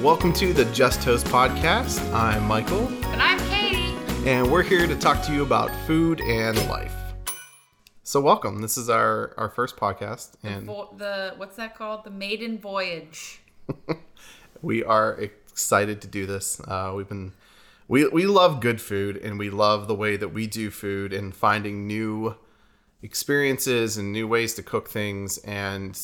Welcome 0.00 0.32
to 0.34 0.52
the 0.52 0.64
Just 0.66 1.02
Toast 1.02 1.26
podcast. 1.26 2.00
I'm 2.14 2.44
Michael, 2.46 2.86
And 3.08 3.20
I'm 3.22 3.38
Katie. 3.50 3.94
and 4.28 4.50
we're 4.50 4.62
here 4.62 4.86
to 4.86 4.96
talk 4.96 5.22
to 5.24 5.32
you 5.32 5.42
about 5.42 5.70
food 5.86 6.20
and 6.22 6.56
life. 6.68 6.94
So, 8.02 8.20
welcome. 8.20 8.60
This 8.62 8.78
is 8.78 8.88
our 8.88 9.34
our 9.36 9.48
first 9.50 9.76
podcast, 9.76 10.32
and 10.42 10.64
Vo- 10.66 10.94
the 10.96 11.34
what's 11.36 11.56
that 11.56 11.76
called? 11.76 12.04
The 12.04 12.10
maiden 12.10 12.58
voyage. 12.58 13.40
we 14.62 14.82
are 14.84 15.14
excited 15.14 16.00
to 16.02 16.08
do 16.08 16.24
this. 16.26 16.60
Uh, 16.60 16.92
we've 16.96 17.08
been 17.08 17.32
we 17.88 18.06
we 18.08 18.26
love 18.26 18.60
good 18.60 18.80
food, 18.80 19.16
and 19.18 19.38
we 19.38 19.50
love 19.50 19.86
the 19.86 19.94
way 19.94 20.16
that 20.16 20.28
we 20.30 20.46
do 20.46 20.70
food, 20.70 21.12
and 21.12 21.34
finding 21.34 21.86
new 21.86 22.36
experiences 23.02 23.96
and 23.96 24.12
new 24.12 24.26
ways 24.26 24.54
to 24.54 24.62
cook 24.62 24.88
things 24.88 25.38
and 25.38 25.98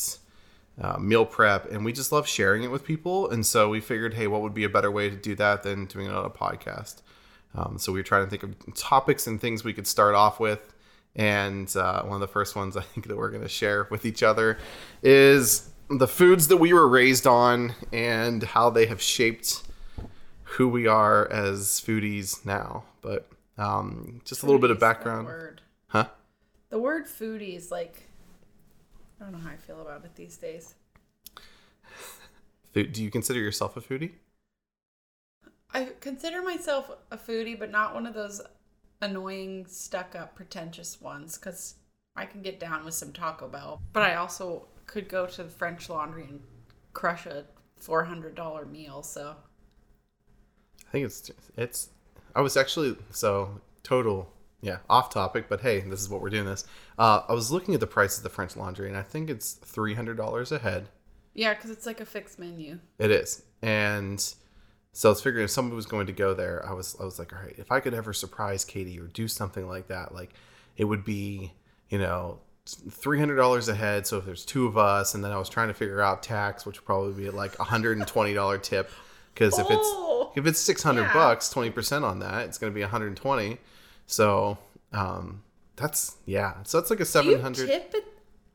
uh, 0.81 0.99
meal 0.99 1.25
prep, 1.25 1.71
and 1.71 1.85
we 1.85 1.93
just 1.93 2.13
love 2.13 2.29
sharing 2.29 2.63
it 2.63 2.71
with 2.71 2.85
people. 2.85 3.31
And 3.31 3.45
so 3.47 3.69
we 3.69 3.81
figured, 3.81 4.15
hey, 4.15 4.27
what 4.27 4.43
would 4.43 4.55
be 4.55 4.65
a 4.65 4.69
better 4.69 4.91
way 4.91 5.09
to 5.09 5.17
do 5.17 5.35
that 5.37 5.63
than 5.63 5.87
doing 5.87 6.07
it 6.07 6.13
on 6.13 6.25
a 6.25 6.31
podcast? 6.31 7.03
Um, 7.55 7.79
so 7.79 7.93
we 7.93 8.01
were 8.01 8.05
trying 8.05 8.25
to 8.25 8.31
think 8.31 8.43
of 8.43 8.75
topics 8.75 9.27
and 9.27 9.41
things 9.41 9.65
we 9.65 9.73
could 9.73 9.87
start 9.87 10.15
off 10.15 10.39
with. 10.39 10.75
And 11.15 11.75
uh, 11.75 12.03
one 12.03 12.15
of 12.15 12.21
the 12.21 12.29
first 12.29 12.55
ones 12.55 12.77
I 12.77 12.83
think 12.83 13.09
that 13.09 13.17
we're 13.17 13.31
going 13.31 13.43
to 13.43 13.49
share 13.49 13.89
with 13.91 14.05
each 14.05 14.23
other 14.23 14.59
is 15.03 15.71
the 15.89 16.09
foods 16.09 16.49
that 16.49 16.59
we 16.59 16.73
were 16.73 16.87
raised 16.89 17.27
on 17.27 17.75
and 17.93 18.43
how 18.43 18.69
they 18.71 18.87
have 18.87 19.01
shaped 19.01 19.63
who 20.43 20.69
we 20.69 20.87
are 20.87 21.31
as 21.33 21.81
foodies 21.81 22.45
now. 22.45 22.85
But 23.01 23.27
um, 23.57 24.21
just 24.25 24.43
a 24.43 24.47
little 24.47 24.61
bit 24.61 24.71
of 24.71 24.77
Foodie's 24.77 24.81
background. 24.81 25.27
word. 25.27 25.63
Huh? 25.89 26.09
The 26.69 26.79
word 26.79 27.07
foodie 27.07 27.57
is 27.57 27.71
like 27.71 28.09
I 29.21 29.25
don't 29.25 29.33
know 29.33 29.39
how 29.39 29.51
I 29.51 29.57
feel 29.57 29.81
about 29.81 30.05
it 30.05 30.15
these 30.15 30.37
days. 30.37 30.75
Food- 32.73 32.93
Do 32.93 33.03
you 33.03 33.11
consider 33.11 33.41
yourself 33.41 33.77
a 33.77 33.81
foodie? 33.81 34.13
I 35.73 35.93
consider 36.01 36.43
myself 36.43 36.91
a 37.11 37.17
foodie, 37.17 37.59
but 37.59 37.71
not 37.71 37.95
one 37.95 38.07
of 38.07 38.15
those 38.15 38.41
annoying, 39.01 39.67
stuck 39.67 40.15
up, 40.15 40.35
pretentious 40.35 41.01
ones 41.01 41.37
because 41.39 41.75
I 42.15 42.25
can 42.27 42.43
get 42.43 42.61
down 42.61 42.85
with 42.85 42.95
some 42.95 43.13
Taco 43.13 43.49
Bell. 43.49 43.81
But 43.93 44.03
I 44.03 44.15
also 44.17 44.69
could 44.87 45.09
go 45.09 45.27
to 45.27 45.43
the 45.43 45.49
French 45.51 45.89
Laundry 45.91 46.25
and 46.25 46.41
crush 46.93 47.27
a 47.27 47.45
$400 47.81 48.71
meal. 48.71 49.03
So 49.03 49.37
I 50.87 50.91
think 50.91 51.07
it's 51.07 51.31
it's. 51.57 51.91
I 52.35 52.41
was 52.41 52.57
actually 52.57 52.97
so 53.11 53.61
total 53.83 54.33
yeah 54.61 54.79
off 54.89 55.11
topic, 55.11 55.49
but 55.49 55.61
hey, 55.61 55.81
this 55.81 56.01
is 56.01 56.09
what 56.09 56.21
we're 56.21 56.31
doing. 56.31 56.47
This. 56.47 56.65
Uh, 56.99 57.23
I 57.29 57.33
was 57.33 57.51
looking 57.53 57.75
at 57.75 57.81
the 57.81 57.87
price 57.87 58.17
of 58.17 58.23
the 58.23 58.31
French 58.31 58.57
Laundry, 58.57 58.89
and 58.89 58.97
I 58.97 59.03
think 59.03 59.31
it's 59.31 59.53
three 59.53 59.95
hundred 59.95 60.17
dollars 60.17 60.53
a 60.53 60.59
head. 60.59 60.89
yeah, 61.35 61.55
because 61.55 61.71
it's 61.71 61.87
like 61.87 62.01
a 62.01 62.07
fixed 62.07 62.39
menu. 62.39 62.79
It 62.99 63.11
is, 63.11 63.43
and 63.63 64.21
so 64.93 65.09
I 65.09 65.13
was 65.13 65.21
figuring 65.21 65.45
if 65.45 65.51
somebody 65.51 65.77
was 65.77 65.87
going 65.87 66.07
to 66.07 66.13
go 66.13 66.33
there, 66.35 66.65
I 66.67 66.73
was 66.73 66.97
I 67.01 67.05
was 67.05 67.19
like, 67.19 67.33
all 67.35 67.41
right, 67.43 67.55
if 67.59 67.71
I 67.71 67.81
could 67.81 67.93
ever 67.95 68.13
surprise 68.13 68.65
Katie 68.65 68.99
or 68.99 69.07
do 69.09 69.29
something 69.29 69.69
like 69.69 69.89
that, 69.89 70.15
like 70.15 70.31
it 70.77 70.85
would 70.85 71.05
be 71.05 71.53
you 71.91 71.99
know 71.99 72.39
three 72.67 73.19
hundred 73.19 73.37
dollars 73.37 73.69
a 73.69 73.75
head. 73.75 74.07
So 74.07 74.17
if 74.19 74.25
there's 74.25 74.45
two 74.45 74.67
of 74.67 74.77
us, 74.79 75.15
and 75.15 75.23
then 75.23 75.33
I 75.33 75.39
was 75.39 75.49
trying 75.51 75.69
to 75.69 75.75
figure 75.75 76.01
out 76.01 76.23
tax, 76.23 76.65
which 76.65 76.81
would 76.81 76.87
probably 76.87 77.13
be 77.25 77.31
like 77.31 77.59
a 77.59 77.65
hundred 77.65 77.99
and 77.99 78.07
twenty 78.09 78.33
dollar 78.33 78.57
tip, 78.59 78.91
because 79.35 79.59
if 79.59 79.67
it's 79.71 79.89
Oh, 79.93 80.33
if 80.35 80.47
it's 80.47 80.59
600 80.61 81.01
Yeah. 81.03 81.13
bucks 81.15 81.49
20% 81.53 82.03
on 82.03 82.19
that 82.19 82.47
it's 82.47 82.59
going 82.59 82.71
to 82.71 82.75
be 82.75 82.83
120 82.83 83.59
so 84.07 84.57
um 84.93 85.43
that's 85.77 86.17
yeah 86.25 86.55
so 86.63 86.81
that's 86.81 86.91
like 86.91 87.01
a 87.01 87.05
700 87.05 87.67
tip 87.67 87.95
at, 87.95 88.05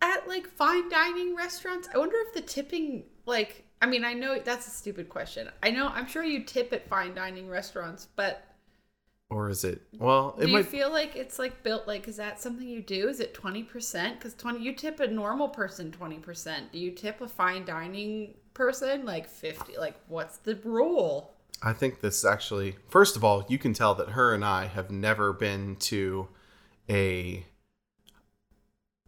at 0.01 0.27
like 0.27 0.47
fine 0.47 0.89
dining 0.89 1.35
restaurants? 1.35 1.87
I 1.93 1.97
wonder 1.97 2.15
if 2.27 2.33
the 2.33 2.41
tipping, 2.41 3.03
like, 3.25 3.63
I 3.81 3.85
mean, 3.85 4.03
I 4.03 4.13
know 4.13 4.39
that's 4.39 4.67
a 4.67 4.71
stupid 4.71 5.09
question. 5.09 5.49
I 5.63 5.71
know, 5.71 5.89
I'm 5.89 6.07
sure 6.07 6.23
you 6.23 6.43
tip 6.43 6.73
at 6.73 6.87
fine 6.87 7.13
dining 7.13 7.49
restaurants, 7.49 8.07
but 8.15 8.43
or 9.29 9.49
is 9.49 9.63
it 9.63 9.81
well 9.97 10.35
it 10.37 10.47
do 10.47 10.51
you 10.51 10.61
feel 10.61 10.91
like 10.91 11.15
it's 11.15 11.39
like 11.39 11.63
built 11.63 11.87
like 11.87 12.05
is 12.09 12.17
that 12.17 12.41
something 12.41 12.67
you 12.67 12.81
do? 12.81 13.07
Is 13.07 13.19
it 13.19 13.33
twenty 13.33 13.63
percent? 13.63 14.19
Because 14.19 14.33
twenty 14.33 14.61
you 14.61 14.73
tip 14.73 14.99
a 14.99 15.07
normal 15.07 15.47
person 15.47 15.91
twenty 15.91 16.17
percent. 16.17 16.71
Do 16.71 16.79
you 16.79 16.91
tip 16.91 17.21
a 17.21 17.27
fine 17.27 17.63
dining 17.63 18.33
person 18.53 19.05
like 19.05 19.29
fifty? 19.29 19.77
Like 19.77 19.95
what's 20.07 20.37
the 20.37 20.55
rule? 20.63 21.30
I 21.61 21.71
think 21.73 22.01
this 22.01 22.23
actually 22.25 22.75
first 22.89 23.15
of 23.15 23.23
all 23.23 23.45
you 23.47 23.57
can 23.57 23.73
tell 23.73 23.93
that 23.95 24.09
her 24.09 24.33
and 24.33 24.43
i 24.45 24.65
have 24.67 24.89
never 24.91 25.31
been 25.33 25.75
to 25.77 26.27
a 26.89 27.45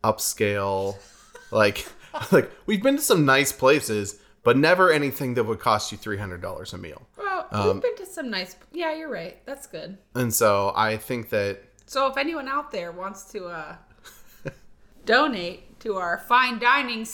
upscale 0.04 0.98
like 1.52 1.86
like 2.32 2.52
we've 2.66 2.84
been 2.84 2.98
to 2.98 3.02
some 3.02 3.26
nice 3.26 3.52
places 3.52 4.20
but 4.44 4.58
never 4.58 4.92
anything 4.92 5.36
that 5.36 5.46
would 5.46 5.60
cost 5.60 5.92
you 5.94 5.98
$300 5.98 6.74
a 6.74 6.78
meal 6.78 7.08
Well, 7.18 7.48
Um, 7.52 7.74
we've 7.76 7.82
been 7.82 7.96
to 7.96 8.06
some 8.06 8.30
nice. 8.30 8.58
Yeah, 8.74 8.94
you're 8.94 9.10
right. 9.10 9.38
That's 9.46 9.68
good. 9.68 9.98
and 10.16 10.34
so 10.34 10.74
i 10.76 10.98
think 10.98 11.30
that 11.30 11.64
So 11.86 12.08
if 12.08 12.18
anyone 12.18 12.48
out 12.50 12.72
there 12.72 12.92
wants 12.92 13.24
to 13.32 13.46
uh, 13.46 13.76
donate 15.06 15.80
to 15.82 15.96
our 15.96 16.20
fine 16.28 16.60
dining 16.60 17.06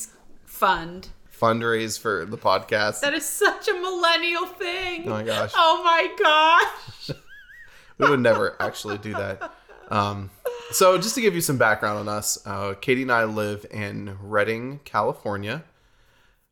fund, 0.45 1.09
fundraise 1.39 1.99
for 1.99 2.25
the 2.25 2.37
podcast 2.37 3.01
that 3.01 3.13
is 3.13 3.25
such 3.27 3.67
a 3.67 3.73
millennial 3.73 4.45
thing. 4.45 5.03
Oh 5.07 5.11
my 5.11 5.23
gosh. 5.23 5.51
Oh 5.55 5.81
my 5.83 6.13
gosh. 6.17 7.17
we 7.97 8.09
would 8.09 8.19
never 8.19 8.55
actually 8.61 8.97
do 8.97 9.13
that. 9.13 9.51
Um, 9.89 10.29
so, 10.71 10.97
just 10.97 11.15
to 11.15 11.21
give 11.21 11.33
you 11.33 11.41
some 11.41 11.57
background 11.57 11.99
on 11.99 12.07
us, 12.07 12.37
uh, 12.45 12.75
Katie 12.79 13.01
and 13.01 13.11
I 13.11 13.23
live 13.23 13.65
in 13.71 14.17
Redding, 14.21 14.81
California. 14.85 15.63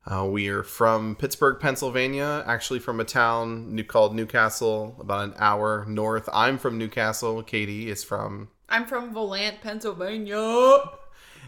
Uh, 0.05 0.25
we 0.25 0.47
are 0.47 0.63
from 0.63 1.15
Pittsburgh, 1.15 1.59
Pennsylvania, 1.59 2.43
actually 2.47 2.79
from 2.79 2.99
a 2.99 3.03
town 3.03 3.75
new, 3.75 3.83
called 3.83 4.15
New 4.15 4.25
Castle, 4.25 4.95
about 4.99 5.25
an 5.25 5.33
hour 5.37 5.85
north. 5.87 6.29
I'm 6.33 6.57
from 6.57 6.77
New 6.77 6.87
Castle. 6.87 7.43
Katie 7.43 7.89
is 7.89 8.03
from, 8.03 8.47
I'm 8.69 8.85
from 8.85 9.13
Volant, 9.13 9.61
Pennsylvania. 9.61 10.81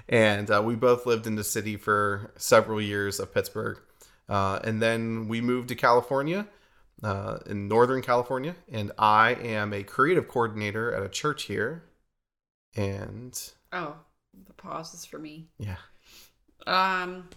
And 0.08 0.50
uh, 0.52 0.62
we 0.64 0.76
both 0.76 1.06
lived 1.06 1.28
in 1.28 1.36
the 1.36 1.44
city 1.44 1.78
for 1.78 2.32
several 2.38 2.82
years 2.82 3.20
of 3.20 3.34
Pittsburgh. 3.34 3.80
Uh, 4.28 4.60
and 4.64 4.82
then 4.82 5.28
we 5.28 5.42
moved 5.42 5.70
to 5.70 5.76
California, 5.76 6.48
uh, 7.04 7.40
in 7.48 7.68
Northern 7.68 8.02
California, 8.02 8.56
and 8.72 8.92
I 8.98 9.32
am 9.34 9.74
a 9.74 9.84
creative 9.84 10.28
coordinator 10.28 10.94
at 10.94 11.02
a 11.02 11.10
church 11.10 11.44
here. 11.44 11.84
And 12.76 13.40
Oh, 13.74 13.96
the 14.48 14.54
pause 14.54 14.94
is 14.94 15.06
for 15.06 15.18
me. 15.18 15.48
yeah, 15.58 15.78
Um, 16.68 17.30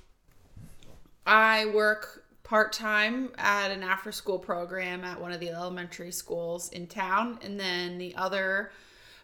I 1.27 1.67
work 1.67 2.25
part 2.43 2.73
time 2.73 3.33
at 3.39 3.71
an 3.71 3.83
after 3.83 4.13
school 4.13 4.39
program 4.39 5.05
at 5.05 5.21
one 5.21 5.33
of 5.33 5.41
the 5.41 5.49
elementary 5.51 6.13
schools 6.13 6.69
in 6.71 6.87
town, 6.87 7.39
and 7.43 7.59
then 7.59 7.97
the 7.99 8.15
other 8.17 8.73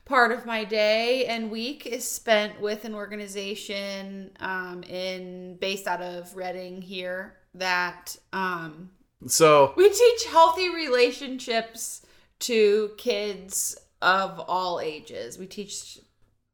part 0.09 0.33
of 0.33 0.47
my 0.47 0.65
day 0.65 1.27
and 1.27 1.51
week 1.51 1.87
is 1.87 2.09
spent 2.09 2.61
with 2.61 2.85
an 2.85 2.95
organization 2.95 4.31
um, 4.41 4.83
in 4.85 5.57
based 5.61 5.87
out 5.87 6.01
of 6.01 6.35
Redding 6.35 6.81
here 6.81 7.37
that 7.55 8.17
um, 8.33 8.91
so 9.27 9.75
we 9.77 9.89
teach 9.91 10.25
healthy 10.25 10.75
relationships 10.75 12.03
to 12.41 12.91
kids 12.97 13.77
of 14.01 14.41
all 14.41 14.81
ages. 14.81 15.39
We 15.39 15.47
teach 15.47 15.99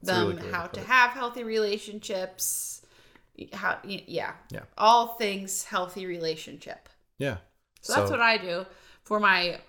them 0.02 0.36
really 0.36 0.50
how 0.50 0.66
to 0.66 0.80
have 0.80 1.10
healthy 1.10 1.44
relationships. 1.44 2.82
How 3.52 3.78
yeah. 3.84 4.32
Yeah. 4.50 4.60
All 4.78 5.14
things 5.14 5.64
healthy 5.64 6.06
relationship. 6.06 6.88
yeah, 7.18 7.38
So, 7.82 7.94
that's 7.94 8.10
what 8.10 8.20
I 8.20 8.38
do 8.38 8.66
for 9.02 9.20
my 9.20 9.60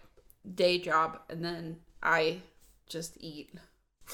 day 0.53 0.77
job 0.77 1.19
and 1.29 1.43
then 1.43 1.77
I 2.03 2.41
just 2.87 3.17
eat 3.19 3.51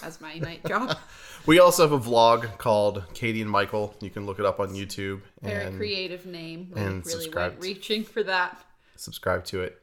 as 0.03 0.19
my 0.21 0.35
night 0.39 0.65
job. 0.67 0.97
we 1.45 1.59
also 1.59 1.83
have 1.83 1.91
a 1.91 1.99
vlog 1.99 2.57
called 2.57 3.03
Katie 3.13 3.41
and 3.41 3.49
Michael. 3.49 3.95
You 3.99 4.09
can 4.09 4.25
look 4.25 4.39
it 4.39 4.45
up 4.45 4.59
on 4.59 4.69
YouTube 4.69 5.21
Very 5.41 5.65
and 5.65 5.77
creative 5.77 6.25
name. 6.25 6.71
We 6.73 6.81
and 6.81 7.05
really 7.05 7.11
subscribe 7.23 7.51
went 7.53 7.63
reaching 7.63 8.03
for 8.03 8.23
that. 8.23 8.63
subscribe 8.95 9.45
to 9.45 9.61
it. 9.61 9.81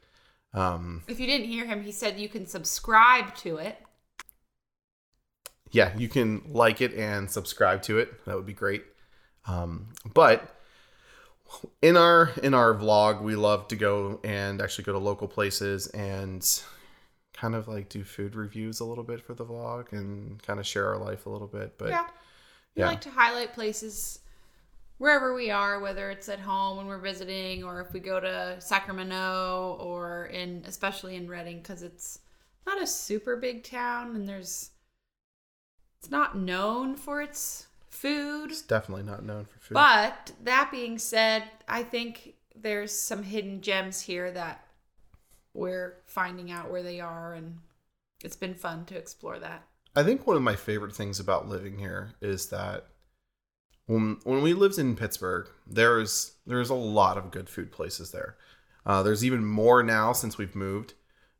Um, 0.54 1.02
If 1.08 1.20
you 1.20 1.26
didn't 1.26 1.46
hear 1.48 1.66
him, 1.66 1.82
he 1.82 1.92
said 1.92 2.18
you 2.18 2.28
can 2.28 2.46
subscribe 2.46 3.34
to 3.36 3.58
it. 3.58 3.76
yeah, 5.70 5.96
you 5.96 6.08
can 6.08 6.42
like 6.50 6.80
it 6.80 6.94
and 6.94 7.30
subscribe 7.30 7.82
to 7.82 7.98
it. 7.98 8.24
That 8.24 8.34
would 8.36 8.46
be 8.46 8.54
great. 8.54 8.84
Um, 9.46 9.88
but 10.14 10.54
in 11.82 11.96
our 11.96 12.30
in 12.42 12.54
our 12.54 12.74
vlog, 12.74 13.22
we 13.22 13.34
love 13.36 13.68
to 13.68 13.76
go 13.76 14.20
and 14.24 14.60
actually 14.60 14.84
go 14.84 14.92
to 14.92 14.98
local 14.98 15.28
places 15.28 15.86
and 15.88 16.42
kind 17.40 17.54
of 17.54 17.68
like 17.68 17.88
do 17.88 18.02
food 18.02 18.34
reviews 18.34 18.80
a 18.80 18.84
little 18.84 19.04
bit 19.04 19.20
for 19.20 19.34
the 19.34 19.44
vlog 19.44 19.92
and 19.92 20.42
kind 20.42 20.58
of 20.58 20.66
share 20.66 20.88
our 20.88 20.98
life 20.98 21.26
a 21.26 21.30
little 21.30 21.46
bit. 21.46 21.78
But 21.78 21.90
yeah. 21.90 22.06
We 22.74 22.82
yeah. 22.82 22.88
like 22.88 23.00
to 23.02 23.10
highlight 23.10 23.54
places 23.54 24.20
wherever 24.98 25.34
we 25.34 25.50
are, 25.50 25.80
whether 25.80 26.10
it's 26.10 26.28
at 26.28 26.40
home 26.40 26.76
when 26.76 26.86
we're 26.86 26.98
visiting 26.98 27.64
or 27.64 27.80
if 27.80 27.92
we 27.92 28.00
go 28.00 28.18
to 28.20 28.56
Sacramento 28.58 29.78
or 29.80 30.26
in 30.26 30.64
especially 30.66 31.16
in 31.16 31.28
Redding 31.28 31.58
because 31.58 31.82
it's 31.82 32.20
not 32.66 32.82
a 32.82 32.86
super 32.86 33.36
big 33.36 33.62
town 33.62 34.14
and 34.14 34.28
there's 34.28 34.70
it's 36.00 36.10
not 36.10 36.36
known 36.36 36.96
for 36.96 37.22
its 37.22 37.66
food. 37.88 38.50
it's 38.50 38.62
definitely 38.62 39.04
not 39.04 39.24
known 39.24 39.44
for 39.44 39.58
food. 39.58 39.74
But 39.74 40.32
that 40.44 40.70
being 40.70 40.98
said, 40.98 41.44
I 41.68 41.82
think 41.82 42.34
there's 42.54 42.92
some 42.92 43.22
hidden 43.22 43.60
gems 43.60 44.00
here 44.00 44.30
that 44.32 44.67
we're 45.58 45.96
finding 46.06 46.50
out 46.50 46.70
where 46.70 46.82
they 46.82 47.00
are, 47.00 47.34
and 47.34 47.58
it's 48.22 48.36
been 48.36 48.54
fun 48.54 48.84
to 48.86 48.96
explore 48.96 49.38
that. 49.38 49.64
I 49.96 50.02
think 50.04 50.26
one 50.26 50.36
of 50.36 50.42
my 50.42 50.56
favorite 50.56 50.94
things 50.94 51.18
about 51.18 51.48
living 51.48 51.78
here 51.78 52.14
is 52.20 52.46
that 52.50 52.86
when 53.86 54.18
when 54.24 54.42
we 54.42 54.54
lived 54.54 54.78
in 54.78 54.96
Pittsburgh, 54.96 55.48
there's 55.66 56.36
there's 56.46 56.70
a 56.70 56.74
lot 56.74 57.18
of 57.18 57.30
good 57.30 57.48
food 57.48 57.72
places 57.72 58.12
there. 58.12 58.36
Uh, 58.86 59.02
there's 59.02 59.24
even 59.24 59.44
more 59.44 59.82
now 59.82 60.12
since 60.12 60.38
we've 60.38 60.54
moved. 60.54 60.94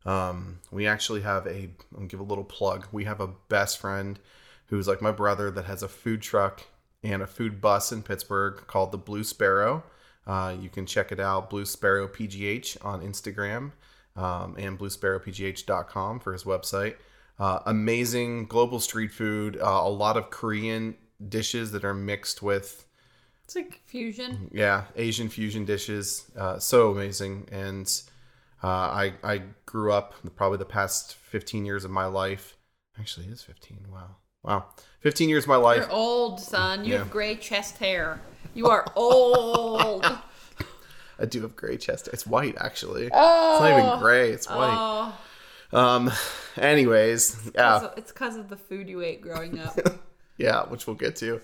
Um, 0.05 0.61
we 0.71 0.87
actually 0.87 1.21
have 1.21 1.47
a 1.47 1.71
I'll 1.97 2.07
give 2.07 2.21
a 2.21 2.25
little 2.25 2.45
plug. 2.45 2.87
We 2.91 3.05
have 3.05 3.21
a 3.21 3.35
best 3.49 3.79
friend 3.79 4.19
who's 4.67 4.89
like 4.89 5.01
my 5.01 5.13
brother 5.13 5.51
that 5.51 5.67
has 5.67 5.83
a 5.83 5.89
food 5.89 6.23
truck 6.23 6.63
and 7.03 7.23
a 7.23 7.27
food 7.27 7.61
bus 7.61 7.93
in 7.93 8.03
Pittsburgh 8.03 8.67
called 8.67 8.93
the 8.93 8.99
Blue 8.99 9.25
Sparrow. 9.25 9.85
Uh, 10.27 10.55
you 10.61 10.69
can 10.69 10.85
check 10.85 11.11
it 11.11 11.21
out, 11.21 11.49
Blue 11.49 11.65
Sparrow 11.65 12.07
PGH 12.07 12.85
on 12.85 13.01
Instagram 13.01 13.73
um, 14.19 14.55
and 14.59 14.79
bluesparrowpgh.com 14.79 16.21
for 16.21 16.33
his 16.33 16.45
website. 16.45 16.97
Uh, 17.39 17.61
amazing 17.67 18.47
global 18.47 18.81
street 18.81 19.13
food, 19.13 19.57
uh, 19.61 19.65
a 19.85 19.89
lot 19.89 20.17
of 20.17 20.29
Korean 20.31 20.97
dishes 21.29 21.71
that 21.73 21.85
are 21.85 21.95
mixed 21.95 22.43
with 22.43 22.85
It's 23.45 23.55
like 23.55 23.81
fusion. 23.87 24.51
yeah 24.53 24.85
Asian 24.97 25.29
fusion 25.29 25.65
dishes. 25.65 26.31
Uh, 26.37 26.59
so 26.59 26.91
amazing, 26.91 27.49
and 27.53 27.87
uh, 28.63 28.67
I 28.67 29.15
I 29.23 29.43
grew 29.67 29.93
up 29.93 30.15
probably 30.35 30.59
the 30.59 30.65
past 30.65 31.15
fifteen 31.15 31.65
years 31.65 31.85
of 31.85 31.91
my 31.93 32.07
life. 32.07 32.57
Actually, 32.99 33.27
it 33.27 33.33
is 33.33 33.43
fifteen. 33.43 33.87
Wow, 33.93 34.17
wow, 34.43 34.65
fifteen 35.01 35.29
years 35.29 35.45
of 35.45 35.49
my 35.49 35.57
life. 35.57 35.79
You're 35.83 35.93
old, 35.93 36.41
son. 36.41 36.85
You 36.85 36.95
Yeah. 36.95 36.99
have 36.99 37.11
gray 37.11 37.37
chest 37.37 37.79
hair. 37.79 38.21
You 38.55 38.67
are 38.67 38.85
old. 38.97 40.05
I 41.19 41.25
do 41.27 41.43
have 41.43 41.57
gray 41.57 41.77
chest. 41.77 42.09
It's 42.13 42.27
white 42.27 42.57
actually. 42.61 43.11
oh. 43.13 43.53
It's 43.55 43.63
not 43.63 43.79
even 43.87 43.99
gray. 44.01 44.31
It's 44.31 44.49
white. 44.49 45.13
Oh, 45.73 45.79
Um. 45.79 46.11
Anyways, 46.57 47.51
yeah. 47.55 47.89
it's 47.97 48.13
because 48.13 48.37
of 48.37 48.49
the 48.49 48.57
food 48.57 48.89
you 48.89 49.01
ate 49.03 49.21
growing 49.21 49.59
up. 49.61 49.79
yeah, 50.37 50.63
which 50.65 50.87
we'll 50.87 50.97
get 50.97 51.17
to. 51.17 51.41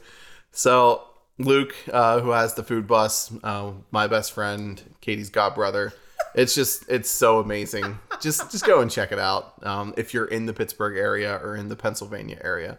So 0.52 1.02
Luke, 1.38 1.74
uh, 1.92 2.20
who 2.20 2.30
has 2.30 2.54
the 2.54 2.62
food 2.62 2.86
bus, 2.86 3.32
uh, 3.42 3.72
my 3.90 4.06
best 4.06 4.32
friend, 4.32 4.80
Katie's 5.00 5.30
godbrother. 5.30 5.92
It's 6.36 6.52
just 6.52 6.88
it's 6.88 7.08
so 7.08 7.38
amazing. 7.38 7.96
Just 8.20 8.50
just 8.50 8.66
go 8.66 8.80
and 8.80 8.90
check 8.90 9.12
it 9.12 9.20
out 9.20 9.54
um, 9.64 9.94
if 9.96 10.12
you're 10.12 10.24
in 10.24 10.46
the 10.46 10.52
Pittsburgh 10.52 10.96
area 10.98 11.36
or 11.40 11.54
in 11.54 11.68
the 11.68 11.76
Pennsylvania 11.76 12.40
area. 12.42 12.76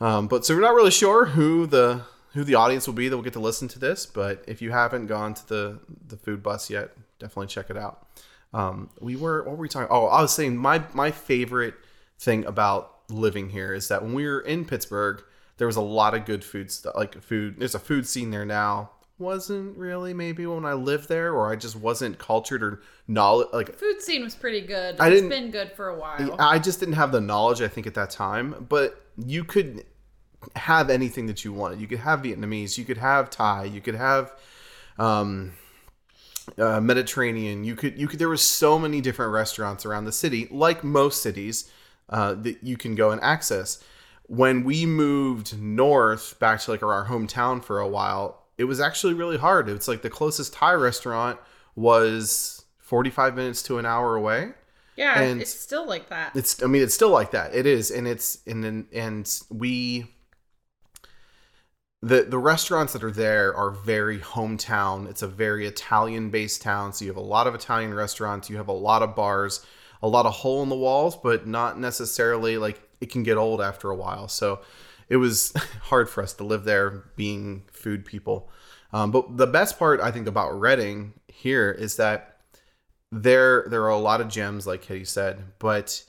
Um, 0.00 0.28
but 0.28 0.46
so 0.46 0.54
we're 0.54 0.60
not 0.60 0.74
really 0.74 0.92
sure 0.92 1.24
who 1.24 1.66
the 1.66 2.02
who 2.36 2.44
the 2.44 2.54
audience 2.54 2.86
will 2.86 2.94
be 2.94 3.08
that 3.08 3.16
will 3.16 3.24
get 3.24 3.32
to 3.32 3.40
listen 3.40 3.66
to 3.68 3.78
this. 3.78 4.06
But 4.06 4.44
if 4.46 4.62
you 4.62 4.70
haven't 4.70 5.06
gone 5.08 5.34
to 5.34 5.48
the 5.48 5.78
the 6.06 6.16
food 6.16 6.42
bus 6.42 6.70
yet, 6.70 6.90
definitely 7.18 7.48
check 7.48 7.70
it 7.70 7.76
out. 7.76 8.06
Um, 8.54 8.90
we 9.00 9.16
were 9.16 9.42
what 9.42 9.52
were 9.56 9.62
we 9.62 9.68
talking? 9.68 9.88
Oh, 9.90 10.06
I 10.06 10.22
was 10.22 10.32
saying 10.32 10.56
my 10.56 10.82
my 10.94 11.10
favorite 11.10 11.74
thing 12.18 12.44
about 12.44 12.92
living 13.08 13.48
here 13.50 13.74
is 13.74 13.88
that 13.88 14.02
when 14.02 14.14
we 14.14 14.26
were 14.26 14.40
in 14.40 14.64
Pittsburgh, 14.64 15.22
there 15.56 15.66
was 15.66 15.76
a 15.76 15.80
lot 15.80 16.14
of 16.14 16.24
good 16.24 16.44
food 16.44 16.70
stuff. 16.70 16.94
Like 16.94 17.20
food, 17.22 17.56
there's 17.58 17.74
a 17.74 17.78
food 17.80 18.06
scene 18.06 18.30
there 18.30 18.46
now. 18.46 18.90
Wasn't 19.18 19.78
really 19.78 20.12
maybe 20.12 20.44
when 20.46 20.66
I 20.66 20.74
lived 20.74 21.08
there, 21.08 21.32
or 21.32 21.50
I 21.50 21.56
just 21.56 21.74
wasn't 21.74 22.18
cultured 22.18 22.62
or 22.62 22.82
knowledge. 23.08 23.48
Like 23.52 23.74
food 23.74 24.02
scene 24.02 24.22
was 24.22 24.34
pretty 24.34 24.60
good. 24.60 24.96
I 25.00 25.06
It's 25.08 25.14
didn't- 25.16 25.30
been 25.30 25.50
good 25.50 25.72
for 25.72 25.88
a 25.88 25.98
while. 25.98 26.36
I 26.38 26.58
just 26.58 26.80
didn't 26.80 26.96
have 26.96 27.12
the 27.12 27.20
knowledge. 27.22 27.62
I 27.62 27.68
think 27.68 27.86
at 27.86 27.94
that 27.94 28.10
time, 28.10 28.66
but 28.68 29.00
you 29.16 29.42
could 29.44 29.84
have 30.54 30.90
anything 30.90 31.26
that 31.26 31.44
you 31.44 31.52
wanted. 31.52 31.80
You 31.80 31.86
could 31.86 32.00
have 32.00 32.22
Vietnamese. 32.22 32.78
You 32.78 32.84
could 32.84 32.98
have 32.98 33.30
Thai. 33.30 33.64
You 33.64 33.80
could 33.80 33.94
have 33.94 34.32
um, 34.98 35.52
uh, 36.58 36.80
Mediterranean. 36.80 37.64
You 37.64 37.74
could 37.76 37.98
you 37.98 38.06
could. 38.08 38.18
There 38.18 38.28
were 38.28 38.36
so 38.36 38.78
many 38.78 39.00
different 39.00 39.32
restaurants 39.32 39.84
around 39.84 40.04
the 40.04 40.12
city, 40.12 40.48
like 40.50 40.84
most 40.84 41.22
cities, 41.22 41.70
uh, 42.08 42.34
that 42.34 42.62
you 42.62 42.76
can 42.76 42.94
go 42.94 43.10
and 43.10 43.20
access. 43.22 43.82
When 44.28 44.64
we 44.64 44.86
moved 44.86 45.58
north 45.58 46.38
back 46.38 46.60
to 46.60 46.70
like 46.72 46.82
our 46.82 47.06
hometown 47.06 47.62
for 47.62 47.78
a 47.78 47.88
while, 47.88 48.42
it 48.58 48.64
was 48.64 48.80
actually 48.80 49.14
really 49.14 49.38
hard. 49.38 49.68
It's 49.68 49.88
like 49.88 50.02
the 50.02 50.10
closest 50.10 50.52
Thai 50.52 50.72
restaurant 50.74 51.38
was 51.76 52.64
45 52.78 53.36
minutes 53.36 53.62
to 53.64 53.78
an 53.78 53.86
hour 53.86 54.14
away 54.16 54.52
yeah, 54.96 55.20
and- 55.20 55.40
it's 55.42 55.50
still 55.50 55.86
like 55.86 56.08
that. 56.08 56.34
it's 56.34 56.62
i 56.62 56.66
mean 56.66 56.82
it's 56.82 56.94
still 56.94 57.10
like 57.10 57.30
that 57.32 57.54
it 57.54 57.66
is 57.66 57.90
and 57.90 58.08
it's 58.08 58.38
and 58.46 58.64
then 58.64 58.86
and 58.92 59.40
we 59.50 60.06
the 62.02 62.22
the 62.22 62.38
restaurants 62.38 62.92
that 62.92 63.02
are 63.02 63.10
there 63.10 63.54
are 63.54 63.70
very 63.70 64.18
hometown. 64.18 65.08
It's 65.08 65.22
a 65.22 65.28
very 65.28 65.66
italian 65.66 66.30
based 66.30 66.62
town 66.62 66.92
so 66.92 67.04
you 67.04 67.10
have 67.10 67.16
a 67.16 67.20
lot 67.20 67.46
of 67.46 67.54
italian 67.54 67.94
restaurants. 67.94 68.50
You 68.50 68.56
have 68.56 68.68
a 68.68 68.72
lot 68.72 69.02
of 69.02 69.14
bars 69.14 69.64
a 70.02 70.08
lot 70.08 70.26
of 70.26 70.34
hole 70.34 70.62
in 70.62 70.68
the 70.68 70.76
walls 70.76 71.16
but 71.16 71.46
not 71.46 71.78
necessarily 71.78 72.58
like 72.58 72.80
it 73.00 73.10
can 73.10 73.22
get 73.22 73.36
old 73.36 73.60
after 73.60 73.90
a 73.90 73.96
while. 73.96 74.28
So 74.28 74.60
it 75.08 75.16
was 75.16 75.52
hard 75.82 76.08
for 76.08 76.22
us 76.22 76.32
to 76.34 76.44
live 76.44 76.64
there 76.64 77.04
being 77.16 77.64
food 77.72 78.04
people. 78.04 78.50
Um, 78.92 79.10
but 79.10 79.36
the 79.36 79.46
best 79.48 79.78
part 79.78 80.00
i 80.00 80.10
think 80.10 80.26
about 80.26 80.58
Redding 80.58 81.14
here 81.28 81.70
is 81.70 81.96
that 81.96 82.36
there 83.12 83.66
there 83.68 83.82
are 83.82 83.90
a 83.90 83.98
lot 83.98 84.20
of 84.20 84.28
gems 84.28 84.66
like 84.66 84.82
Katie 84.82 85.04
said, 85.04 85.42
but 85.58 86.02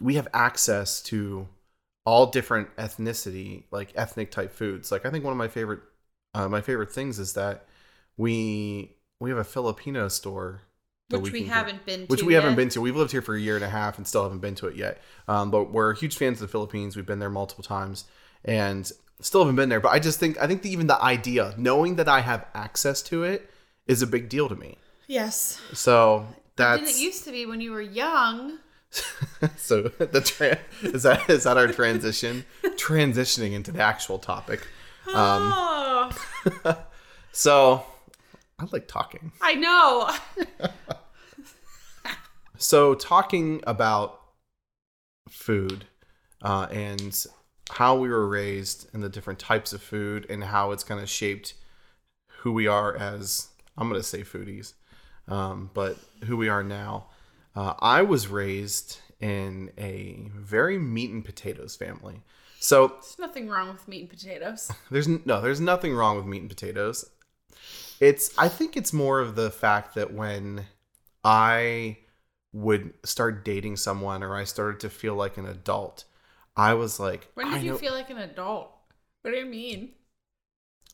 we 0.00 0.14
have 0.14 0.28
access 0.32 1.02
to 1.02 1.48
all 2.04 2.26
different 2.26 2.74
ethnicity, 2.76 3.64
like 3.70 3.92
ethnic 3.94 4.30
type 4.30 4.52
foods. 4.52 4.90
Like 4.90 5.06
I 5.06 5.10
think 5.10 5.24
one 5.24 5.32
of 5.32 5.38
my 5.38 5.48
favorite 5.48 5.80
uh, 6.34 6.48
my 6.48 6.60
favorite 6.60 6.92
things 6.92 7.18
is 7.18 7.34
that 7.34 7.66
we 8.16 8.96
we 9.20 9.30
have 9.30 9.38
a 9.38 9.44
Filipino 9.44 10.08
store 10.08 10.62
which 11.18 11.32
we, 11.32 11.40
go- 11.40 11.48
haven't 11.48 11.84
been 11.84 12.00
to. 12.00 12.06
which 12.06 12.22
we 12.22 12.34
haven't 12.34 12.54
been 12.54 12.68
to. 12.70 12.80
We've 12.80 12.94
lived 12.94 13.10
here 13.10 13.22
for 13.22 13.34
a 13.34 13.40
year 13.40 13.56
and 13.56 13.64
a 13.64 13.68
half 13.68 13.98
and 13.98 14.06
still 14.06 14.22
haven't 14.22 14.38
been 14.38 14.54
to 14.56 14.68
it 14.68 14.76
yet. 14.76 15.02
Um, 15.26 15.50
but 15.50 15.72
we're 15.72 15.94
huge 15.94 16.16
fans 16.16 16.40
of 16.40 16.48
the 16.48 16.52
Philippines. 16.52 16.94
We've 16.94 17.06
been 17.06 17.18
there 17.18 17.30
multiple 17.30 17.64
times 17.64 18.04
and 18.44 18.90
still 19.20 19.40
haven't 19.40 19.56
been 19.56 19.68
there. 19.68 19.80
But 19.80 19.90
I 19.90 19.98
just 19.98 20.20
think 20.20 20.40
I 20.40 20.46
think 20.46 20.62
the, 20.62 20.70
even 20.70 20.86
the 20.86 21.02
idea, 21.02 21.54
knowing 21.56 21.96
that 21.96 22.08
I 22.08 22.20
have 22.20 22.46
access 22.54 23.02
to 23.02 23.24
it, 23.24 23.50
is 23.86 24.02
a 24.02 24.06
big 24.06 24.28
deal 24.28 24.48
to 24.48 24.54
me. 24.54 24.78
Yes. 25.08 25.60
So 25.72 26.26
that's 26.56 26.98
it 26.98 27.02
used 27.02 27.24
to 27.24 27.32
be 27.32 27.46
when 27.46 27.60
you 27.60 27.72
were 27.72 27.82
young? 27.82 28.58
so 29.56 29.82
the 29.82 30.20
tra- 30.20 30.58
is 30.82 31.04
that 31.04 31.30
is 31.30 31.44
that 31.44 31.56
our 31.56 31.68
transition 31.68 32.44
transitioning 32.62 33.52
into 33.52 33.70
the 33.70 33.80
actual 33.80 34.18
topic. 34.18 34.60
Um, 35.08 35.52
oh, 35.54 36.12
so 37.32 37.84
I 38.58 38.66
like 38.72 38.88
talking. 38.88 39.32
I 39.40 39.54
know. 39.54 40.10
So 42.62 42.94
talking 42.94 43.62
about 43.66 44.20
food 45.30 45.86
uh, 46.42 46.66
and 46.70 47.24
how 47.70 47.96
we 47.96 48.10
were 48.10 48.28
raised 48.28 48.86
and 48.92 49.02
the 49.02 49.08
different 49.08 49.38
types 49.38 49.72
of 49.72 49.80
food 49.80 50.26
and 50.28 50.44
how 50.44 50.70
it's 50.72 50.84
kind 50.84 51.00
of 51.00 51.08
shaped 51.08 51.54
who 52.40 52.52
we 52.52 52.66
are 52.66 52.94
as 52.94 53.48
I'm 53.78 53.88
going 53.88 53.98
to 53.98 54.06
say 54.06 54.20
foodies, 54.20 54.74
um, 55.26 55.70
but 55.72 55.96
who 56.26 56.36
we 56.36 56.50
are 56.50 56.62
now. 56.62 57.06
Uh, 57.60 57.74
I 57.80 58.00
was 58.00 58.26
raised 58.28 59.00
in 59.20 59.70
a 59.76 60.30
very 60.34 60.78
meat 60.78 61.10
and 61.10 61.22
potatoes 61.22 61.76
family. 61.76 62.22
So 62.58 62.88
There's 62.88 63.18
nothing 63.18 63.48
wrong 63.48 63.70
with 63.70 63.86
meat 63.86 64.00
and 64.00 64.08
potatoes. 64.08 64.72
there's 64.90 65.06
no, 65.06 65.42
there's 65.42 65.60
nothing 65.60 65.94
wrong 65.94 66.16
with 66.16 66.24
meat 66.24 66.40
and 66.40 66.48
potatoes. 66.48 67.04
It's 68.00 68.36
I 68.38 68.48
think 68.48 68.78
it's 68.78 68.94
more 68.94 69.20
of 69.20 69.34
the 69.36 69.50
fact 69.50 69.94
that 69.96 70.14
when 70.14 70.64
I 71.22 71.98
would 72.54 72.94
start 73.04 73.44
dating 73.44 73.76
someone 73.76 74.22
or 74.22 74.34
I 74.34 74.44
started 74.44 74.80
to 74.80 74.88
feel 74.88 75.14
like 75.14 75.36
an 75.36 75.44
adult, 75.44 76.04
I 76.56 76.72
was 76.72 76.98
like, 76.98 77.28
When 77.34 77.46
I 77.46 77.56
did 77.58 77.64
you 77.64 77.72
know- 77.72 77.76
feel 77.76 77.92
like 77.92 78.08
an 78.08 78.16
adult? 78.18 78.70
What 79.20 79.32
do 79.32 79.36
you 79.36 79.44
mean? 79.44 79.90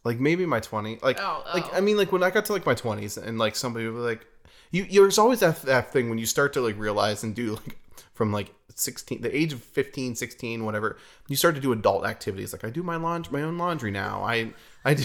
like 0.05 0.21
maybe 0.21 0.47
my 0.47 0.61
20 0.61 1.01
like 1.03 1.19
Oh, 1.21 1.43
like 1.53 1.65
oh. 1.67 1.77
I 1.77 1.81
mean 1.81 1.97
like 1.97 2.13
when 2.13 2.23
I 2.23 2.31
got 2.31 2.45
to 2.45 2.53
like 2.53 2.65
my 2.65 2.77
20s 2.77 3.21
and 3.21 3.39
like 3.39 3.57
somebody 3.57 3.87
would 3.89 3.95
be 3.99 4.07
like 4.07 4.25
you 4.71 4.85
there's 4.87 5.19
always 5.19 5.41
that, 5.41 5.63
that 5.63 5.93
thing 5.93 6.09
when 6.09 6.19
you 6.19 6.27
start 6.27 6.53
to 6.55 6.61
like 6.61 6.79
realize 6.79 7.23
and 7.23 7.35
do 7.35 7.55
like 7.55 7.79
from 8.15 8.33
like 8.33 8.53
16 8.75 9.23
the 9.23 9.35
age 9.37 9.53
of 9.53 9.63
15 9.63 10.15
16 10.17 10.65
whatever 10.65 10.97
you 11.29 11.37
start 11.37 11.55
to 11.55 11.61
do 11.61 11.73
adult 11.73 12.05
activities 12.07 12.53
like 12.53 12.65
I 12.65 12.71
do 12.71 12.83
my 12.83 12.97
laundry 12.97 13.33
my 13.41 13.47
own 13.47 13.57
laundry 13.59 13.91
now 13.91 14.23
I 14.23 14.53
I 14.85 14.95
do 14.95 15.05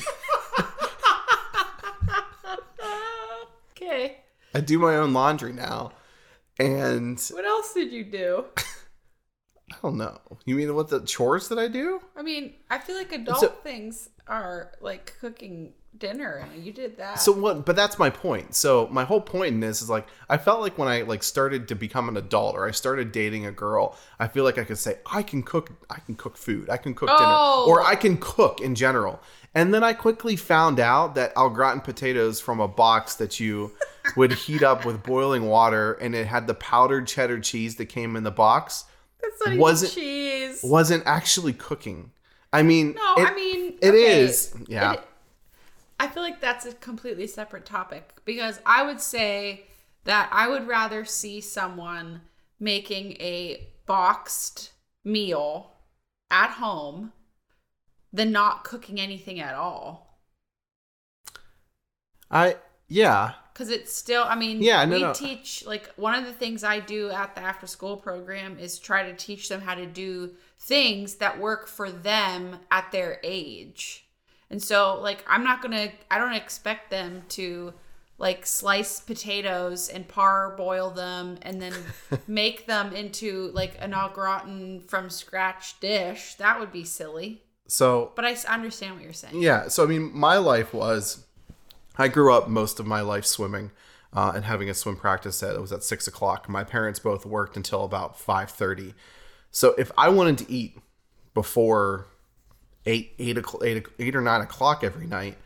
okay. 3.72 4.18
I 4.54 4.60
do 4.60 4.80
my 4.80 4.96
own 4.98 5.14
laundry 5.14 5.54
now. 5.54 5.92
And 6.60 7.20
What 7.32 7.46
else 7.46 7.74
did 7.74 7.92
you 7.92 8.04
do? 8.04 8.46
I 8.58 9.76
don't 9.82 9.98
know. 9.98 10.18
You 10.46 10.56
mean 10.56 10.76
what 10.76 10.90
the 10.90 11.00
chores 11.02 11.48
that 11.50 11.58
I 11.58 11.68
do? 11.68 12.02
I 12.16 12.22
mean, 12.22 12.54
I 12.70 12.78
feel 12.78 12.98
like 12.98 13.12
adult 13.14 13.40
So- 13.40 13.48
things 13.64 14.10
are 14.28 14.74
like 14.82 15.16
cooking 15.20 15.74
dinner. 15.98 16.46
and 16.54 16.64
You 16.64 16.72
did 16.72 16.98
that. 16.98 17.20
So 17.20 17.32
what? 17.32 17.66
But 17.66 17.76
that's 17.76 18.00
my 18.00 18.10
point. 18.10 18.56
So 18.56 18.88
my 18.92 19.04
whole 19.04 19.22
point 19.22 19.54
in 19.54 19.60
this 19.60 19.82
is 19.82 19.90
like 19.90 20.08
I 20.30 20.38
felt 20.38 20.62
like 20.62 20.78
when 20.78 20.88
I 20.88 21.02
like 21.02 21.24
started 21.24 21.68
to 21.70 21.76
become 21.76 22.10
an 22.10 22.18
adult 22.18 22.56
or 22.56 22.68
I 22.68 22.72
started 22.72 23.12
dating 23.12 23.46
a 23.46 23.52
girl, 23.52 23.98
I 24.20 24.28
feel 24.28 24.44
like 24.44 24.58
I 24.58 24.64
could 24.64 24.78
say 24.78 24.98
I 25.06 25.24
can 25.24 25.44
cook. 25.44 25.72
I 25.90 26.00
can 26.00 26.16
cook 26.16 26.38
food. 26.38 26.70
I 26.70 26.78
can 26.78 26.94
cook 26.94 27.10
Oh. 27.12 27.18
dinner, 27.18 27.72
or 27.72 27.82
oh. 27.82 27.86
I 27.86 27.96
can 27.96 28.18
cook 28.18 28.62
in 28.62 28.76
general. 28.76 29.22
And 29.54 29.74
then 29.74 29.84
I 29.84 29.92
quickly 29.94 30.38
found 30.38 30.80
out 30.80 31.16
that 31.16 31.34
au 31.36 31.50
gratin 31.50 31.82
potatoes 31.82 32.40
from 32.40 32.60
a 32.62 32.68
box 32.70 33.16
that 33.16 33.40
you 33.40 33.72
would 34.16 34.32
heat 34.32 34.64
up 34.64 34.86
with 34.86 35.04
boiling 35.04 35.46
water, 35.48 35.94
and 35.94 36.16
it 36.16 36.26
had 36.26 36.48
the 36.48 36.54
powdered 36.54 37.06
cheddar 37.06 37.40
cheese 37.42 37.76
that 37.76 37.88
came 37.88 38.16
in 38.16 38.24
the 38.24 38.32
box, 38.32 38.86
That's 39.22 39.46
not 39.46 39.58
wasn't- 39.58 39.92
cheese. 39.92 40.62
wasn't 40.64 41.04
actually 41.06 41.52
cooking. 41.54 42.12
I 42.54 42.64
mean, 42.64 42.94
No, 42.94 43.16
it- 43.24 43.28
I 43.30 43.36
mean 43.36 43.78
it 43.82 43.90
okay, 43.90 44.22
is. 44.22 44.54
Yeah. 44.68 44.94
it- 44.94 45.04
I 46.02 46.08
feel 46.08 46.24
like 46.24 46.42
that's 46.42 46.66
a 46.66 46.74
completely 46.74 47.28
separate 47.28 47.64
topic 47.64 48.14
because 48.26 48.60
I 48.66 48.84
would 48.84 49.00
say 49.00 49.68
that 50.06 50.30
I 50.32 50.48
would 50.48 50.68
rather 50.68 51.06
see 51.06 51.42
someone 51.42 52.22
making 52.60 53.12
a 53.20 53.68
boxed 53.86 54.72
meal 55.06 55.74
at 56.32 56.54
home 56.54 57.14
than 58.12 58.32
not 58.32 58.64
cooking 58.64 59.00
anything 59.00 59.40
at 59.40 59.54
all. 59.54 60.18
I 62.32 62.56
yeah. 62.88 63.34
Because 63.54 63.70
it's 63.70 63.96
still, 63.96 64.24
I 64.24 64.34
mean, 64.34 64.64
Yeah, 64.64 64.84
no, 64.86 64.96
we 64.96 65.02
no. 65.04 65.14
teach, 65.14 65.64
like, 65.68 65.94
one 65.98 66.16
of 66.16 66.26
the 66.26 66.34
things 66.34 66.64
I 66.64 66.80
do 66.80 67.12
at 67.12 67.36
the 67.36 67.42
after 67.42 67.68
school 67.68 67.96
program 67.96 68.58
is 68.58 68.80
try 68.80 69.04
to 69.04 69.16
teach 69.16 69.50
them 69.50 69.62
how 69.62 69.76
to 69.76 69.86
do 69.86 70.32
things 70.58 71.16
that 71.16 71.40
work 71.40 71.68
for 71.68 71.92
them 71.92 72.58
at 72.72 72.92
their 72.92 73.20
age. 73.24 74.08
And 74.52 74.62
so, 74.62 75.00
like, 75.02 75.24
I'm 75.28 75.46
not 75.46 75.62
going 75.62 75.72
to, 75.72 75.96
I 76.12 76.18
don't 76.18 76.34
expect 76.34 76.92
them 76.92 77.24
to, 77.30 77.74
like, 78.18 78.46
slice 78.46 79.00
potatoes 79.00 79.88
and 79.88 80.06
parboil 80.06 80.90
them 80.90 81.38
and 81.42 81.62
then 81.62 81.74
make 82.28 82.68
them 82.68 82.94
into, 82.94 83.50
like, 83.54 83.78
an 83.80 83.94
au 83.94 84.10
gratin 84.14 84.82
from 84.82 85.10
scratch 85.10 85.80
dish. 85.80 86.36
That 86.36 86.60
would 86.60 86.72
be 86.72 86.84
silly. 86.84 87.44
So 87.68 88.12
But 88.18 88.26
I 88.26 88.36
understand 88.50 88.96
what 88.96 89.04
you're 89.04 89.14
saying. 89.14 89.42
Yeah, 89.42 89.70
so 89.70 89.86
I 89.86 89.88
mean, 89.88 90.12
my 90.14 90.38
life 90.38 90.74
was, 90.74 91.26
I 91.98 92.10
grew 92.10 92.34
up 92.34 92.50
most 92.50 92.82
of 92.82 92.86
my 92.86 93.00
life 93.00 93.26
swimming 93.26 93.72
uh, 94.12 94.34
and 94.36 94.44
having 94.44 94.70
a 94.70 94.74
swim 94.74 94.98
practice 94.98 95.40
that 95.40 95.60
was 95.62 95.72
at 95.72 95.82
six 95.82 96.08
o'clock. 96.08 96.50
My 96.50 96.66
parents 96.66 97.00
both 97.00 97.26
worked 97.26 97.56
until 97.56 97.86
about 97.86 98.20
five 98.20 98.50
thirty. 98.52 98.94
So 99.52 99.74
if 99.78 99.90
I 99.98 100.10
wanted 100.10 100.38
to 100.40 100.52
eat 100.52 100.78
before 101.34 102.08
eight, 102.86 103.14
eight, 103.20 103.38
o'clock, 103.38 103.64
eight, 103.64 103.86
eight 104.00 104.16
or 104.16 104.22
nine 104.22 104.42
o'clock 104.42 104.84
every 104.84 105.08
night, 105.08 105.38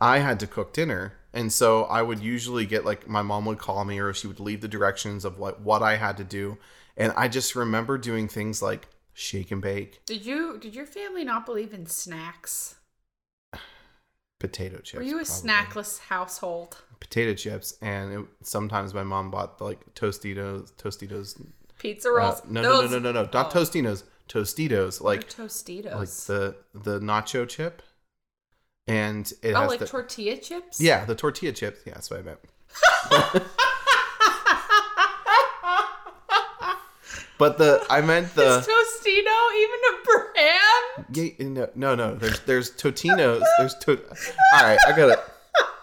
I 0.00 0.18
had 0.18 0.40
to 0.40 0.46
cook 0.46 0.72
dinner. 0.72 1.14
And 1.32 1.52
so 1.52 1.84
I 1.84 2.02
would 2.02 2.18
usually 2.20 2.66
get 2.66 2.84
like 2.84 3.08
my 3.08 3.22
mom 3.22 3.44
would 3.46 3.58
call 3.58 3.84
me 3.84 3.98
or 4.00 4.12
she 4.12 4.26
would 4.26 4.40
leave 4.40 4.60
the 4.60 4.68
directions 4.68 5.24
of 5.24 5.38
what 5.38 5.60
what 5.60 5.82
I 5.82 5.96
had 5.96 6.16
to 6.16 6.24
do. 6.24 6.58
And 6.96 7.12
I 7.16 7.28
just 7.28 7.54
remember 7.54 7.96
doing 7.98 8.26
things 8.28 8.60
like 8.60 8.88
shake 9.14 9.50
and 9.50 9.62
bake, 9.62 10.04
Did 10.06 10.24
you, 10.26 10.58
did 10.58 10.74
your 10.74 10.86
family 10.86 11.24
not 11.24 11.46
believe 11.46 11.72
in 11.72 11.86
snacks? 11.86 12.76
potato 14.38 14.78
chips. 14.78 14.94
Were 14.96 15.02
you 15.02 15.20
a 15.20 15.24
probably. 15.24 15.48
snackless 15.50 15.98
household? 16.00 16.78
potato 17.00 17.32
chips, 17.34 17.76
and 17.80 18.12
it, 18.12 18.26
sometimes 18.42 18.92
my 18.92 19.02
mom 19.02 19.30
bought 19.30 19.60
like 19.60 19.94
Tostitos, 19.94 20.70
Tostitos. 20.76 21.40
Pizza 21.78 22.08
Uh, 22.08 22.12
rolls? 22.12 22.42
no, 22.48 22.60
no, 22.62 22.80
no, 22.82 22.86
no, 22.88 22.98
no, 22.98 23.12
no, 23.12 23.22
not 23.32 23.54
oh, 23.56 23.58
Tostitos, 23.60 24.02
Tostitos, 24.30 25.00
like 25.00 25.28
they're 25.34 25.46
Tostitos. 25.46 25.94
like 25.94 26.08
the 26.08 26.56
the 26.72 27.00
nacho 27.00 27.48
chip, 27.48 27.82
and 28.86 29.30
it 29.42 29.54
oh, 29.54 29.60
has 29.62 29.70
like 29.70 29.80
the 29.80 29.86
tortilla 29.86 30.36
chips? 30.36 30.80
yeah 30.80 31.04
the 31.04 31.14
tortilla 31.14 31.52
chips. 31.52 31.80
Yeah, 31.84 31.94
that's 31.94 32.10
what 32.10 32.20
I 32.20 32.22
meant. 32.22 32.38
But 37.40 37.56
the 37.56 37.82
I 37.88 38.02
meant 38.02 38.26
Is 38.26 38.34
the 38.34 38.42
Tostino 38.42 39.36
even 39.56 39.80
a 39.88 40.04
brand? 40.04 41.16
yeah, 41.16 41.46
no 41.48 41.70
no 41.74 41.94
no. 41.94 42.14
There's 42.14 42.40
there's 42.40 42.70
Totinos. 42.70 43.42
There's 43.56 43.74
to. 43.76 43.92
All 44.52 44.62
right, 44.62 44.78
I 44.86 44.94
gotta. 44.94 45.18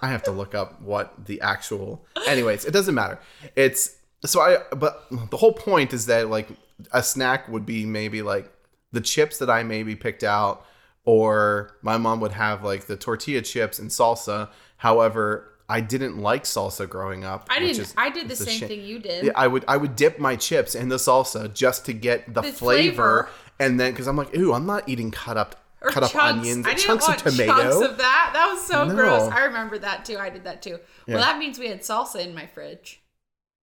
I 0.03 0.09
have 0.09 0.21
to 0.23 0.31
look 0.31 0.53
up 0.53 0.79
what 0.83 1.25
the 1.25 1.41
actual. 1.41 2.05
Anyways, 2.27 2.65
it 2.65 2.73
doesn't 2.73 2.93
matter. 2.93 3.17
It's 3.55 3.95
so 4.23 4.39
I. 4.39 4.59
But 4.75 5.07
the 5.31 5.37
whole 5.37 5.51
point 5.51 5.93
is 5.93 6.05
that 6.05 6.29
like 6.29 6.47
a 6.91 7.01
snack 7.03 7.47
would 7.49 7.65
be 7.65 7.85
maybe 7.85 8.21
like 8.21 8.51
the 8.91 9.01
chips 9.01 9.37
that 9.39 9.49
I 9.49 9.63
maybe 9.63 9.95
picked 9.95 10.23
out, 10.23 10.65
or 11.05 11.77
my 11.81 11.97
mom 11.97 12.19
would 12.21 12.31
have 12.33 12.63
like 12.63 12.85
the 12.87 12.95
tortilla 12.97 13.41
chips 13.41 13.79
and 13.79 13.89
salsa. 13.89 14.49
However, 14.77 15.53
I 15.69 15.81
didn't 15.81 16.17
like 16.19 16.43
salsa 16.43 16.87
growing 16.87 17.25
up. 17.25 17.47
I 17.49 17.59
didn't. 17.59 17.79
is- 17.79 17.93
I 17.97 18.09
did 18.09 18.27
the 18.29 18.35
same 18.35 18.59
shame. 18.59 18.69
thing 18.69 18.81
you 18.81 18.99
did. 18.99 19.25
Yeah, 19.25 19.31
I 19.35 19.47
would 19.47 19.65
I 19.67 19.77
would 19.77 19.95
dip 19.95 20.19
my 20.19 20.35
chips 20.35 20.75
in 20.75 20.89
the 20.89 20.95
salsa 20.97 21.53
just 21.53 21.85
to 21.85 21.93
get 21.93 22.33
the, 22.33 22.41
The 22.41 22.51
flavor, 22.53 23.23
flavor. 23.23 23.29
and 23.59 23.79
then 23.79 23.91
because 23.91 24.07
I'm 24.07 24.15
like, 24.15 24.35
ooh, 24.35 24.53
I'm 24.53 24.65
not 24.65 24.87
eating 24.87 25.11
cut 25.11 25.35
up 25.37 25.55
Or 25.81 25.89
cut 25.89 26.03
up 26.03 26.15
onions, 26.15 26.65
I 26.65 26.69
didn't 26.75 26.85
chunks 26.85 27.07
want 27.07 27.25
of 27.25 27.31
tomato. 27.33 27.53
chunks 27.53 27.75
of 27.91 27.97
that. 27.97 28.29
That 28.33 28.49
was 28.53 28.65
so 28.65 28.85
No. 28.87 28.95
gross. 28.95 29.31
I 29.31 29.45
remember 29.45 29.77
that 29.79 30.05
too. 30.05 30.17
I 30.17 30.29
did 30.29 30.43
that 30.45 30.61
too. 30.61 30.79
Yeah. 31.05 31.15
Well, 31.15 31.23
that 31.23 31.37
means 31.37 31.59
we 31.59 31.67
had 31.67 31.81
salsa 31.81 32.19
in 32.25 32.33
my 32.35 32.45
fridge. 32.47 33.01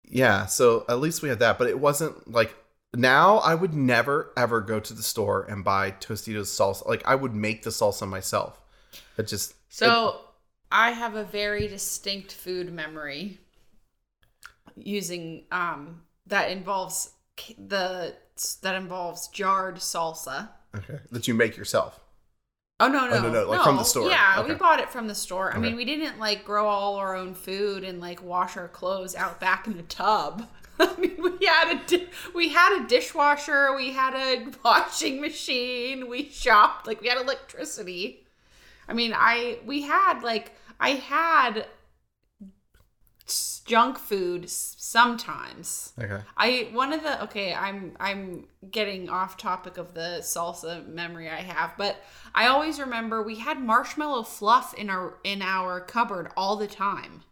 yeah, 0.05 0.45
so 0.45 0.85
at 0.89 0.99
least 0.99 1.21
we 1.21 1.29
had 1.29 1.39
that, 1.39 1.57
but 1.57 1.67
it 1.67 1.79
wasn't 1.79 2.31
like 2.31 2.55
now 2.96 3.38
I 3.38 3.55
would 3.55 3.74
never 3.74 4.31
ever 4.36 4.62
go 4.62 4.79
to 4.79 4.93
the 4.93 5.03
store 5.03 5.43
and 5.43 5.63
buy 5.63 5.91
Tostitos 5.91 6.48
salsa. 6.48 6.88
Like 6.88 7.05
I 7.05 7.15
would 7.15 7.34
make 7.36 7.63
the 7.63 7.69
salsa 7.69 8.08
myself. 8.08 8.60
It 9.17 9.27
just 9.27 9.53
So 9.69 10.22
I 10.72 10.91
have 10.91 11.15
a 11.15 11.24
very 11.24 11.67
distinct 11.67 12.34
food 12.34 12.72
memory 12.72 13.39
using 14.75 15.43
um 15.51 16.01
that 16.27 16.51
involves 16.51 17.12
the 17.58 18.15
that 18.62 18.75
involves 18.75 19.27
jarred 19.29 19.75
salsa. 19.75 20.50
okay 20.75 21.00
that 21.12 21.27
you 21.27 21.34
make 21.34 21.58
yourself. 21.58 22.00
Oh 22.81 22.88
no 22.88 23.08
no 23.08 23.17
Oh, 23.17 23.22
no, 23.24 23.29
no, 23.29 23.50
like 23.50 23.62
from 23.62 23.77
the 23.77 23.84
store. 23.84 24.10
Yeah, 24.10 24.46
we 24.48 24.53
bought 24.53 24.79
it 24.79 24.89
from 24.89 25.08
the 25.08 25.15
store. 25.15 25.51
I 25.53 25.58
Okay. 25.58 25.67
mean, 25.67 25.75
we 25.75 25.84
didn't 25.86 26.17
like 26.17 26.46
grow 26.46 26.67
all 26.67 26.96
our 26.96 27.13
own 27.15 27.34
food 27.34 27.84
and 27.84 28.00
like 28.00 28.24
wash 28.24 28.55
our 28.55 28.69
clothes 28.69 29.15
out 29.15 29.39
back 29.39 29.67
in 29.67 29.77
a 29.77 29.84
tub. 29.84 30.48
I 30.81 30.95
mean, 30.98 31.21
we 31.21 31.45
had 31.45 31.75
a 31.75 31.88
di- 31.88 32.09
we 32.33 32.50
had 32.50 32.81
a 32.81 32.88
dishwasher, 32.88 33.75
we 33.75 33.91
had 33.91 34.13
a 34.13 34.51
washing 34.63 35.19
machine, 35.19 36.07
we 36.07 36.29
shopped 36.29 36.88
like 36.88 37.01
we 37.01 37.07
had 37.07 37.17
electricity. 37.17 38.25
I 38.88 38.93
mean, 38.93 39.13
I 39.15 39.59
we 39.65 39.81
had 39.81 40.21
like 40.24 40.53
I 40.79 40.91
had 40.91 41.65
junk 43.65 44.00
food 44.00 44.50
sometimes. 44.50 45.93
Okay. 46.01 46.21
I 46.36 46.69
one 46.71 46.91
of 46.93 47.03
the 47.03 47.24
okay, 47.25 47.53
I'm 47.53 47.95
I'm 48.00 48.48
getting 48.71 49.09
off 49.09 49.38
topic 49.38 49.77
of 49.77 49.93
the 49.93 50.19
salsa 50.21 50.88
memory 50.88 51.29
I 51.29 51.41
have, 51.41 51.74
but 51.77 51.98
I 52.33 52.48
always 52.48 52.79
remember 52.79 53.21
we 53.21 53.36
had 53.36 53.59
marshmallow 53.59 54.24
fluff 54.24 54.74
in 54.74 54.89
our 54.89 55.19
in 55.24 55.41
our 55.41 55.81
cupboard 55.81 56.31
all 56.36 56.55
the 56.55 56.67
time. 56.67 57.24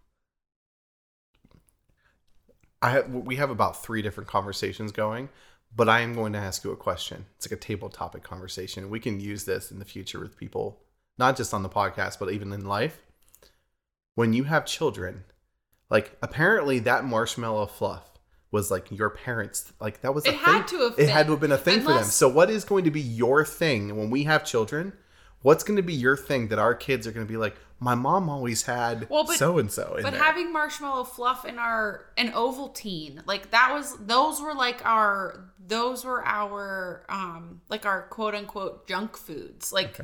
I 2.82 2.92
have, 2.92 3.10
we 3.10 3.38
have 3.38 3.50
about 3.50 3.84
three 3.84 4.02
different 4.02 4.30
conversations 4.30 4.92
going, 4.92 5.30
but 5.76 5.90
I 5.90 6.02
am 6.02 6.14
going 6.14 6.34
to 6.34 6.40
ask 6.40 6.64
you 6.64 6.72
a 6.72 6.78
question. 6.78 7.26
It's 7.36 7.48
like 7.50 7.58
a 7.58 7.62
table 7.62 7.90
topic 7.90 8.24
conversation. 8.24 8.90
We 8.90 9.00
can 9.00 9.20
use 9.20 9.46
this 9.46 9.72
in 9.72 9.80
the 9.80 9.86
future 9.86 10.20
with 10.20 10.38
people, 10.38 10.80
not 11.18 11.36
just 11.38 11.54
on 11.54 11.64
the 11.64 11.70
podcast, 11.70 12.20
but 12.20 12.32
even 12.32 12.54
in 12.54 12.66
life. 12.66 13.02
When 14.16 14.34
you 14.34 14.44
have 14.46 14.66
children, 14.66 15.24
like 15.90 16.18
apparently 16.22 16.80
that 16.80 17.06
marshmallow 17.06 17.68
fluff 17.68 18.04
was 18.52 18.72
like 18.72 18.92
your 18.92 19.10
parents, 19.10 19.72
like 19.80 20.02
that 20.02 20.14
was 20.16 20.26
a 20.26 20.30
It 20.30 20.36
had 20.36 20.68
thing. 20.68 20.80
to 20.80 20.90
have 20.90 21.00
It 21.00 21.10
had 21.10 21.26
to 21.28 21.34
have 21.34 21.42
been 21.42 21.52
a 21.52 21.58
thing 21.58 21.82
for 21.82 21.94
them. 21.94 22.04
So 22.06 22.30
what 22.30 22.50
is 22.50 22.64
going 22.64 22.86
to 22.86 22.92
be 22.92 23.02
your 23.02 23.44
thing 23.44 23.96
when 23.98 24.10
we 24.10 24.24
have 24.24 24.46
children? 24.46 24.94
What's 25.42 25.64
going 25.64 25.78
to 25.78 25.84
be 25.84 25.94
your 25.94 26.18
thing 26.18 26.48
that 26.50 26.60
our 26.60 26.74
kids 26.74 27.08
are 27.08 27.12
going 27.12 27.26
to 27.26 27.32
be 27.32 27.38
like? 27.38 27.56
My 27.80 27.94
mom 27.94 28.28
always 28.28 28.64
had 28.64 29.08
Well, 29.08 29.28
so 29.28 29.60
and 29.60 29.72
so. 29.72 30.00
But 30.02 30.16
having 30.16 30.52
marshmallow 30.52 31.04
fluff 31.04 31.46
in 31.46 31.60
our 31.60 32.06
an 32.18 32.32
Ovaltine, 32.32 33.22
like 33.28 33.52
that 33.52 33.72
was 33.72 33.96
those 34.00 34.42
were 34.42 34.56
like 34.56 34.84
our 34.84 35.52
those 35.60 36.04
were 36.04 36.26
our 36.26 37.06
um 37.08 37.62
like 37.70 37.86
our 37.86 38.04
quote 38.08 38.34
unquote 38.34 38.88
junk 38.88 39.16
foods. 39.16 39.72
Like 39.72 40.00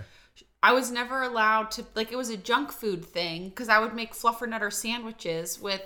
I 0.62 0.72
was 0.72 0.92
never 0.92 1.24
allowed 1.24 1.72
to 1.72 1.86
like 1.96 2.12
it 2.12 2.16
was 2.16 2.30
a 2.30 2.38
junk 2.38 2.72
food 2.72 3.04
thing 3.04 3.50
because 3.50 3.70
I 3.70 3.80
would 3.80 3.96
make 3.96 4.14
fluffernutter 4.14 4.72
sandwiches 4.72 5.60
with 5.60 5.82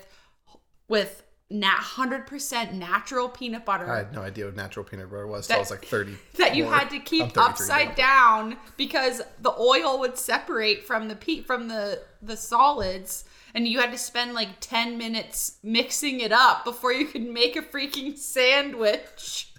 with 0.89 1.24
nat 1.50 1.77
hundred 1.80 2.27
percent 2.27 2.74
natural 2.74 3.30
peanut 3.30 3.63
butter. 3.66 3.89
I 3.89 3.98
had 4.00 4.13
no 4.13 4.22
idea 4.22 4.46
what 4.46 4.56
natural 4.56 4.84
peanut 4.84 5.10
butter 5.10 5.25
was. 5.27 5.46
so 5.48 5.54
I 5.54 5.58
That- 5.58 5.62
was 5.62 5.72
like 5.72 5.86
thirty. 5.86 6.18
that 6.38 6.56
you 6.56 6.66
had 6.66 6.89
to 6.89 7.00
keep 7.00 7.38
upside 7.38 7.89
now. 7.89 7.94
down 7.96 8.58
because 8.75 9.22
the 9.42 9.54
oil 9.58 10.00
would 10.00 10.18
separate 10.18 10.86
from 10.86 11.08
the 11.08 11.16
pe- 11.16 11.42
from 11.42 11.68
the 11.70 12.01
the 12.22 12.36
solids 12.36 13.24
and 13.54 13.68
you 13.68 13.80
had 13.80 13.92
to 13.92 13.98
spend 13.98 14.34
like 14.34 14.50
10 14.60 14.98
minutes 14.98 15.58
mixing 15.63 16.20
it 16.20 16.32
up 16.34 16.66
before 16.66 16.92
you 16.92 17.06
could 17.06 17.24
make 17.24 17.56
a 17.56 17.62
freaking 17.62 18.16
sandwich 18.18 19.54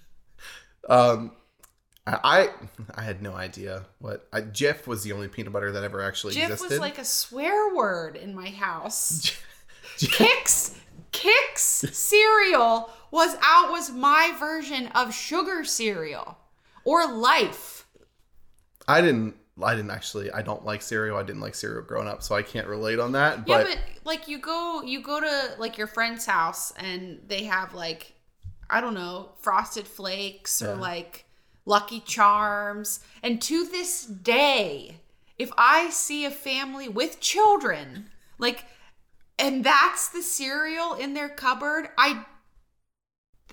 Um, 0.89 1.33
I 2.07 2.51
I, 2.95 3.03
had 3.03 3.23
no 3.23 3.33
idea 3.35 3.87
what 3.99 4.27
I, 4.33 4.41
Jif 4.43 4.87
was 4.87 5.03
the 5.05 5.13
only 5.13 5.29
peanut 5.29 5.53
butter 5.53 5.73
that 5.73 5.85
ever 5.85 6.03
actually 6.03 6.35
Jif 6.35 6.45
existed. 6.45 6.71
was 6.71 6.79
like 6.81 6.99
a 6.99 7.05
swear 7.05 7.75
word 7.75 8.17
in 8.17 8.35
my 8.35 8.51
house. 8.51 9.37
Jif- 9.99 10.11
Kix 10.15 10.75
Kix 11.13 11.93
cereal 11.95 12.91
was 13.11 13.37
out 13.43 13.71
was 13.71 13.91
my 13.91 14.35
version 14.39 14.89
of 14.89 15.15
sugar 15.15 15.65
cereal 15.65 16.39
or 16.85 17.11
life. 17.11 17.87
I 18.87 19.01
didn't. 19.01 19.35
I 19.61 19.75
didn't 19.75 19.91
actually. 19.91 20.31
I 20.31 20.43
don't 20.43 20.65
like 20.65 20.83
cereal. 20.83 21.17
I 21.17 21.23
didn't 21.25 21.41
like 21.41 21.55
cereal 21.55 21.83
growing 21.83 22.07
up, 22.09 22.23
so 22.23 22.35
I 22.35 22.43
can't 22.43 22.67
relate 22.69 23.01
on 23.01 23.13
that. 23.13 23.39
Yeah, 23.47 23.59
But, 23.59 23.67
but 23.67 23.79
like 24.05 24.29
you 24.29 24.39
go 24.39 24.83
you 24.83 25.03
go 25.03 25.21
to 25.21 25.55
like 25.59 25.77
your 25.79 25.89
friend's 25.89 26.25
house 26.27 26.73
and 26.77 27.21
they 27.27 27.45
have 27.45 27.75
like 27.75 28.13
I 28.71 28.81
don't 28.81 28.95
know, 28.95 29.31
frosted 29.41 29.87
flakes 29.87 30.63
or 30.63 30.67
Yeah. 30.75 30.81
like 30.81 31.25
lucky 31.65 32.01
charms. 32.01 33.01
And 33.23 33.41
to 33.43 33.67
this 33.67 34.05
day, 34.07 35.01
if 35.39 35.51
I 35.59 35.91
see 35.91 36.25
a 36.25 36.31
family 36.31 36.89
with 36.89 37.19
children, 37.21 38.11
like 38.39 38.65
and 39.39 39.65
that's 39.65 40.09
the 40.09 40.23
cereal 40.23 40.95
in 40.95 41.15
their 41.15 41.29
cupboard, 41.29 41.89
I 41.97 42.25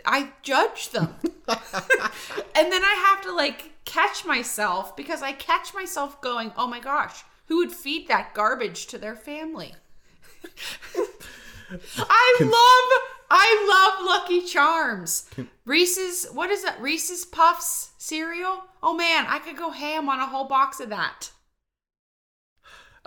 I 0.05 0.29
judge 0.41 0.89
them. 0.89 1.15
and 1.47 2.71
then 2.71 2.83
I 2.83 3.05
have 3.07 3.21
to 3.23 3.31
like 3.31 3.71
catch 3.85 4.25
myself 4.25 4.95
because 4.95 5.21
I 5.21 5.31
catch 5.31 5.73
myself 5.73 6.21
going, 6.21 6.51
"Oh 6.57 6.67
my 6.67 6.79
gosh, 6.79 7.23
who 7.47 7.57
would 7.57 7.71
feed 7.71 8.07
that 8.07 8.33
garbage 8.33 8.87
to 8.87 8.97
their 8.97 9.15
family?" 9.15 9.73
I 11.97 12.37
love 12.41 13.15
I 13.29 13.95
love 13.97 14.05
Lucky 14.05 14.41
Charms. 14.41 15.29
Reese's 15.65 16.27
what 16.31 16.49
is 16.49 16.63
that? 16.63 16.81
Reese's 16.81 17.25
Puffs 17.25 17.91
cereal? 17.97 18.63
Oh 18.83 18.93
man, 18.93 19.25
I 19.27 19.39
could 19.39 19.57
go 19.57 19.71
ham 19.71 20.09
on 20.09 20.19
a 20.19 20.27
whole 20.27 20.45
box 20.45 20.79
of 20.79 20.89
that. 20.89 21.31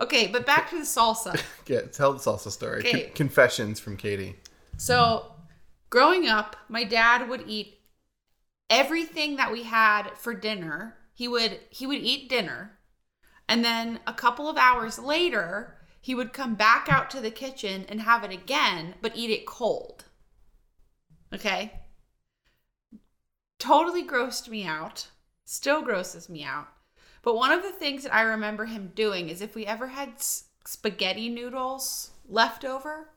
Okay, 0.00 0.28
but 0.28 0.46
back 0.46 0.70
to 0.70 0.76
the 0.76 0.84
salsa. 0.84 1.40
yeah, 1.66 1.82
tell 1.82 2.12
the 2.12 2.18
salsa 2.18 2.50
story. 2.50 2.82
Con- 2.84 3.12
confessions 3.14 3.80
from 3.80 3.96
Katie. 3.96 4.36
So, 4.76 5.32
growing 5.90 6.28
up, 6.28 6.56
my 6.68 6.84
dad 6.84 7.28
would 7.28 7.44
eat 7.46 7.80
everything 8.70 9.36
that 9.36 9.50
we 9.50 9.64
had 9.64 10.10
for 10.16 10.34
dinner. 10.34 10.96
He 11.14 11.26
would 11.26 11.58
he 11.70 11.86
would 11.86 11.98
eat 11.98 12.28
dinner. 12.28 12.78
And 13.48 13.64
then 13.64 14.00
a 14.06 14.12
couple 14.12 14.48
of 14.48 14.56
hours 14.56 14.98
later, 14.98 15.78
he 16.00 16.14
would 16.14 16.32
come 16.32 16.54
back 16.54 16.86
out 16.88 17.10
to 17.10 17.20
the 17.20 17.30
kitchen 17.30 17.86
and 17.88 18.02
have 18.02 18.22
it 18.22 18.30
again, 18.30 18.94
but 19.00 19.16
eat 19.16 19.30
it 19.30 19.46
cold. 19.46 20.04
Okay? 21.34 21.72
Totally 23.58 24.06
grossed 24.06 24.48
me 24.48 24.64
out. 24.64 25.08
Still 25.44 25.82
grosses 25.82 26.28
me 26.28 26.44
out. 26.44 26.68
But 27.22 27.36
one 27.36 27.52
of 27.52 27.62
the 27.62 27.72
things 27.72 28.02
that 28.02 28.14
I 28.14 28.22
remember 28.22 28.66
him 28.66 28.92
doing 28.94 29.28
is 29.28 29.40
if 29.40 29.54
we 29.54 29.66
ever 29.66 29.88
had 29.88 30.22
spaghetti 30.64 31.28
noodles 31.28 32.10
left 32.28 32.64
over, 32.64 33.10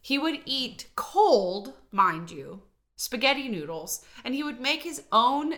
he 0.00 0.18
would 0.18 0.40
eat 0.44 0.88
cold, 0.96 1.74
mind 1.90 2.30
you, 2.30 2.62
spaghetti 2.96 3.48
noodles, 3.48 4.04
and 4.24 4.34
he 4.34 4.42
would 4.42 4.60
make 4.60 4.82
his 4.82 5.02
own 5.12 5.54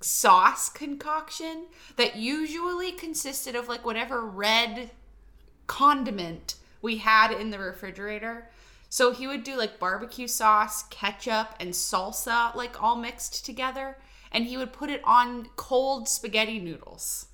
sauce 0.00 0.68
concoction 0.68 1.66
that 1.96 2.16
usually 2.16 2.92
consisted 2.92 3.54
of 3.54 3.68
like 3.68 3.84
whatever 3.84 4.24
red 4.26 4.90
condiment 5.66 6.56
we 6.80 6.98
had 6.98 7.30
in 7.30 7.50
the 7.50 7.58
refrigerator. 7.58 8.50
So 8.88 9.12
he 9.12 9.26
would 9.26 9.44
do 9.44 9.56
like 9.56 9.78
barbecue 9.78 10.26
sauce, 10.26 10.82
ketchup, 10.84 11.54
and 11.58 11.70
salsa 11.70 12.54
like 12.54 12.82
all 12.82 12.96
mixed 12.96 13.46
together, 13.46 13.96
and 14.32 14.46
he 14.46 14.56
would 14.56 14.72
put 14.72 14.90
it 14.90 15.00
on 15.04 15.48
cold 15.56 16.08
spaghetti 16.08 16.58
noodles. 16.58 17.26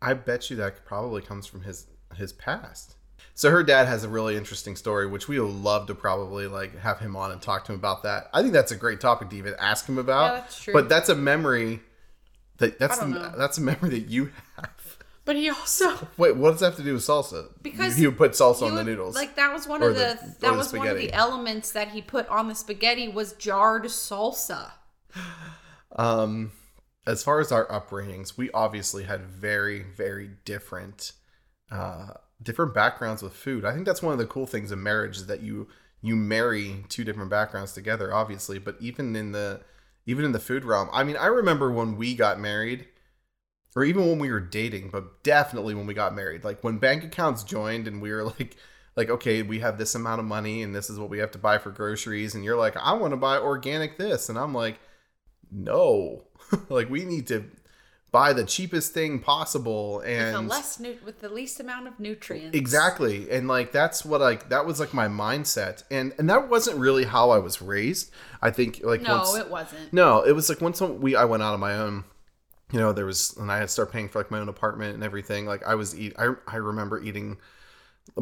I 0.00 0.14
bet 0.14 0.50
you 0.50 0.56
that 0.56 0.84
probably 0.84 1.22
comes 1.22 1.46
from 1.46 1.62
his 1.62 1.86
his 2.16 2.32
past. 2.32 2.96
So 3.34 3.50
her 3.50 3.62
dad 3.62 3.86
has 3.86 4.04
a 4.04 4.08
really 4.08 4.36
interesting 4.36 4.76
story, 4.76 5.06
which 5.06 5.26
we 5.28 5.40
would 5.40 5.50
love 5.50 5.86
to 5.86 5.94
probably 5.94 6.46
like 6.46 6.78
have 6.78 6.98
him 6.98 7.16
on 7.16 7.30
and 7.30 7.40
talk 7.40 7.64
to 7.66 7.72
him 7.72 7.78
about 7.78 8.02
that. 8.02 8.28
I 8.34 8.42
think 8.42 8.52
that's 8.52 8.72
a 8.72 8.76
great 8.76 9.00
topic 9.00 9.30
to 9.30 9.36
even 9.36 9.54
ask 9.58 9.86
him 9.86 9.96
about. 9.98 10.34
Yeah, 10.34 10.40
that's 10.40 10.62
true. 10.62 10.74
But 10.74 10.88
that's 10.88 11.08
a 11.08 11.14
memory 11.14 11.80
that 12.58 12.78
that's 12.78 12.98
the, 12.98 13.34
that's 13.36 13.58
a 13.58 13.62
memory 13.62 13.90
that 13.90 14.08
you 14.08 14.30
have. 14.56 14.98
But 15.24 15.36
he 15.36 15.48
also 15.48 16.08
Wait, 16.16 16.36
what 16.36 16.50
does 16.50 16.60
that 16.60 16.66
have 16.66 16.76
to 16.76 16.82
do 16.82 16.94
with 16.94 17.02
salsa? 17.02 17.48
Because 17.62 17.96
he 17.96 18.06
would 18.06 18.18
put 18.18 18.32
salsa 18.32 18.62
on 18.66 18.74
the 18.74 18.84
noodles. 18.84 19.14
Like 19.14 19.36
that 19.36 19.52
was 19.52 19.66
one 19.68 19.82
of 19.82 19.94
the, 19.94 20.18
the- 20.20 20.36
that 20.40 20.50
the 20.50 20.52
was 20.52 20.72
one 20.72 20.88
of 20.88 20.96
the 20.98 21.12
elements 21.12 21.70
that 21.72 21.88
he 21.88 22.02
put 22.02 22.28
on 22.28 22.48
the 22.48 22.54
spaghetti 22.54 23.08
was 23.08 23.32
jarred 23.34 23.84
salsa. 23.84 24.72
Um, 25.96 26.52
as 27.06 27.22
far 27.22 27.40
as 27.40 27.50
our 27.50 27.66
upbringings, 27.66 28.36
we 28.36 28.50
obviously 28.52 29.04
had 29.04 29.22
very, 29.22 29.82
very 29.82 30.30
different, 30.44 31.12
uh, 31.70 32.14
different 32.42 32.74
backgrounds 32.74 33.22
with 33.22 33.32
food. 33.32 33.64
I 33.64 33.72
think 33.72 33.86
that's 33.86 34.02
one 34.02 34.12
of 34.12 34.18
the 34.18 34.26
cool 34.26 34.46
things 34.46 34.70
of 34.70 34.78
marriage 34.78 35.16
is 35.16 35.26
that 35.26 35.42
you 35.42 35.68
you 36.04 36.16
marry 36.16 36.84
two 36.88 37.04
different 37.04 37.30
backgrounds 37.30 37.72
together, 37.72 38.12
obviously. 38.12 38.58
But 38.58 38.76
even 38.80 39.14
in 39.16 39.32
the 39.32 39.60
even 40.06 40.24
in 40.24 40.32
the 40.32 40.40
food 40.40 40.64
realm, 40.64 40.88
I 40.92 41.04
mean, 41.04 41.16
I 41.16 41.26
remember 41.26 41.70
when 41.70 41.96
we 41.96 42.14
got 42.14 42.40
married, 42.40 42.86
or 43.76 43.84
even 43.84 44.06
when 44.06 44.18
we 44.18 44.30
were 44.30 44.40
dating, 44.40 44.90
but 44.90 45.22
definitely 45.22 45.74
when 45.74 45.86
we 45.86 45.94
got 45.94 46.14
married, 46.14 46.44
like 46.44 46.62
when 46.62 46.78
bank 46.78 47.04
accounts 47.04 47.44
joined 47.44 47.88
and 47.88 48.00
we 48.02 48.12
were 48.12 48.24
like. 48.38 48.56
Like 48.94 49.08
okay, 49.08 49.40
we 49.40 49.60
have 49.60 49.78
this 49.78 49.94
amount 49.94 50.20
of 50.20 50.26
money 50.26 50.62
and 50.62 50.74
this 50.74 50.90
is 50.90 50.98
what 50.98 51.08
we 51.08 51.16
have 51.20 51.30
to 51.30 51.38
buy 51.38 51.56
for 51.56 51.70
groceries, 51.70 52.34
and 52.34 52.44
you're 52.44 52.58
like, 52.58 52.76
I 52.76 52.92
want 52.92 53.12
to 53.12 53.16
buy 53.16 53.38
organic 53.38 53.96
this, 53.96 54.28
and 54.28 54.38
I'm 54.38 54.52
like, 54.52 54.78
no. 55.52 56.24
Like 56.68 56.90
we 56.90 57.04
need 57.06 57.26
to 57.28 57.44
buy 58.10 58.34
the 58.34 58.44
cheapest 58.44 58.92
thing 58.92 59.20
possible 59.20 60.00
and 60.00 60.34
With 60.36 60.42
the 60.48 60.48
less 60.54 60.78
nu- 60.80 60.98
with 61.02 61.20
the 61.20 61.30
least 61.30 61.60
amount 61.60 61.86
of 61.88 61.98
nutrients. 61.98 62.54
exactly. 62.54 63.30
And 63.30 63.48
like 63.48 63.72
that's 63.72 64.04
what 64.04 64.20
like 64.20 64.50
that 64.50 64.66
was 64.66 64.78
like 64.78 64.92
my 64.92 65.08
mindset. 65.08 65.82
And 65.90 66.12
and 66.18 66.28
that 66.28 66.50
wasn't 66.50 66.76
really 66.78 67.04
how 67.04 67.30
i 67.30 67.38
was 67.38 67.62
raised. 67.62 68.10
I 68.42 68.50
think 68.50 68.80
like 68.84 69.00
No, 69.00 69.16
once 69.16 69.34
it 69.36 69.48
wasn't. 69.50 69.92
no 69.94 70.22
it 70.22 70.32
was 70.32 70.50
like 70.50 70.60
once 70.60 70.78
we 70.82 71.16
i 71.16 71.24
went 71.24 71.42
out 71.42 71.54
on 71.54 71.60
my 71.60 71.74
own. 71.74 72.04
You 72.70 72.78
know 72.80 72.92
there 72.92 73.06
was 73.06 73.34
and 73.38 73.50
i 73.50 73.56
had 73.56 73.62
to 73.68 73.68
start 73.68 73.90
paying 73.92 74.10
for 74.10 74.18
like 74.18 74.30
my 74.30 74.40
own 74.40 74.50
apartment 74.50 74.94
and 74.94 75.02
everything. 75.02 75.46
Like 75.46 75.62
i 75.66 75.74
was 75.74 75.98
eat 75.98 76.12
i, 76.18 76.34
I 76.46 76.56
remember 76.56 77.00
eating 77.02 77.38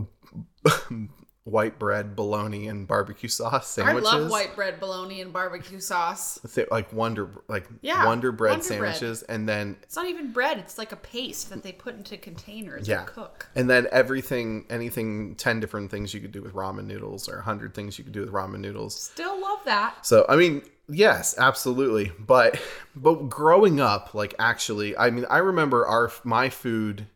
white 1.51 1.79
bread 1.79 2.15
bologna 2.17 2.69
and 2.69 2.87
barbecue 2.87 3.29
sauce 3.29 3.69
sandwiches. 3.69 4.09
I 4.13 4.17
love 4.19 4.31
white 4.31 4.55
bread, 4.55 4.79
bologna, 4.81 5.21
and 5.21 5.33
barbecue 5.33 5.81
sauce. 5.81 6.39
Like 6.71 6.93
wonder 6.93 7.29
like 7.49 7.67
Yeah, 7.81 8.07
wonder 8.07 8.33
bread 8.33 8.53
Wonder 8.59 8.79
Bread. 8.79 8.95
sandwiches 8.95 9.23
and 9.25 9.49
then 9.49 9.77
It's 9.83 9.97
not 9.97 10.07
even 10.07 10.33
bread; 10.33 10.59
it's 10.59 10.79
like 10.79 10.93
a 10.93 10.97
paste 10.97 11.51
that 11.51 11.63
they 11.63 11.73
put 11.73 11.95
into 11.97 12.17
containers 12.17 12.87
Yeah. 12.89 13.01
and 13.01 13.07
cook. 13.09 13.49
And 13.55 13.69
then 13.69 13.87
everything, 13.93 14.67
anything, 14.71 15.35
10 15.37 15.61
different 15.61 15.91
things 15.91 16.15
you 16.15 16.21
could 16.21 16.33
do 16.33 16.43
with 16.43 16.55
ramen 16.55 16.85
noodles 16.87 17.29
or 17.29 17.37
100 17.37 17.75
things 17.75 17.99
you 17.99 18.05
could 18.05 18.13
do 18.13 18.21
with 18.21 18.33
ramen 18.33 18.61
noodles. 18.61 19.01
Still 19.01 19.41
love 19.41 19.59
that. 19.65 20.07
So, 20.07 20.25
I 20.29 20.37
mean, 20.37 20.63
yes, 20.89 21.35
absolutely. 21.39 22.13
But, 22.19 22.61
but 22.95 23.29
growing 23.29 23.81
up, 23.81 24.15
like 24.15 24.35
actually, 24.39 24.97
I 24.97 25.11
mean, 25.11 25.27
I 25.31 25.39
remember 25.39 25.87
our, 25.87 26.11
my 26.25 26.49
food, 26.49 27.07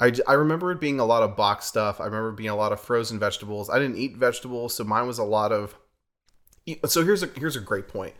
I, 0.00 0.12
I 0.26 0.32
remember 0.32 0.72
it 0.72 0.80
being 0.80 0.98
a 0.98 1.04
lot 1.04 1.22
of 1.22 1.36
box 1.36 1.66
stuff. 1.66 2.00
I 2.00 2.06
remember 2.06 2.32
being 2.32 2.48
a 2.48 2.56
lot 2.56 2.72
of 2.72 2.80
frozen 2.80 3.18
vegetables. 3.18 3.68
I 3.68 3.78
didn't 3.78 3.96
eat 3.96 4.16
vegetables. 4.16 4.74
So 4.74 4.84
mine 4.84 5.06
was 5.06 5.18
a 5.18 5.24
lot 5.24 5.52
of, 5.52 5.76
so 6.86 7.04
here's 7.04 7.22
a, 7.22 7.26
here's 7.36 7.56
a 7.56 7.60
great 7.60 7.88
point. 7.88 8.14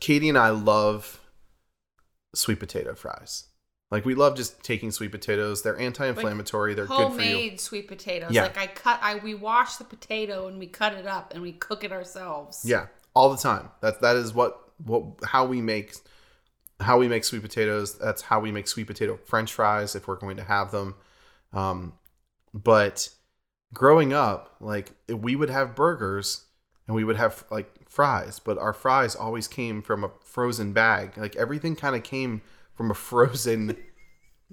Katie 0.00 0.28
and 0.28 0.38
I 0.38 0.50
love 0.50 1.20
sweet 2.34 2.60
potato 2.60 2.94
fries. 2.94 3.44
Like 3.90 4.04
we 4.04 4.14
love 4.14 4.36
just 4.36 4.62
taking 4.62 4.90
sweet 4.90 5.12
potatoes. 5.12 5.62
They're 5.62 5.78
anti-inflammatory. 5.78 6.74
They're 6.74 6.86
good. 6.86 6.94
Homemade 6.94 7.58
sweet 7.58 7.88
potatoes. 7.88 8.32
Yeah. 8.32 8.42
Like 8.42 8.58
I 8.58 8.66
cut, 8.66 9.00
I 9.02 9.16
we 9.16 9.34
wash 9.34 9.76
the 9.76 9.84
potato 9.84 10.46
and 10.46 10.58
we 10.58 10.66
cut 10.66 10.92
it 10.92 11.06
up 11.06 11.32
and 11.32 11.42
we 11.42 11.52
cook 11.52 11.84
it 11.84 11.92
ourselves. 11.92 12.62
Yeah, 12.66 12.88
all 13.14 13.30
the 13.30 13.38
time. 13.38 13.70
That 13.80 14.02
that 14.02 14.16
is 14.16 14.34
what 14.34 14.60
what 14.84 15.04
how 15.24 15.46
we 15.46 15.62
make 15.62 15.94
how 16.80 16.98
we 16.98 17.08
make 17.08 17.24
sweet 17.24 17.42
potatoes. 17.42 17.98
That's 17.98 18.22
how 18.22 18.40
we 18.40 18.52
make 18.52 18.68
sweet 18.68 18.86
potato 18.86 19.18
French 19.24 19.52
fries 19.52 19.94
if 19.94 20.06
we're 20.06 20.16
going 20.16 20.36
to 20.36 20.44
have 20.44 20.70
them. 20.70 20.94
Um, 21.52 21.94
but 22.54 23.10
growing 23.72 24.12
up, 24.12 24.56
like 24.60 24.92
we 25.08 25.36
would 25.36 25.50
have 25.50 25.74
burgers 25.74 26.44
and 26.86 26.94
we 26.94 27.04
would 27.04 27.16
have 27.16 27.44
like 27.50 27.88
fries, 27.88 28.38
but 28.38 28.58
our 28.58 28.72
fries 28.72 29.14
always 29.14 29.48
came 29.48 29.82
from 29.82 30.04
a 30.04 30.10
frozen 30.22 30.72
bag. 30.72 31.16
Like 31.16 31.36
everything 31.36 31.76
kind 31.76 31.96
of 31.96 32.02
came 32.02 32.42
from 32.74 32.90
a 32.90 32.94
frozen 32.94 33.76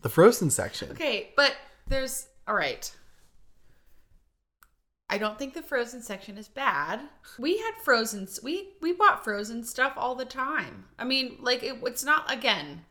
the 0.01 0.09
frozen 0.09 0.49
section. 0.49 0.91
Okay, 0.91 1.29
but 1.35 1.55
there's 1.87 2.27
all 2.47 2.55
right. 2.55 2.93
I 5.09 5.17
don't 5.19 5.37
think 5.37 5.53
the 5.53 5.61
frozen 5.61 6.01
section 6.01 6.37
is 6.37 6.47
bad. 6.47 6.99
We 7.37 7.57
had 7.59 7.73
frozen. 7.83 8.27
We 8.43 8.69
we 8.81 8.91
bought 8.91 9.23
frozen 9.23 9.63
stuff 9.63 9.93
all 9.95 10.15
the 10.15 10.25
time. 10.25 10.85
I 10.97 11.03
mean, 11.05 11.37
like 11.39 11.63
it, 11.63 11.75
it's 11.83 12.03
not 12.03 12.31
again. 12.31 12.85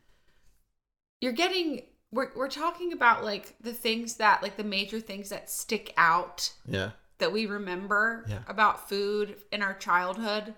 You're 1.20 1.32
getting. 1.32 1.82
We're 2.12 2.30
we're 2.36 2.48
talking 2.48 2.92
about 2.92 3.24
like 3.24 3.56
the 3.60 3.72
things 3.72 4.16
that 4.16 4.42
like 4.42 4.56
the 4.56 4.62
major 4.64 5.00
things 5.00 5.30
that 5.30 5.50
stick 5.50 5.92
out 5.96 6.52
Yeah. 6.64 6.90
that 7.18 7.32
we 7.32 7.46
remember 7.46 8.24
Yeah. 8.28 8.42
about 8.46 8.88
food 8.88 9.36
in 9.50 9.62
our 9.62 9.74
childhood. 9.74 10.54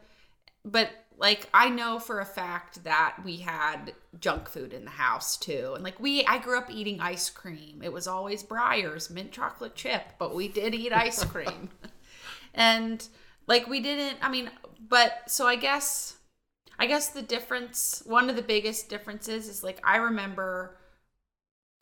But 0.65 0.91
like 1.19 1.49
I 1.55 1.69
know 1.71 1.99
for 1.99 2.21
a 2.21 2.27
fact 2.27 2.85
that 2.85 3.17
we 3.25 3.39
had 3.39 3.93
junk 4.21 4.49
food 4.49 4.73
in 4.73 4.85
the 4.85 4.91
house 4.91 5.37
too. 5.37 5.73
And 5.75 5.83
like 5.83 5.99
we 5.99 6.25
I 6.27 6.39
grew 6.39 6.59
up 6.59 6.71
eating 6.71 7.01
ice 7.01 7.31
cream. 7.31 7.81
It 7.83 7.93
was 7.93 8.07
always 8.07 8.43
Breyers, 8.43 9.11
mint 9.11 9.33
chocolate 9.33 9.75
chip, 9.75 10.03
but 10.19 10.35
we 10.35 10.49
did 10.49 10.75
eat 10.75 10.93
ice 10.93 11.25
cream. 11.25 11.71
and 12.55 13.07
like 13.47 13.67
we 13.67 13.81
didn't 13.81 14.19
I 14.21 14.31
mean, 14.31 14.51
but 14.89 15.23
so 15.27 15.47
I 15.47 15.57
guess 15.57 16.17
I 16.79 16.87
guess 16.87 17.09
the 17.09 17.23
difference 17.23 18.03
one 18.05 18.29
of 18.29 18.37
the 18.37 18.43
biggest 18.43 18.91
differences 18.91 19.49
is 19.49 19.65
like 19.65 19.81
I 19.85 19.97
remember 19.97 20.77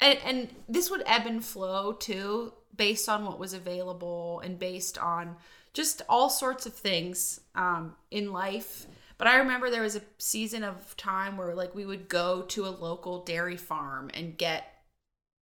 and, 0.01 0.19
and 0.25 0.55
this 0.69 0.91
would 0.91 1.03
ebb 1.07 1.27
and 1.27 1.45
flow 1.45 1.93
too 1.93 2.53
based 2.77 3.09
on 3.09 3.25
what 3.25 3.39
was 3.39 3.53
available 3.53 4.41
and 4.45 4.59
based 4.59 4.99
on 4.99 5.37
just 5.73 6.03
all 6.09 6.31
sorts 6.31 6.67
of 6.67 6.75
things 6.75 7.41
um, 7.57 7.97
in 8.11 8.33
life 8.33 8.87
but 9.19 9.27
i 9.27 9.37
remember 9.37 9.71
there 9.71 9.83
was 9.83 9.97
a 9.97 10.03
season 10.19 10.63
of 10.65 10.97
time 10.97 11.37
where 11.37 11.55
like 11.55 11.75
we 11.75 11.87
would 11.87 12.09
go 12.09 12.43
to 12.43 12.67
a 12.67 12.69
local 12.71 13.25
dairy 13.25 13.57
farm 13.57 14.11
and 14.15 14.39
get 14.39 14.71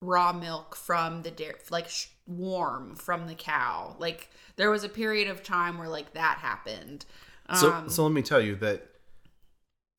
raw 0.03 0.33
milk 0.33 0.77
from 0.77 1.23
the 1.23 1.31
dairy 1.31 1.55
like 1.71 1.89
sh- 1.89 2.09
warm 2.27 2.95
from 2.95 3.27
the 3.27 3.35
cow 3.35 3.97
like 3.99 4.29
there 4.57 4.71
was 4.71 4.85
a 4.85 4.89
period 4.89 5.29
of 5.29 5.43
time 5.43 5.79
where 5.79 5.89
like 5.89 6.13
that 6.13 6.39
happened 6.39 7.05
So, 7.55 7.73
Um, 7.73 7.89
so 7.89 8.03
let 8.03 8.13
me 8.13 8.23
tell 8.23 8.41
you 8.41 8.57
that 8.57 8.89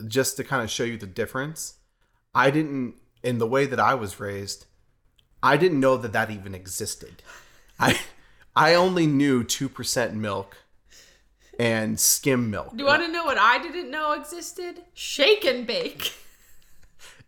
just 0.08 0.38
to 0.38 0.44
kind 0.44 0.62
of 0.64 0.70
show 0.70 0.84
you 0.84 0.98
the 0.98 1.08
difference, 1.08 1.76
I 2.36 2.52
didn't, 2.52 2.96
in 3.24 3.38
the 3.40 3.48
way 3.48 3.66
that 3.66 3.80
I 3.80 3.96
was 3.96 4.20
raised, 4.20 4.66
I 5.42 5.58
didn't 5.58 5.80
know 5.80 5.98
that 5.98 6.14
that 6.14 6.30
even 6.30 6.54
existed. 6.54 7.24
I, 7.80 8.00
I 8.56 8.74
only 8.76 9.08
knew 9.08 9.44
2% 9.44 10.14
milk 10.14 10.58
and 11.60 12.00
skim 12.00 12.50
milk. 12.50 12.72
do 12.72 12.78
you 12.80 12.86
want 12.86 13.02
to 13.02 13.08
know 13.12 13.26
what 13.26 13.38
i 13.38 13.58
didn't 13.62 13.90
know 13.90 14.14
existed 14.14 14.82
shake 14.94 15.44
and 15.46 15.66
bake 15.68 16.14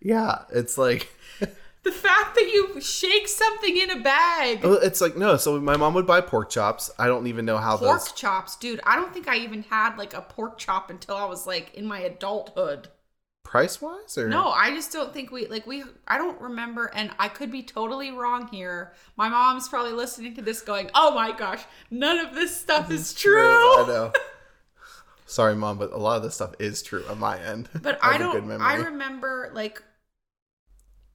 Yeah, 0.02 0.44
it's 0.54 0.78
like, 0.78 1.10
the 1.84 1.92
fact 1.92 2.36
that 2.36 2.50
you 2.54 2.80
shake 2.80 3.28
something 3.28 3.76
in 3.76 3.90
a 3.90 4.00
bag 4.00 4.60
it's 4.64 5.02
like, 5.02 5.18
no. 5.18 5.36
So 5.38 5.60
my 5.60 5.76
mom 5.76 5.94
would 5.96 6.08
buy 6.08 6.22
pork 6.22 6.50
chops. 6.50 6.90
I 6.98 7.08
don't 7.08 7.28
even 7.28 7.44
know 7.46 7.58
how 7.58 7.78
pork 7.78 8.00
those. 8.00 8.12
chops, 8.14 8.56
dude. 8.56 8.80
I 8.86 8.96
don't 8.96 9.14
think 9.14 9.28
I 9.28 9.38
even 9.40 9.64
had 9.64 9.98
like 9.98 10.14
a 10.14 10.22
pork 10.22 10.58
chop 10.58 10.90
until 10.90 11.16
I 11.16 11.26
was 11.26 11.46
like 11.46 11.74
in 11.74 11.86
my 11.86 12.00
adulthood. 12.00 12.88
Price 13.50 13.82
wise? 13.82 14.16
Or? 14.16 14.28
No, 14.28 14.50
I 14.50 14.70
just 14.70 14.94
don't 14.94 15.12
think 15.12 15.32
we 15.32 15.48
like 15.48 15.66
we 15.66 15.84
I 16.08 16.20
don't 16.20 16.40
remember 16.40 16.92
and 16.94 17.10
I 17.18 17.30
could 17.30 17.52
be 17.52 17.64
totally 17.64 18.12
wrong 18.12 18.48
here. 18.50 18.94
My 19.18 19.28
mom's 19.28 19.68
probably 19.68 19.92
listening 19.92 20.36
to 20.36 20.44
this 20.44 20.62
going, 20.62 20.92
"Oh 20.94 21.16
my 21.16 21.32
gosh, 21.32 21.64
none 21.90 22.20
of 22.20 22.36
this 22.36 22.56
stuff 22.56 22.92
is 22.92 23.12
true." 23.12 23.42
I 23.42 23.86
know. 23.88 24.14
Sorry, 25.26 25.56
mom, 25.56 25.80
but 25.80 25.92
a 25.92 25.98
lot 25.98 26.18
of 26.18 26.22
this 26.22 26.36
stuff 26.36 26.54
is 26.60 26.84
true 26.84 27.04
on 27.10 27.18
my 27.18 27.42
end. 27.42 27.70
But 27.82 27.98
I 28.04 28.10
I 28.10 28.12
have 28.18 28.22
a 28.22 28.40
good 28.40 28.48
don't. 28.48 28.62
I 28.62 28.76
remember 28.76 29.50
like 29.52 29.82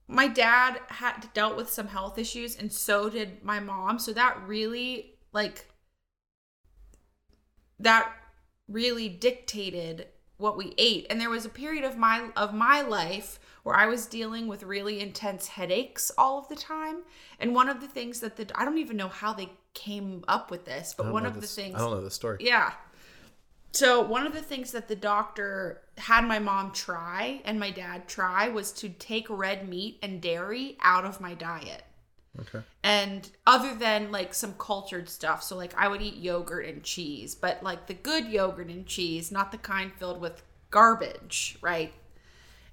my 0.09 0.27
dad 0.27 0.81
had 0.89 1.29
dealt 1.33 1.55
with 1.55 1.69
some 1.69 1.87
health 1.87 2.17
issues 2.17 2.57
and 2.57 2.69
so 2.69 3.09
did 3.09 3.45
my 3.45 3.61
mom, 3.61 3.97
so 3.97 4.11
that 4.11 4.41
really 4.45 5.15
like 5.31 5.69
that 7.79 8.11
really 8.67 9.07
dictated 9.07 10.07
what 10.37 10.57
we 10.57 10.73
ate. 10.77 11.07
And 11.09 11.19
there 11.19 11.29
was 11.29 11.45
a 11.45 11.49
period 11.49 11.83
of 11.83 11.97
my 11.97 12.29
of 12.35 12.53
my 12.53 12.81
life 12.81 13.39
where 13.63 13.75
I 13.75 13.87
was 13.87 14.05
dealing 14.05 14.47
with 14.47 14.63
really 14.63 14.99
intense 14.99 15.47
headaches 15.47 16.11
all 16.17 16.37
of 16.37 16.47
the 16.49 16.55
time. 16.55 16.97
And 17.39 17.55
one 17.55 17.69
of 17.69 17.81
the 17.81 17.87
things 17.87 18.19
that 18.19 18.35
the 18.35 18.49
I 18.55 18.65
don't 18.65 18.77
even 18.77 18.97
know 18.97 19.07
how 19.07 19.33
they 19.33 19.49
came 19.73 20.23
up 20.27 20.51
with 20.51 20.65
this, 20.65 20.93
but 20.95 21.11
one 21.11 21.25
of 21.25 21.39
the 21.39 21.47
things 21.47 21.75
I 21.75 21.79
don't 21.79 21.91
know 21.91 22.01
the 22.01 22.11
story. 22.11 22.37
yeah. 22.41 22.73
So 23.71 23.99
one 24.01 24.25
of 24.25 24.31
the 24.31 24.41
things 24.41 24.71
that 24.71 24.87
the 24.87 24.95
doctor 24.95 25.81
had 25.97 26.23
my 26.23 26.39
mom 26.39 26.71
try 26.71 27.41
and 27.43 27.59
my 27.59 27.71
dad 27.71 28.07
try 28.07 28.47
was 28.47 28.71
to 28.73 28.87
take 28.87 29.29
red 29.29 29.67
meat 29.67 29.99
and 30.01 30.21
dairy 30.21 30.77
out 30.81 31.03
of 31.03 31.19
my 31.19 31.33
diet. 31.33 31.83
Okay. 32.41 32.59
And 32.83 33.29
other 33.47 33.75
than 33.75 34.11
like 34.11 34.33
some 34.33 34.53
cultured 34.57 35.09
stuff, 35.09 35.43
so 35.43 35.55
like 35.55 35.73
I 35.77 35.87
would 35.87 36.01
eat 36.01 36.15
yogurt 36.15 36.65
and 36.65 36.83
cheese, 36.83 37.35
but 37.35 37.63
like 37.63 37.87
the 37.87 37.93
good 37.93 38.27
yogurt 38.27 38.67
and 38.67 38.85
cheese, 38.85 39.31
not 39.31 39.51
the 39.51 39.57
kind 39.57 39.91
filled 39.93 40.19
with 40.19 40.43
garbage, 40.69 41.57
right? 41.61 41.93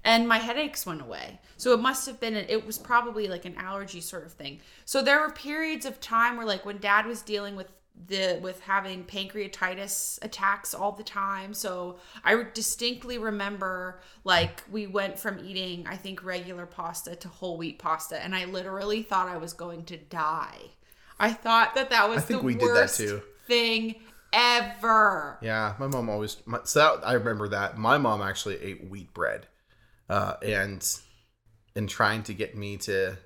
And 0.03 0.27
my 0.27 0.37
headaches 0.37 0.85
went 0.85 1.01
away. 1.01 1.39
So 1.55 1.73
it 1.73 1.79
must 1.79 2.05
have 2.07 2.19
been, 2.19 2.35
it 2.35 2.65
was 2.65 2.77
probably 2.77 3.27
like 3.27 3.45
an 3.45 3.55
allergy 3.55 4.01
sort 4.01 4.25
of 4.25 4.33
thing. 4.33 4.59
So 4.83 5.01
there 5.01 5.21
were 5.21 5.29
periods 5.31 5.85
of 5.85 6.01
time 6.01 6.35
where 6.35 6.45
like 6.45 6.65
when 6.65 6.79
dad 6.79 7.05
was 7.05 7.21
dealing 7.21 7.55
with 7.55 7.71
the 8.07 8.39
with 8.41 8.59
having 8.61 9.03
pancreatitis 9.03 10.23
attacks 10.23 10.73
all 10.73 10.91
the 10.91 11.03
time 11.03 11.53
so 11.53 11.97
i 12.23 12.43
distinctly 12.53 13.17
remember 13.17 14.01
like 14.23 14.63
we 14.71 14.87
went 14.87 15.17
from 15.17 15.39
eating 15.39 15.85
i 15.87 15.95
think 15.95 16.23
regular 16.23 16.65
pasta 16.65 17.15
to 17.15 17.27
whole 17.27 17.57
wheat 17.57 17.77
pasta 17.77 18.21
and 18.23 18.35
i 18.35 18.45
literally 18.45 19.03
thought 19.03 19.27
i 19.27 19.37
was 19.37 19.53
going 19.53 19.85
to 19.85 19.95
die 19.95 20.57
i 21.19 21.31
thought 21.31 21.75
that 21.75 21.91
that 21.91 22.09
was 22.09 22.17
I 22.17 22.21
think 22.21 22.41
the 22.41 22.45
we 22.45 22.53
did 22.55 22.69
that 22.69 22.73
worst 22.73 22.97
too. 22.97 23.21
thing 23.47 23.95
ever 24.33 25.37
Yeah, 25.41 25.75
my 25.79 25.87
mom 25.87 26.09
always. 26.09 26.37
My, 26.45 26.59
so 26.63 26.79
that, 26.79 27.07
I 27.07 27.13
remember 27.13 27.47
that 27.49 27.77
my 27.77 27.97
mom 27.97 28.21
actually 28.21 28.61
ate 28.61 28.89
wheat 28.89 29.13
bread, 29.13 29.47
uh, 30.09 30.35
and 30.41 30.83
in 31.75 31.87
trying 31.87 32.23
to 32.23 32.33
get 32.33 32.57
me 32.57 32.77
to, 32.77 33.17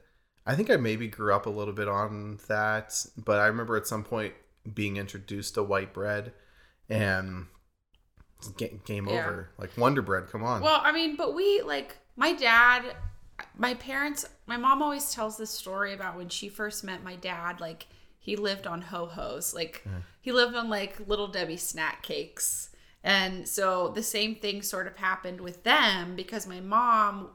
I 0.45 0.55
think 0.55 0.69
I 0.69 0.75
maybe 0.75 1.07
grew 1.07 1.33
up 1.33 1.45
a 1.45 1.49
little 1.49 1.73
bit 1.73 1.87
on 1.87 2.39
that, 2.47 2.93
but 3.17 3.39
I 3.39 3.47
remember 3.47 3.77
at 3.77 3.87
some 3.87 4.03
point 4.03 4.33
being 4.73 4.97
introduced 4.97 5.55
to 5.55 5.63
white 5.63 5.93
bread, 5.93 6.33
and 6.89 7.47
game 8.85 9.07
Yeah. 9.07 9.19
over. 9.19 9.49
Like 9.57 9.77
Wonder 9.77 10.01
Bread, 10.01 10.27
come 10.27 10.43
on. 10.43 10.61
Well, 10.61 10.81
I 10.83 10.91
mean, 10.91 11.15
but 11.15 11.33
we 11.33 11.61
like 11.61 11.97
my 12.15 12.33
dad, 12.33 12.95
my 13.55 13.73
parents, 13.75 14.25
my 14.45 14.57
mom 14.57 14.81
always 14.81 15.11
tells 15.11 15.37
this 15.37 15.51
story 15.51 15.93
about 15.93 16.17
when 16.17 16.29
she 16.29 16.49
first 16.49 16.83
met 16.83 17.03
my 17.03 17.15
dad. 17.15 17.59
Like 17.59 17.87
he 18.19 18.35
lived 18.35 18.67
on 18.67 18.81
ho 18.81 19.05
hos, 19.05 19.53
like 19.53 19.83
he 20.21 20.31
lived 20.31 20.55
on 20.55 20.69
like 20.69 21.07
little 21.07 21.27
Debbie 21.27 21.57
snack 21.57 22.03
cakes, 22.03 22.69
and 23.03 23.47
so 23.47 23.89
the 23.89 24.03
same 24.03 24.35
thing 24.35 24.61
sort 24.61 24.87
of 24.87 24.97
happened 24.97 25.41
with 25.41 25.63
them 25.63 26.15
because 26.15 26.45
my 26.45 26.59
mom, 26.59 27.29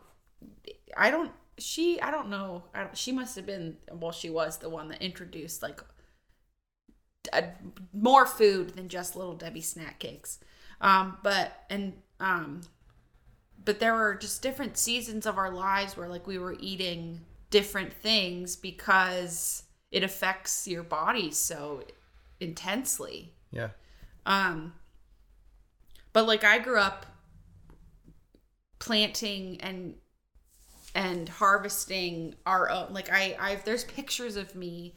I 0.97 1.11
don't, 1.11 1.33
she, 1.59 2.01
I 2.01 2.11
don't 2.11 2.29
know, 2.29 2.65
I 2.75 2.81
don't, 2.85 2.97
she 2.97 3.11
must 3.13 3.37
have 3.37 3.47
been, 3.47 3.77
well, 3.91 4.13
she 4.13 4.29
was 4.31 4.59
the 4.59 4.69
one 4.69 4.89
that 4.89 5.01
introduced 5.03 5.63
like 5.63 5.81
more 7.93 8.27
food 8.27 8.71
than 8.77 8.89
just 8.89 9.17
little 9.17 9.35
Debbie 9.35 9.61
snack 9.61 9.99
cakes. 9.99 10.39
Um, 10.81 11.19
but 11.23 11.65
and 11.71 11.95
um, 12.21 12.63
but 13.65 13.81
there 13.81 13.95
were 13.95 14.15
just 14.15 14.43
different 14.43 14.77
seasons 14.77 15.27
of 15.27 15.39
our 15.39 15.51
lives 15.51 15.97
where 15.97 16.09
like 16.09 16.27
we 16.27 16.39
were 16.39 16.57
eating 16.59 17.21
different 17.51 17.93
things 17.93 18.57
because 18.57 19.65
it 19.91 20.03
affects 20.03 20.67
your 20.67 20.83
body 20.83 21.31
so 21.31 21.85
intensely. 22.41 23.33
yeah, 23.51 23.69
Um, 24.27 24.75
but 26.13 26.27
like 26.27 26.45
I 26.45 26.59
grew 26.59 26.79
up 26.79 27.07
planting 28.79 29.61
and 29.61 29.95
and 30.95 31.29
harvesting 31.29 32.35
our 32.45 32.69
own 32.71 32.93
like 32.93 33.11
I 33.11 33.37
I've 33.41 33.65
there's 33.65 33.85
pictures 33.85 34.37
of 34.37 34.55
me 34.55 34.95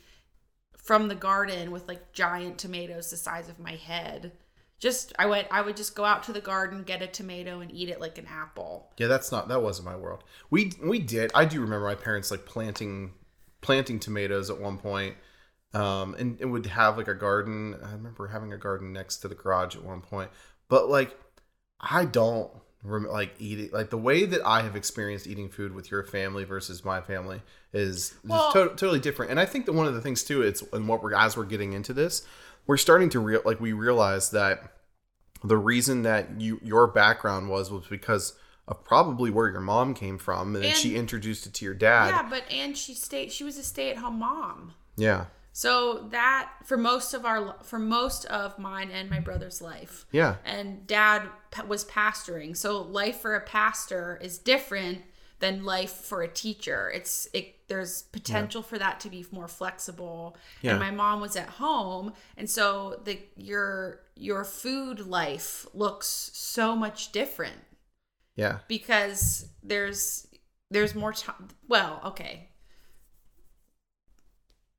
from 0.86 1.08
the 1.08 1.16
garden 1.16 1.72
with 1.72 1.88
like 1.88 2.14
giant 2.14 2.60
tomatoes 2.60 3.10
the 3.10 3.18
size 3.18 3.50
of 3.50 3.60
my 3.60 3.72
head. 3.72 4.32
Just 4.80 5.14
I 5.18 5.26
went 5.26 5.48
I 5.50 5.62
would 5.62 5.76
just 5.76 5.96
go 5.96 6.06
out 6.06 6.24
to 6.24 6.34
the 6.34 6.40
garden, 6.40 6.84
get 6.84 7.02
a 7.02 7.08
tomato 7.08 7.60
and 7.60 7.72
eat 7.74 7.90
it 7.90 8.00
like 8.00 8.18
an 8.20 8.28
apple. 8.28 8.94
yeah. 8.98 9.08
That's 9.08 9.32
not 9.32 9.48
that 9.48 9.64
wasn't 9.64 9.88
my 9.88 9.96
world. 9.96 10.24
We 10.52 10.74
we 10.84 11.00
did. 11.00 11.32
I 11.34 11.46
do 11.46 11.60
remember 11.60 11.88
my 11.88 11.96
parents 11.96 12.30
like 12.30 12.46
planting 12.46 13.14
planting 13.62 14.00
tomatoes 14.00 14.50
at 14.50 14.60
one 14.60 14.78
point. 14.78 15.16
Um, 15.74 16.16
and 16.20 16.40
it 16.40 16.46
would 16.46 16.68
have 16.68 16.98
like 16.98 17.08
a 17.08 17.16
garden. 17.16 17.76
I 17.84 17.92
remember 17.94 18.28
having 18.28 18.54
a 18.54 18.58
garden 18.58 18.94
next 18.94 19.18
to 19.18 19.28
the 19.28 19.36
garage 19.36 19.76
at 19.76 19.84
one 19.84 20.02
point. 20.02 20.30
But 20.70 20.88
like, 20.88 21.20
I 21.82 22.06
don't 22.06 22.50
like 22.86 23.34
eating 23.40 23.70
like 23.72 23.90
the 23.90 23.98
way 23.98 24.26
that 24.26 24.46
I 24.46 24.62
have 24.62 24.76
experienced 24.76 25.28
eating 25.28 25.50
food 25.50 25.74
with 25.74 25.90
your 25.92 26.04
family 26.04 26.44
versus 26.44 26.86
my 26.86 27.02
family 27.02 27.42
is 27.74 28.14
Well- 28.24 28.52
to- 28.54 28.70
totally 28.70 29.00
different. 29.00 29.32
And 29.32 29.40
I 29.40 29.46
think 29.46 29.66
that 29.66 29.74
one 29.74 29.88
of 29.88 29.94
the 29.96 30.02
things 30.02 30.24
too, 30.24 30.42
it's 30.42 30.62
and 30.74 30.88
what 30.88 31.02
we're 31.04 31.14
as 31.16 31.36
we're 31.36 31.46
getting 31.46 31.74
into 31.74 31.94
this, 31.94 32.26
we're 32.68 32.78
starting 32.78 33.10
to 33.10 33.20
real 33.20 33.42
like 33.46 33.60
we 33.60 33.74
realize 33.74 34.30
that 34.32 34.72
the 35.44 35.58
reason 35.58 36.04
that 36.04 36.40
you 36.42 36.60
your 36.64 36.88
background 36.88 37.50
was 37.50 37.72
was 37.72 37.86
because 37.88 38.34
of 38.68 38.84
probably 38.84 39.30
where 39.30 39.48
your 39.50 39.62
mom 39.62 39.94
came 39.94 40.18
from, 40.18 40.56
and, 40.56 40.64
then 40.64 40.72
And- 40.72 40.80
she 40.80 40.96
introduced 40.96 41.46
it 41.46 41.54
to 41.56 41.66
your 41.66 41.76
dad. 41.76 42.08
Yeah, 42.10 42.28
but 42.30 42.44
and 42.52 42.76
she 42.78 42.94
stayed 42.96 43.32
she 43.32 43.44
was 43.44 43.58
a 43.58 43.64
stay-at-home 43.64 44.18
mom. 44.20 44.74
Yeah, 44.98 45.26
So 45.52 46.08
that 46.12 46.52
for 46.66 46.76
most 46.78 47.14
of 47.14 47.26
our 47.26 47.56
for 47.64 47.78
most 47.78 48.26
of 48.26 48.58
mine 48.58 48.90
and 48.92 49.10
my 49.10 49.20
brother's 49.20 49.62
life. 49.62 50.06
yeah, 50.12 50.38
and 50.46 50.88
dad 50.88 51.30
was 51.68 51.86
pastoring 51.86 52.56
so 52.56 52.82
life 52.82 53.18
for 53.22 53.36
a 53.36 53.42
pastor 53.42 54.20
is 54.22 54.38
different 54.38 55.00
than 55.40 55.66
life 55.66 55.92
for 55.92 56.22
a 56.22 56.28
teacher. 56.30 56.90
It's 56.96 57.28
it 57.34 57.68
there's 57.68 58.04
potential 58.04 58.62
for 58.62 58.78
that 58.78 59.00
to 59.02 59.10
be 59.10 59.26
more 59.32 59.48
flexible. 59.50 60.38
Yeah. 60.62 60.72
And 60.72 60.80
my 60.80 60.92
mom 60.92 61.20
was 61.20 61.36
at 61.36 61.50
home 61.50 62.14
and 62.38 62.50
so 62.50 63.02
the 63.04 63.20
your 63.36 64.02
your 64.16 64.46
food 64.46 65.00
life 65.02 65.66
looks 65.74 66.08
so 66.34 66.76
much 66.76 67.12
different 67.12 67.58
Yeah. 68.36 68.60
because 68.70 69.50
there's 69.62 70.28
there's 70.72 70.96
more 70.96 71.12
time 71.14 71.50
well 71.68 72.02
okay 72.06 72.50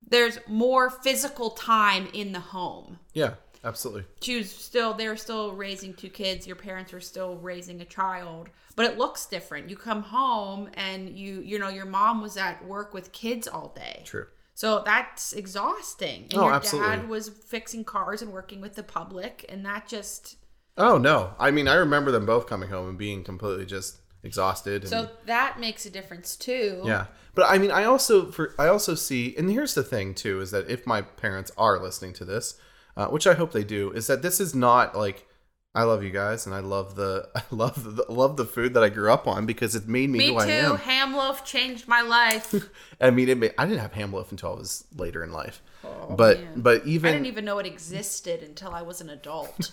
there's 0.09 0.39
more 0.47 0.89
physical 0.89 1.51
time 1.51 2.09
in 2.12 2.33
the 2.33 2.41
home 2.41 2.99
Yeah. 3.12 3.35
Absolutely. 3.64 4.05
she 4.21 4.37
was 4.37 4.51
still 4.51 4.95
they 4.95 5.09
were 5.09 5.16
still 5.16 5.53
raising 5.53 5.95
two 5.95 6.09
kids 6.09 6.47
your 6.47 6.57
parents 6.57 6.92
were 6.92 7.01
still 7.01 7.37
raising 7.37 7.81
a 7.81 7.85
child 7.85 8.49
but 8.77 8.85
it 8.87 8.99
looks 8.99 9.27
different 9.27 9.69
you 9.71 9.77
come 9.77 10.03
home 10.03 10.69
and 10.75 11.11
you 11.16 11.40
you 11.40 11.59
know 11.59 11.69
your 11.69 11.87
mom 11.87 12.21
was 12.21 12.37
at 12.37 12.64
work 12.66 12.92
with 12.95 13.12
kids 13.12 13.49
all 13.49 13.73
day 13.77 14.03
True. 14.05 14.27
so 14.55 14.83
that's 14.85 15.33
exhausting 15.33 16.25
and 16.31 16.35
Oh, 16.35 16.45
your 16.45 16.53
absolutely. 16.55 16.97
dad 16.97 17.09
was 17.09 17.29
fixing 17.29 17.85
cars 17.85 18.23
and 18.23 18.33
working 18.33 18.61
with 18.61 18.75
the 18.75 18.83
public 18.83 19.45
and 19.49 19.64
that 19.64 19.88
just 19.88 20.37
Oh 20.79 20.99
no. 20.99 21.33
I 21.38 21.51
mean, 21.53 21.69
I 21.69 21.75
remember 21.77 22.11
them 22.11 22.27
both 22.27 22.47
coming 22.47 22.69
home 22.69 22.87
and 22.90 22.99
being 22.99 23.25
completely 23.25 23.64
just 23.64 23.97
exhausted. 24.23 24.83
And, 24.83 24.90
so 24.90 25.09
that 25.25 25.59
makes 25.59 25.87
a 25.87 25.90
difference 25.90 26.37
too 26.37 26.83
yeah. 26.85 27.07
But 27.35 27.47
I 27.49 27.57
mean, 27.57 27.71
I 27.71 27.85
also 27.85 28.31
for 28.31 28.55
I 28.59 28.69
also 28.69 28.95
see, 28.95 29.35
and 29.38 29.51
here's 29.51 29.73
the 29.75 29.83
thing 29.83 30.12
too, 30.14 30.40
is 30.40 30.51
that 30.51 30.69
if 30.69 30.87
my 30.87 31.01
parents 31.01 31.51
are 31.57 31.79
listening 31.83 32.12
to 32.14 32.27
this, 32.27 32.59
uh, 32.96 33.06
which 33.09 33.26
I 33.26 33.35
hope 33.35 33.52
they 33.52 33.64
do, 33.64 33.90
is 33.92 34.06
that 34.06 34.22
this 34.22 34.40
is 34.40 34.54
not 34.54 34.96
like 34.96 35.26
I 35.74 35.82
love 35.82 36.02
you 36.02 36.11
guys 36.11 36.46
and 36.46 36.54
I 36.54 36.61
love 36.61 36.94
the 36.96 37.28
I 37.37 37.42
love 37.50 37.96
the 37.96 38.04
love 38.11 38.37
the 38.37 38.44
food 38.46 38.74
that 38.74 38.82
I 38.82 38.88
grew 38.88 39.11
up 39.12 39.26
on 39.28 39.44
because 39.46 39.74
it 39.74 39.87
made 39.87 40.09
me, 40.11 40.18
me 40.18 40.26
who 40.28 40.32
too 40.35 40.38
I 40.38 40.46
am. 40.46 40.76
ham 40.78 41.14
loaf 41.14 41.44
changed 41.44 41.87
my 41.87 42.00
life 42.00 42.54
I 43.00 43.11
mean, 43.11 43.28
it 43.28 43.37
made, 43.38 43.52
I 43.59 43.66
didn't 43.66 43.80
have 43.80 43.92
ham 43.92 44.12
loaf 44.12 44.30
until 44.30 44.52
I 44.52 44.56
was 44.56 44.85
later 44.96 45.22
in 45.22 45.32
life. 45.32 45.61
but 46.09 46.38
Oh, 46.38 46.40
man. 46.40 46.52
but 46.56 46.87
even 46.87 47.11
i 47.11 47.12
didn't 47.12 47.26
even 47.26 47.44
know 47.44 47.59
it 47.59 47.66
existed 47.66 48.42
until 48.42 48.70
i 48.74 48.82
was 48.82 49.00
an 49.00 49.09
adult 49.11 49.70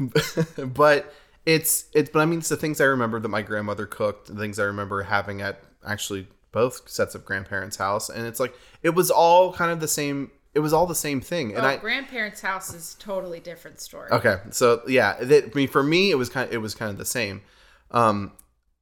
but 0.58 1.12
it's 1.44 1.86
it's 1.94 2.10
but 2.10 2.20
I 2.20 2.24
mean 2.26 2.40
it's 2.40 2.48
the 2.48 2.56
things 2.56 2.80
I 2.80 2.84
remember 2.84 3.20
that 3.20 3.28
my 3.28 3.42
grandmother 3.42 3.86
cooked, 3.86 4.26
the 4.28 4.34
things 4.40 4.58
I 4.58 4.64
remember 4.64 5.02
having 5.04 5.40
at 5.42 5.62
actually 5.86 6.26
both 6.52 6.88
sets 6.88 7.14
of 7.14 7.24
grandparents' 7.24 7.76
house, 7.76 8.08
and 8.08 8.26
it's 8.26 8.40
like 8.40 8.54
it 8.82 8.90
was 8.90 9.10
all 9.10 9.52
kind 9.52 9.70
of 9.70 9.78
the 9.80 9.88
same. 9.88 10.30
It 10.56 10.60
was 10.60 10.72
all 10.72 10.86
the 10.86 10.94
same 10.94 11.20
thing, 11.20 11.54
and 11.54 11.66
oh, 11.66 11.68
I 11.68 11.76
grandparents 11.76 12.40
house 12.40 12.72
is 12.72 12.96
totally 12.98 13.40
different 13.40 13.78
story 13.78 14.10
okay. 14.10 14.38
So 14.52 14.80
yeah, 14.88 15.22
that, 15.22 15.44
I 15.44 15.54
mean 15.54 15.68
for 15.68 15.82
me 15.82 16.10
it 16.10 16.14
was 16.14 16.30
kind 16.30 16.48
of, 16.48 16.54
it 16.54 16.58
was 16.58 16.74
kind 16.74 16.90
of 16.90 16.96
the 16.96 17.04
same, 17.04 17.42
um, 17.90 18.32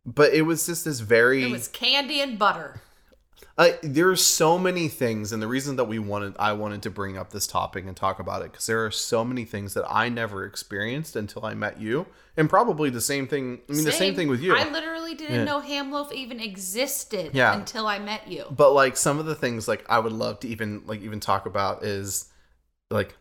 but 0.06 0.32
it 0.32 0.42
was 0.42 0.66
just 0.66 0.84
this 0.84 1.00
very 1.00 1.42
it 1.42 1.50
was 1.50 1.66
candy 1.66 2.20
and 2.20 2.38
butter 2.38 2.80
uh, 3.56 3.68
there 3.82 4.08
are 4.10 4.16
so 4.16 4.58
many 4.58 4.88
things, 4.88 5.32
and 5.32 5.40
the 5.42 5.46
reason 5.46 5.76
that 5.76 5.84
we 5.84 5.98
wanted, 5.98 6.34
I 6.38 6.52
wanted 6.54 6.82
to 6.82 6.90
bring 6.90 7.16
up 7.16 7.30
this 7.30 7.46
topic 7.46 7.84
and 7.86 7.96
talk 7.96 8.18
about 8.18 8.42
it, 8.42 8.50
because 8.50 8.66
there 8.66 8.84
are 8.84 8.90
so 8.90 9.24
many 9.24 9.44
things 9.44 9.74
that 9.74 9.84
I 9.88 10.08
never 10.08 10.44
experienced 10.44 11.14
until 11.14 11.44
I 11.46 11.54
met 11.54 11.80
you, 11.80 12.06
and 12.36 12.50
probably 12.50 12.90
the 12.90 13.00
same 13.00 13.28
thing. 13.28 13.60
I 13.68 13.72
mean, 13.72 13.84
the 13.84 13.92
same 13.92 14.16
thing 14.16 14.28
with 14.28 14.40
you. 14.40 14.56
I 14.56 14.68
literally 14.70 15.14
didn't 15.14 15.36
Yeah. 15.36 15.44
know 15.44 15.60
ham 15.60 15.92
loaf 15.92 16.12
even 16.12 16.40
existed 16.40 17.30
Yeah. 17.32 17.56
until 17.56 17.86
I 17.86 17.98
met 18.00 18.26
you. 18.26 18.44
but 18.50 18.72
like 18.72 18.96
some 18.96 19.18
of 19.20 19.26
the 19.26 19.36
things, 19.36 19.68
like 19.68 19.84
I 19.88 20.00
would 20.00 20.12
love 20.12 20.40
to 20.40 20.48
even 20.48 20.82
like 20.86 21.00
even 21.02 21.20
talk 21.20 21.46
about 21.46 21.84
is 21.84 22.26
like 22.90 23.16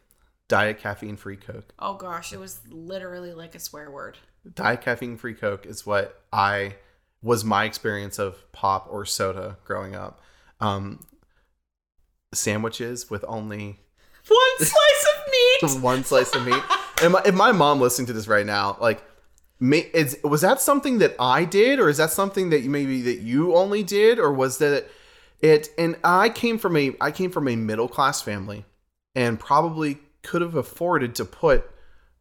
diet 0.48 0.80
caffeine 0.80 1.16
free 1.16 1.38
Coke. 1.38 1.74
Oh 1.78 1.94
gosh, 1.94 2.34
it 2.34 2.40
was 2.40 2.60
literally 2.70 3.34
like 3.34 3.54
a 3.54 3.60
swear 3.60 3.92
word. 3.92 4.18
Diet 4.56 4.82
caffeine 4.82 5.16
free 5.18 5.36
Coke 5.36 5.66
is 5.68 5.86
what 5.86 6.24
I 6.34 6.76
was 7.24 7.44
my 7.44 7.64
experience 7.64 8.20
of 8.20 8.52
pop 8.52 8.88
or 8.92 9.06
soda 9.06 9.58
growing 9.64 9.96
up. 9.96 10.22
Um, 10.60 11.00
sandwiches 12.34 13.10
with 13.10 13.24
only 13.28 13.80
One 14.28 14.58
slice 14.58 15.08
of 15.16 15.32
meat. 15.32 15.58
just 15.62 15.80
one 15.82 16.04
slice 16.04 16.36
of 16.36 16.46
meat. 16.46 16.62
And 17.02 17.14
my, 17.14 17.22
if 17.26 17.34
my 17.34 17.52
mom 17.52 17.80
listening 17.82 18.08
to 18.08 18.14
this 18.14 18.28
right 18.28 18.46
now, 18.46 18.78
like, 18.80 19.04
may, 19.60 19.80
is, 19.94 20.18
was 20.24 20.42
that 20.42 20.62
something 20.62 21.00
that 21.00 21.16
I 21.20 21.46
did, 21.46 21.80
or 21.80 21.90
is 21.90 21.98
that 21.98 22.12
something 22.12 22.50
that 22.50 22.62
you 22.62 22.70
maybe 22.70 23.02
that 23.04 23.20
you 23.20 23.56
only 23.56 23.84
did, 23.84 24.20
or 24.20 24.32
was 24.32 24.58
that 24.60 24.86
it? 25.42 25.70
And 25.78 25.98
I 26.04 26.30
came 26.30 26.58
from 26.58 26.78
a 26.78 26.96
I 27.00 27.12
came 27.12 27.32
from 27.32 27.48
a 27.48 27.56
middle 27.56 27.88
class 27.88 28.22
family, 28.22 28.66
and 29.16 29.40
probably 29.40 30.00
could 30.22 30.42
have 30.42 30.56
afforded 30.56 31.16
to 31.16 31.26
put 31.26 31.70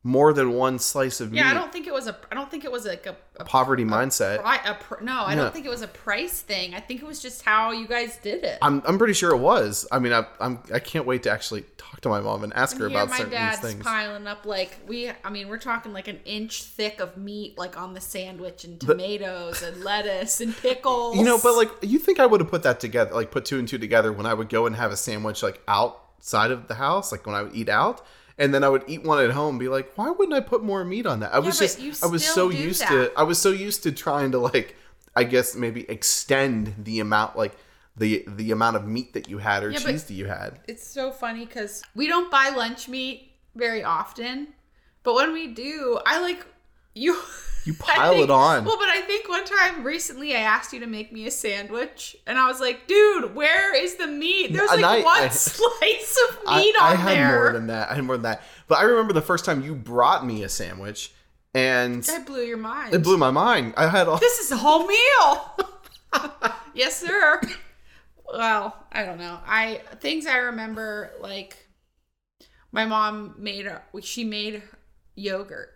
more 0.04 0.32
than 0.32 0.50
one 0.52 0.80
slice 0.80 1.20
of 1.20 1.30
meat. 1.30 1.38
Yeah, 1.38 1.50
I 1.50 1.54
don't 1.54 1.72
think 1.72 1.86
it 1.86 1.92
was 1.92 2.08
a. 2.08 2.16
I 2.30 2.34
don't 2.34 2.50
think 2.50 2.64
it 2.64 2.72
was 2.72 2.84
like 2.84 3.06
a. 3.06 3.14
a 3.36 3.44
poverty 3.44 3.84
mindset. 3.84 4.40
pri- 4.42 4.56
a 5.00 5.04
no, 5.04 5.12
I 5.20 5.30
Yeah. 5.34 5.36
don't 5.42 5.52
think 5.54 5.64
it 5.64 5.68
was 5.68 5.82
a 5.82 5.86
price 5.86 6.40
thing. 6.40 6.74
I 6.74 6.80
think 6.80 7.02
it 7.02 7.06
was 7.06 7.20
just 7.22 7.42
how 7.42 7.70
you 7.70 7.86
guys 7.86 8.16
did 8.16 8.42
it. 8.42 8.58
I'm, 8.62 8.82
I'm 8.84 8.98
pretty 8.98 9.12
sure 9.14 9.30
it 9.30 9.38
was. 9.38 9.86
I 9.92 10.00
mean, 10.00 10.12
I, 10.12 10.26
I'm 10.40 10.58
I 10.74 10.80
can't 10.80 11.06
wait 11.06 11.22
to 11.22 11.30
actually 11.30 11.64
talk 11.78 12.00
to 12.00 12.08
my 12.08 12.20
mom 12.20 12.42
and 12.42 12.52
ask 12.54 12.76
her 12.78 12.88
Here, 12.88 12.96
about 12.98 13.10
my 13.10 13.18
certain 13.18 13.32
dad's 13.32 13.60
things. 13.60 13.82
piling 13.84 14.26
up 14.26 14.44
like 14.44 14.76
we. 14.88 15.08
I 15.24 15.30
mean, 15.30 15.48
we're 15.48 15.58
talking 15.58 15.92
like 15.92 16.08
an 16.08 16.18
inch 16.24 16.64
thick 16.64 16.98
of 16.98 17.16
meat, 17.16 17.56
like 17.56 17.78
on 17.78 17.94
the 17.94 18.00
sandwich, 18.00 18.64
and 18.64 18.80
tomatoes 18.80 19.62
and 19.62 19.84
lettuce 19.84 20.40
and 20.40 20.56
pickles. 20.56 21.16
You 21.16 21.22
know, 21.24 21.38
but 21.40 21.54
like 21.54 21.70
you 21.82 22.00
think 22.00 22.18
I 22.18 22.26
would 22.26 22.40
have 22.40 22.50
put 22.50 22.64
that 22.64 22.80
together, 22.80 23.14
like 23.14 23.30
put 23.30 23.44
two 23.44 23.60
and 23.60 23.68
two 23.68 23.78
together 23.78 24.12
when 24.12 24.26
I 24.26 24.34
would 24.34 24.48
go 24.48 24.66
and 24.66 24.74
have 24.74 24.90
a 24.90 24.96
sandwich 24.96 25.44
like 25.44 25.60
outside 25.68 26.50
of 26.50 26.66
the 26.66 26.74
house, 26.74 27.12
like 27.12 27.24
when 27.24 27.36
I 27.36 27.42
would 27.42 27.54
eat 27.54 27.68
out, 27.68 28.04
and 28.42 28.52
then 28.52 28.64
I 28.64 28.68
would 28.68 28.82
eat 28.88 29.04
one 29.04 29.24
at 29.24 29.30
home, 29.30 29.50
and 29.54 29.60
be 29.60 29.68
like, 29.68 29.92
why 29.96 30.10
wouldn't 30.10 30.34
I 30.36 30.40
put 30.40 30.62
more 30.64 30.84
meat 30.84 31.06
on 31.06 31.20
that? 31.20 31.32
I 31.32 31.38
was 31.38 31.58
just, 31.58 31.78
I 32.02 32.06
was 32.06 32.24
so 32.26 32.50
used 32.50 32.82
that. 32.82 32.88
to, 32.90 33.12
I 33.16 33.22
was 33.22 33.38
so 33.38 33.50
used 33.50 33.84
to 33.84 33.92
trying 33.92 34.32
to 34.32 34.38
like, 34.38 34.74
I 35.14 35.22
guess 35.24 35.54
maybe 35.54 35.88
extend 35.88 36.74
the 36.78 36.98
amount, 37.00 37.36
like 37.36 37.54
the 37.96 38.24
the 38.26 38.50
amount 38.50 38.76
of 38.76 38.86
meat 38.86 39.12
that 39.12 39.28
you 39.28 39.38
had 39.38 39.62
or 39.62 39.70
Yeah, 39.70 39.78
cheese 39.78 40.04
that 40.04 40.14
you 40.14 40.26
had. 40.26 40.58
it's 40.66 40.86
so 40.86 41.12
funny 41.12 41.44
because 41.46 41.82
we 41.94 42.06
don't 42.08 42.30
buy 42.30 42.48
lunch 42.56 42.88
meat 42.88 43.30
very 43.54 43.84
often, 43.84 44.48
but 45.04 45.14
when 45.14 45.32
we 45.32 45.46
do, 45.48 46.00
I 46.04 46.20
like 46.20 46.44
you. 46.94 47.16
You 47.64 47.74
I 47.86 47.94
pile 47.96 48.12
think- 48.12 48.24
it 48.24 48.30
on. 48.30 48.64
Well, 48.64 48.76
but 48.78 48.88
I 48.88 49.02
think 49.02 49.28
one 49.28 49.44
time 49.44 49.84
recently 49.84 50.34
I 50.34 50.40
asked 50.40 50.72
you 50.72 50.80
to 50.80 50.86
make 50.86 51.12
me 51.12 51.26
a 51.26 51.30
sandwich, 51.30 52.16
and 52.26 52.38
I 52.38 52.48
was 52.48 52.60
like, 52.60 52.86
"Dude, 52.88 53.34
where 53.34 53.74
is 53.74 53.94
the 53.96 54.06
meat? 54.08 54.52
There's 54.52 54.68
like 54.70 54.84
I- 54.84 55.02
one 55.02 55.22
I- 55.22 55.28
slice 55.30 56.18
of 56.30 56.38
I, 56.46 56.58
meat 56.60 56.74
I 56.80 56.90
on 56.92 56.96
had 56.96 57.16
there." 57.16 57.36
more 57.36 57.52
than 57.52 57.66
that. 57.68 57.90
I 57.90 57.94
had 57.94 58.04
more 58.04 58.16
than 58.16 58.22
that. 58.24 58.42
But 58.66 58.78
I 58.78 58.82
remember 58.82 59.12
the 59.12 59.22
first 59.22 59.44
time 59.44 59.62
you 59.62 59.74
brought 59.76 60.26
me 60.26 60.42
a 60.42 60.48
sandwich, 60.48 61.12
and 61.54 62.04
I 62.12 62.18
blew 62.24 62.42
your 62.42 62.56
mind. 62.56 62.94
it 62.94 63.02
blew 63.02 63.16
my 63.16 63.30
mind. 63.30 63.74
I 63.76 63.88
had 63.88 64.08
all. 64.08 64.18
this 64.18 64.38
is 64.40 64.50
a 64.50 64.56
whole 64.56 64.86
meal. 64.86 65.56
yes, 66.74 66.96
sir. 67.00 67.40
Well, 68.32 68.76
I 68.90 69.04
don't 69.04 69.18
know. 69.18 69.38
I 69.46 69.82
things 70.00 70.26
I 70.26 70.36
remember 70.38 71.12
like 71.20 71.68
my 72.72 72.86
mom 72.86 73.34
made 73.38 73.70
she 74.02 74.24
made 74.24 74.62
yogurt 75.14 75.68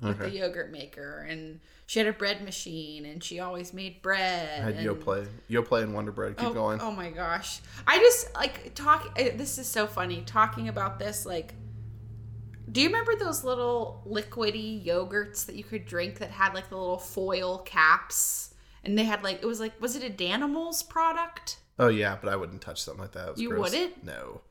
with 0.00 0.18
the 0.18 0.30
yogurt 0.30 0.70
maker 0.70 1.26
and 1.28 1.60
she 1.86 1.98
had 1.98 2.06
a 2.06 2.12
bread 2.12 2.44
machine 2.44 3.04
and 3.04 3.24
she 3.24 3.40
always 3.40 3.72
made 3.72 4.00
bread. 4.02 4.60
I 4.60 4.64
had 4.64 4.74
and, 4.76 4.86
Yoplait, 4.86 5.26
Yoplait 5.50 5.82
and 5.82 5.94
Wonder 5.94 6.12
Bread. 6.12 6.36
Keep 6.36 6.48
oh, 6.48 6.54
going. 6.54 6.80
Oh 6.80 6.92
my 6.92 7.10
gosh. 7.10 7.60
I 7.86 7.98
just 7.98 8.34
like 8.34 8.74
talk 8.74 9.12
eh, 9.16 9.36
this 9.36 9.58
is 9.58 9.66
so 9.66 9.86
funny 9.86 10.22
talking 10.24 10.68
about 10.68 10.98
this 10.98 11.26
like 11.26 11.54
do 12.70 12.82
you 12.82 12.88
remember 12.88 13.14
those 13.16 13.44
little 13.44 14.02
liquidy 14.06 14.84
yogurts 14.84 15.46
that 15.46 15.54
you 15.54 15.64
could 15.64 15.86
drink 15.86 16.18
that 16.18 16.30
had 16.30 16.54
like 16.54 16.68
the 16.68 16.76
little 16.76 16.98
foil 16.98 17.58
caps 17.58 18.54
and 18.84 18.98
they 18.98 19.04
had 19.04 19.22
like 19.22 19.42
it 19.42 19.46
was 19.46 19.60
like 19.60 19.80
was 19.80 19.96
it 19.96 20.04
a 20.04 20.10
Danimals 20.10 20.86
product? 20.88 21.58
Oh 21.78 21.88
yeah, 21.88 22.16
but 22.20 22.30
I 22.30 22.36
wouldn't 22.36 22.60
touch 22.60 22.82
something 22.82 23.02
like 23.02 23.12
that. 23.12 23.38
You 23.38 23.50
gross. 23.50 23.70
wouldn't? 23.70 24.04
No. 24.04 24.42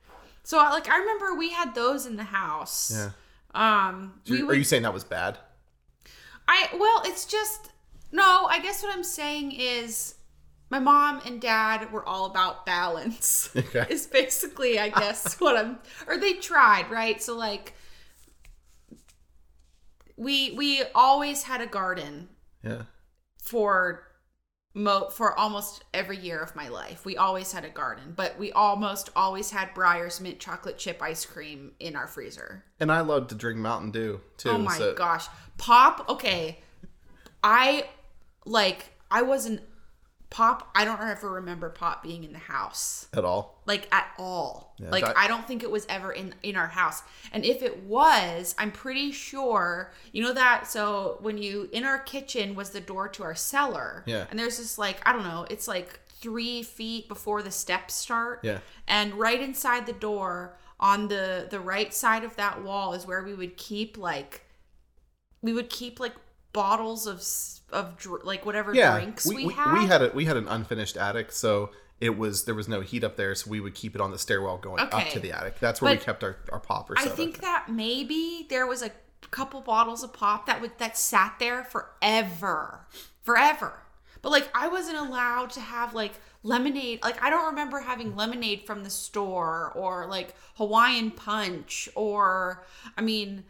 So 0.43 0.57
like 0.57 0.89
I 0.89 0.97
remember 0.97 1.35
we 1.35 1.51
had 1.51 1.75
those 1.75 2.05
in 2.05 2.15
the 2.15 2.23
house. 2.23 2.91
Yeah. 2.93 3.09
Um 3.57 4.21
we 4.29 4.41
are 4.41 4.45
would 4.45 4.57
you 4.57 4.63
saying 4.63 4.83
that 4.83 4.93
was 4.93 5.03
bad? 5.03 5.37
I 6.47 6.69
well, 6.77 7.01
it's 7.05 7.25
just 7.25 7.69
no. 8.11 8.45
I 8.49 8.59
guess 8.61 8.81
what 8.83 8.93
I'm 8.95 9.03
saying 9.03 9.51
is, 9.51 10.15
my 10.69 10.79
mom 10.79 11.21
and 11.25 11.41
dad 11.41 11.91
were 11.91 12.07
all 12.07 12.25
about 12.25 12.65
balance. 12.65 13.49
Okay. 13.57 13.85
Is 13.89 14.05
basically, 14.07 14.79
I 14.79 14.89
guess, 14.89 15.35
what 15.41 15.57
I'm. 15.57 15.79
Or 16.07 16.17
they 16.17 16.33
tried, 16.33 16.89
right? 16.89 17.21
So 17.21 17.35
like, 17.35 17.73
we 20.15 20.51
we 20.51 20.83
always 20.95 21.43
had 21.43 21.61
a 21.61 21.67
garden 21.67 22.29
Yeah. 22.63 22.83
for 23.41 24.03
mo 24.73 25.09
for 25.09 25.37
almost 25.37 25.83
every 25.93 26.17
year 26.17 26.39
of 26.39 26.55
my 26.55 26.69
life. 26.69 27.05
We 27.05 27.17
always 27.17 27.51
had 27.51 27.65
a 27.65 27.69
garden, 27.69 28.13
but 28.15 28.37
we 28.37 28.51
almost 28.51 29.09
always 29.15 29.51
had 29.51 29.73
Breyer's 29.73 30.21
mint 30.21 30.39
chocolate 30.39 30.77
chip 30.77 31.01
ice 31.01 31.25
cream 31.25 31.71
in 31.79 31.95
our 31.95 32.07
freezer. 32.07 32.63
And 32.79 32.91
I 32.91 33.01
love 33.01 33.27
to 33.27 33.35
drink 33.35 33.59
Mountain 33.59 33.91
Dew 33.91 34.21
too. 34.37 34.49
Oh 34.49 34.57
my 34.57 34.77
so- 34.77 34.93
gosh. 34.93 35.27
Pop, 35.57 36.07
okay. 36.09 36.59
I 37.43 37.85
like 38.45 38.93
I 39.09 39.21
wasn't 39.23 39.61
pop. 40.29 40.69
I 40.75 40.83
don't 40.85 40.99
ever 41.01 41.31
remember 41.31 41.69
pop 41.69 42.03
being 42.03 42.23
in 42.23 42.33
the 42.33 42.37
house 42.39 43.07
At 43.13 43.23
all. 43.23 43.61
like 43.65 43.87
at 43.93 44.07
all. 44.19 44.75
like 44.79 45.05
that- 45.05 45.17
I 45.17 45.27
don't 45.27 45.47
think 45.47 45.63
it 45.63 45.71
was 45.71 45.85
ever 45.89 46.11
in 46.11 46.33
in 46.43 46.55
our 46.55 46.67
house. 46.67 47.01
And 47.31 47.45
if 47.45 47.61
it 47.61 47.83
was, 47.83 48.53
I'm 48.57 48.71
pretty 48.71 49.11
sure 49.11 49.93
you 50.11 50.21
know 50.23 50.33
that. 50.33 50.67
So 50.67 51.17
when 51.21 51.37
you 51.37 51.69
in 51.71 51.83
our 51.85 51.99
kitchen 51.99 52.55
was 52.55 52.71
the 52.71 52.81
door 52.81 53.07
to 53.09 53.23
our 53.23 53.35
cellar. 53.35 54.03
Yeah. 54.05 54.25
And 54.29 54.37
there's 54.37 54.57
this 54.57 54.77
like 54.77 55.01
I 55.07 55.13
don't 55.13 55.23
know. 55.23 55.45
It's 55.49 55.67
like 55.67 55.99
three 56.09 56.63
feet 56.63 57.07
before 57.07 57.41
the 57.43 57.51
steps 57.51 57.93
start. 57.93 58.39
Yeah. 58.43 58.59
And 58.87 59.13
right 59.15 59.39
inside 59.39 59.85
the 59.85 59.93
door 59.93 60.57
on 60.79 61.07
the 61.07 61.47
the 61.49 61.59
right 61.59 61.93
side 61.93 62.23
of 62.23 62.35
that 62.35 62.61
wall 62.63 62.93
is 62.93 63.05
where 63.07 63.23
we 63.23 63.33
would 63.33 63.55
keep 63.57 63.97
like 63.97 64.41
we 65.41 65.53
would 65.53 65.69
keep 65.69 65.99
like 65.99 66.13
bottles 66.61 67.05
of 67.05 67.21
of 67.71 67.97
dr- 67.97 68.23
like 68.23 68.45
whatever 68.45 68.73
Yeah. 68.73 68.93
drinks 68.97 69.25
we, 69.25 69.45
we, 69.45 69.53
had. 69.53 69.73
we 69.79 69.85
had 69.85 70.01
a 70.01 70.09
we 70.13 70.25
had 70.25 70.37
an 70.37 70.47
unfinished 70.47 70.97
attic, 70.97 71.31
so 71.31 71.69
it 71.99 72.17
was 72.17 72.45
there 72.45 72.55
was 72.55 72.67
no 72.67 72.81
heat 72.81 73.03
up 73.03 73.15
there, 73.15 73.35
so 73.35 73.49
we 73.51 73.59
would 73.59 73.75
keep 73.75 73.93
it 73.93 74.01
on 74.01 74.09
the 74.11 74.17
stairwell 74.17 74.57
going 74.57 74.79
up 74.79 75.07
to 75.09 75.19
the 75.19 75.31
attic. 75.31 75.59
That's 75.59 75.81
where 75.81 75.93
we 75.93 75.99
kept 75.99 76.23
our, 76.23 76.37
our 76.51 76.59
pop 76.59 76.89
or 76.89 76.97
I 76.97 77.05
think 77.05 77.41
that 77.41 77.67
maybe 77.69 78.47
there 78.49 78.65
was 78.65 78.81
a 78.81 78.91
couple 79.31 79.61
bottles 79.61 80.03
of 80.03 80.13
pop 80.13 80.45
that 80.47 80.61
would 80.61 80.77
that 80.79 80.97
sat 80.97 81.35
there 81.39 81.63
forever, 81.63 82.87
forever. 83.21 83.83
But 84.23 84.31
like 84.31 84.49
I 84.55 84.67
wasn't 84.67 84.97
allowed 84.97 85.51
to 85.51 85.59
have 85.59 85.93
like 85.93 86.13
lemonade. 86.43 87.03
Like 87.03 87.21
I 87.21 87.29
don't 87.29 87.45
remember 87.45 87.79
having 87.81 88.15
lemonade 88.15 88.65
from 88.65 88.83
the 88.83 88.89
store 88.89 89.71
or 89.75 90.07
like 90.07 90.33
Hawaiian 90.55 91.11
punch 91.11 91.89
or 91.95 92.63
I 92.97 93.01
mean 93.01 93.43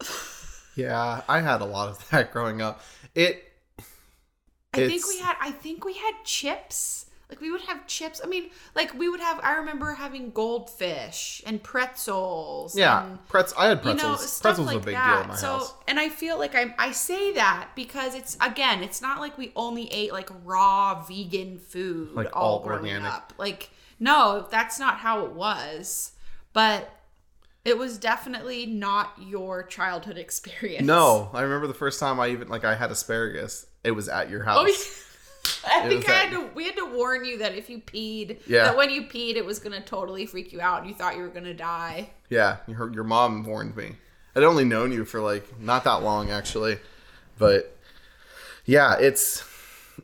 Yeah, 0.76 1.22
I 1.28 1.40
had 1.40 1.60
a 1.62 1.64
lot 1.64 1.88
of 1.88 2.08
that 2.10 2.32
growing 2.32 2.62
up. 2.62 2.80
It 3.14 3.42
I 4.74 4.86
think 4.86 5.08
we 5.08 5.18
had 5.18 5.36
I 5.40 5.50
think 5.50 5.84
we 5.84 5.94
had 5.94 6.12
chips. 6.24 7.04
Like 7.28 7.40
we 7.40 7.50
would 7.50 7.62
have 7.62 7.88
chips. 7.88 8.20
I 8.22 8.28
mean, 8.28 8.50
like 8.76 8.94
we 8.94 9.08
would 9.08 9.18
have 9.18 9.40
I 9.42 9.54
remember 9.56 9.94
having 9.94 10.30
goldfish 10.30 11.42
and 11.44 11.60
pretzels. 11.60 12.76
yeah, 12.78 13.04
and, 13.04 13.18
pretz 13.28 13.52
I 13.58 13.66
had 13.68 13.78
you 13.84 13.94
know, 13.94 14.10
pretzels. 14.10 14.40
pretzels 14.40 14.66
like 14.68 14.76
was 14.76 14.82
a 14.84 14.86
big 14.86 14.94
that. 14.94 15.12
deal 15.14 15.22
in 15.22 15.28
my 15.30 15.34
so, 15.34 15.52
house. 15.54 15.74
and 15.88 15.98
I 15.98 16.08
feel 16.08 16.38
like 16.38 16.54
I 16.54 16.72
I 16.78 16.92
say 16.92 17.32
that 17.32 17.70
because 17.74 18.14
it's 18.14 18.36
again, 18.40 18.84
it's 18.84 19.02
not 19.02 19.18
like 19.18 19.36
we 19.38 19.50
only 19.56 19.92
ate 19.92 20.12
like 20.12 20.30
raw 20.44 21.02
vegan 21.02 21.58
food 21.58 22.12
Like 22.12 22.28
all, 22.36 22.58
all 22.58 22.60
growing 22.60 22.82
organic. 22.84 23.10
up. 23.12 23.32
Like 23.38 23.70
no, 23.98 24.46
that's 24.50 24.78
not 24.78 24.98
how 24.98 25.24
it 25.24 25.32
was. 25.32 26.12
But 26.52 26.88
it 27.66 27.76
was 27.76 27.98
definitely 27.98 28.64
not 28.66 29.12
your 29.20 29.62
childhood 29.64 30.16
experience. 30.16 30.86
No, 30.86 31.28
I 31.34 31.42
remember 31.42 31.66
the 31.66 31.74
first 31.74 31.98
time 32.00 32.20
I 32.20 32.28
even 32.28 32.48
like 32.48 32.64
I 32.64 32.74
had 32.74 32.90
asparagus. 32.90 33.66
It 33.84 33.90
was 33.90 34.08
at 34.08 34.30
your 34.30 34.42
oh, 34.42 34.46
house. 34.46 34.58
Oh, 34.58 34.66
yeah. 34.66 34.76
I 35.82 35.86
It 35.86 35.88
think 35.88 36.08
I 36.08 36.12
had 36.12 36.30
to. 36.32 36.50
We 36.54 36.64
had 36.64 36.76
to 36.76 36.86
warn 36.96 37.24
you 37.24 37.38
that 37.38 37.54
if 37.54 37.68
you 37.70 37.78
peed, 37.80 38.38
Yeah. 38.46 38.64
that 38.64 38.76
when 38.76 38.90
you 38.90 39.02
peed, 39.02 39.34
it 39.36 39.44
was 39.44 39.58
gonna 39.58 39.80
totally 39.80 40.26
freak 40.26 40.52
you 40.52 40.60
out. 40.60 40.80
and 40.80 40.88
You 40.88 40.94
thought 40.94 41.16
you 41.16 41.22
were 41.22 41.28
gonna 41.28 41.54
die. 41.54 42.10
Yeah, 42.30 42.58
your 42.66 42.92
your 42.92 43.04
mom 43.04 43.44
warned 43.44 43.76
me. 43.76 43.96
I'd 44.34 44.42
only 44.42 44.64
known 44.64 44.92
you 44.92 45.04
for 45.04 45.20
like 45.20 45.58
not 45.60 45.84
that 45.84 46.02
long 46.02 46.30
actually, 46.30 46.78
but 47.38 47.76
yeah, 48.64 48.96
it's 48.98 49.44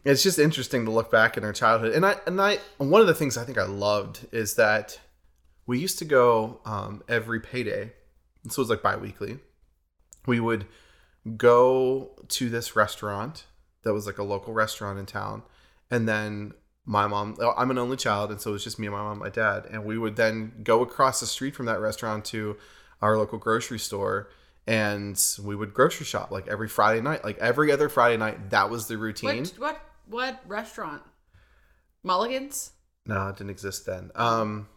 it's 0.05 0.23
just 0.23 0.39
interesting 0.39 0.85
to 0.87 0.91
look 0.91 1.11
back 1.11 1.37
in 1.37 1.45
our 1.45 1.53
childhood. 1.53 1.93
And 1.93 2.07
I 2.07 2.17
and 2.27 2.41
I 2.41 2.59
one 2.79 3.01
of 3.01 3.07
the 3.07 3.15
things 3.15 3.37
I 3.37 3.45
think 3.45 3.59
I 3.59 3.65
loved 3.65 4.27
is 4.33 4.55
that 4.55 4.99
we 5.67 5.79
used 5.79 5.99
to 5.99 6.05
go 6.05 6.61
um, 6.65 7.03
every 7.09 7.41
payday. 7.41 7.93
So 8.49 8.61
it 8.61 8.65
was 8.65 8.71
like 8.71 8.83
biweekly. 8.83 9.39
We 10.27 10.41
would 10.41 10.67
go 11.37 12.11
to 12.29 12.49
this 12.49 12.75
restaurant 12.75 13.47
that 13.85 13.93
was 13.93 14.07
like 14.07 14.19
a 14.19 14.23
local 14.25 14.53
restaurant 14.53 14.99
in 14.99 15.07
town, 15.07 15.43
and 15.91 16.09
then 16.09 16.55
my 16.85 17.07
mom. 17.07 17.37
oh, 17.41 17.55
I'm 17.57 17.71
an 17.71 17.79
only 17.79 17.97
child, 17.97 18.31
and 18.31 18.41
so 18.41 18.51
it 18.51 18.55
was 18.55 18.65
just 18.65 18.79
me 18.79 18.87
and 18.87 18.95
my 18.95 19.03
mom, 19.03 19.13
and 19.13 19.21
my 19.21 19.29
dad, 19.29 19.67
and 19.71 19.85
we 19.85 19.99
would 19.99 20.17
then 20.17 20.53
go 20.63 20.83
across 20.83 21.21
the 21.21 21.27
street 21.27 21.55
from 21.55 21.67
that 21.67 21.81
restaurant 21.81 22.25
to 22.27 22.57
our 23.01 23.17
local 23.17 23.39
grocery 23.39 23.79
store. 23.79 24.31
And 24.65 25.21
we 25.43 25.57
would 25.57 25.75
grocery 25.75 26.07
shop 26.07 26.31
like 26.31 26.47
every 26.47 26.69
Friday 26.69 27.01
night, 27.01 27.25
like 27.25 27.37
every 27.39 27.73
other 27.73 27.89
Friday 27.89 28.17
night. 28.17 28.51
That 28.51 28.71
was 28.71 28.87
the 28.87 28.97
routine. 28.97 29.45
What 29.45 29.59
what 29.59 29.81
what 30.07 30.41
restaurant? 30.47 31.03
Mulligan's, 32.05 32.71
No, 33.07 33.29
it 33.29 33.37
didn't 33.37 33.51
exist 33.51 33.87
then. 33.87 34.11
Um, 34.15 34.69